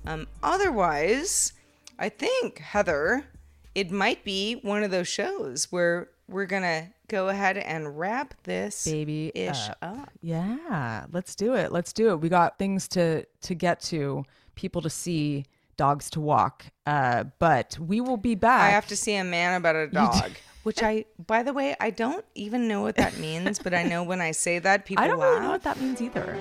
Um, 0.06 0.28
otherwise, 0.44 1.54
I 1.98 2.10
think, 2.10 2.60
Heather, 2.60 3.26
it 3.76 3.92
might 3.92 4.26
be 4.26 4.56
one 4.56 4.84
of 4.84 4.92
those 4.92 5.08
shows 5.08 5.72
where 5.72 6.10
we're 6.28 6.46
going 6.46 6.64
to 6.64 6.88
go 7.08 7.30
ahead 7.30 7.58
and 7.58 7.98
wrap 7.98 8.34
this 8.44 8.84
Baby 8.84 9.32
ish 9.36 9.70
up. 9.70 9.78
up. 9.82 10.10
Yeah, 10.22 11.06
let's 11.14 11.34
do 11.36 11.54
it. 11.56 11.72
Let's 11.72 11.94
do 11.94 12.10
it. 12.10 12.20
We 12.20 12.28
got 12.28 12.60
things 12.60 12.90
to 12.90 13.26
to 13.42 13.56
get 13.56 13.80
to, 13.84 14.26
people 14.56 14.82
to 14.82 14.90
see, 14.90 15.46
dogs 15.78 16.10
to 16.12 16.20
walk. 16.20 16.66
Uh, 16.86 17.24
but 17.40 17.78
we 17.80 18.02
will 18.02 18.18
be 18.18 18.36
back. 18.36 18.64
I 18.64 18.70
have 18.72 18.88
to 18.88 18.98
see 18.98 19.16
a 19.16 19.24
man 19.24 19.56
about 19.56 19.78
a 19.78 19.88
dog. 19.88 20.32
Which 20.64 20.84
I, 20.84 21.06
by 21.28 21.42
the 21.44 21.54
way, 21.54 21.76
I 21.80 21.90
don't 21.90 22.24
even 22.36 22.68
know 22.68 22.82
what 22.82 22.96
that 22.96 23.18
means, 23.18 23.58
but 23.60 23.74
I 23.74 23.84
know 23.84 24.04
when 24.04 24.22
I 24.22 24.32
say 24.32 24.60
that, 24.60 24.86
people 24.86 25.04
I 25.04 25.08
don't 25.08 25.20
laugh. 25.20 25.30
really 25.32 25.42
know 25.46 25.52
what 25.52 25.64
that 25.64 25.80
means 25.82 26.02
either. 26.02 26.38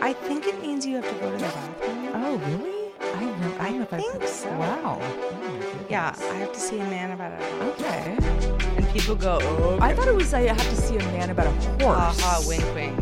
I 0.00 0.12
think 0.12 0.46
it 0.46 0.60
means 0.62 0.86
you 0.86 0.96
have 0.96 1.08
to 1.08 1.14
go 1.20 1.30
to 1.30 1.36
the 1.36 1.42
bathroom. 1.42 2.10
Oh, 2.14 2.36
really? 2.36 2.80
I 3.14 3.24
know. 3.24 3.56
I 3.58 3.70
know 3.70 3.84
think 3.86 4.22
so. 4.28 4.48
Wow. 4.58 4.98
Oh. 5.00 5.86
Yeah, 5.88 6.14
I 6.16 6.34
have 6.34 6.52
to 6.52 6.60
see 6.60 6.78
a 6.78 6.84
man 6.84 7.10
about 7.10 7.32
a. 7.32 7.64
Okay. 7.72 8.16
And 8.76 8.88
people 8.90 9.16
go, 9.16 9.38
oh, 9.42 9.78
I 9.80 9.94
thought 9.94 10.06
it 10.06 10.14
was 10.14 10.32
I 10.32 10.42
have 10.42 10.56
to 10.58 10.76
see 10.76 10.96
a 10.96 11.04
man 11.06 11.30
about 11.30 11.46
a 11.48 11.50
horse. 11.84 12.20
haha, 12.20 12.46
wink, 12.46 12.64
wink. 12.74 12.98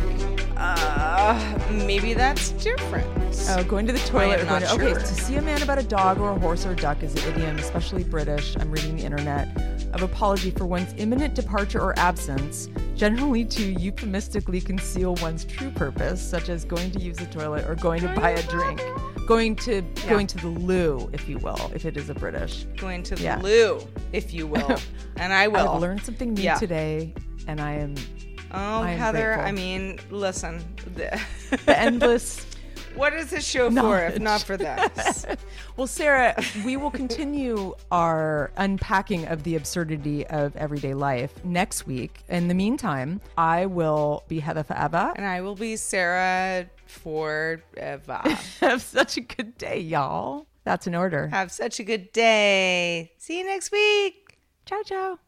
Uh, 0.57 1.59
maybe 1.87 2.15
that's 2.15 2.51
different. 2.53 3.07
Oh, 3.51 3.63
going 3.65 3.87
to 3.87 3.93
the 3.93 3.99
toilet. 4.01 4.47
going 4.49 4.63
to, 4.63 4.73
Okay, 4.73 4.93
to 4.95 5.07
see 5.07 5.37
a 5.37 5.43
man 5.43 5.63
about 5.63 5.79
a 5.79 5.83
dog 5.83 6.19
or 6.19 6.31
a 6.31 6.39
horse 6.39 6.65
or 6.67 6.73
a 6.73 6.77
duck 6.77 7.03
is 7.03 7.15
an 7.15 7.33
idiom, 7.35 7.59
especially 7.59 8.03
British. 8.03 8.57
I'm 8.59 8.71
reading 8.71 8.97
the 8.97 9.05
internet. 9.05 9.49
Of 9.93 10.03
apology 10.03 10.51
for 10.51 10.67
one's 10.67 10.95
imminent 10.99 11.35
departure 11.35 11.81
or 11.81 11.99
absence, 11.99 12.69
generally 12.95 13.45
to 13.47 13.73
euphemistically 13.81 14.61
conceal 14.61 15.15
one's 15.23 15.45
true 15.45 15.71
purpose, 15.71 16.21
such 16.21 16.49
as 16.51 16.65
going 16.65 16.91
to 16.91 17.01
use 17.01 17.17
the 17.17 17.27
toilet 17.27 17.67
or 17.67 17.75
going 17.75 18.03
to 18.03 18.09
buy 18.09 18.31
a 18.31 18.43
drink. 18.49 18.81
Going 19.27 19.57
to 19.57 19.83
going 20.09 20.27
to 20.27 20.39
the 20.39 20.49
loo, 20.49 21.09
if 21.13 21.29
you 21.29 21.39
will, 21.39 21.71
if 21.75 21.85
it 21.85 21.97
is 21.97 22.11
a 22.11 22.15
British. 22.15 22.65
Going 22.77 23.03
to 23.05 23.15
the 23.15 23.23
Yeah. 23.23 23.41
loo, 23.41 23.81
if 24.13 24.33
you 24.35 24.47
will. 24.47 24.79
and 25.17 25.33
I 25.33 25.49
will. 25.49 25.69
I've 25.71 25.81
learned 25.81 26.03
something 26.03 26.35
new 26.35 26.43
Yeah. 26.43 26.57
today, 26.59 27.13
and 27.47 27.61
I 27.61 27.73
am 27.75 27.95
Oh, 28.51 28.57
I 28.83 28.93
am 28.93 28.99
Heather, 28.99 29.35
grateful. 29.35 29.45
I 29.47 29.53
mean, 29.53 29.99
listen. 30.11 30.65
the- 30.95 31.21
the 31.67 31.79
endless. 31.79 32.47
what 32.95 33.13
is 33.15 33.31
this 33.31 33.47
show 33.47 33.71
for 33.71 33.99
if 34.01 34.19
not 34.19 34.43
for 34.43 34.57
this? 34.57 35.25
Well, 35.77 35.87
Sarah, 35.87 36.35
we 36.65 36.77
will 36.77 36.91
continue 36.91 37.73
our 37.93 38.51
unpacking 38.57 39.29
of 39.29 39.45
the 39.45 39.55
absurdity 39.55 40.27
of 40.27 40.57
everyday 40.57 40.93
life 40.93 41.33
next 41.45 41.87
week. 41.87 42.25
In 42.29 42.49
the 42.49 42.55
meantime, 42.55 43.21
I 43.37 43.67
will 43.67 44.25
be 44.27 44.41
Heather 44.41 44.65
forever. 44.65 45.13
and 45.15 45.25
I 45.25 45.41
will 45.41 45.55
be 45.55 45.77
Sarah 45.77 46.67
forever. 46.87 48.21
Have 48.61 48.83
such 48.83 49.17
a 49.17 49.21
good 49.21 49.57
day, 49.57 49.79
y'all. 49.79 50.47
That's 50.65 50.89
an 50.89 50.97
order. 50.97 51.29
Have 51.29 51.53
such 51.53 51.79
a 51.79 51.85
good 51.85 52.11
day. 52.11 53.13
See 53.19 53.39
you 53.39 53.47
next 53.47 53.71
week. 53.71 54.37
Ciao, 54.67 54.83
ciao. 54.83 55.28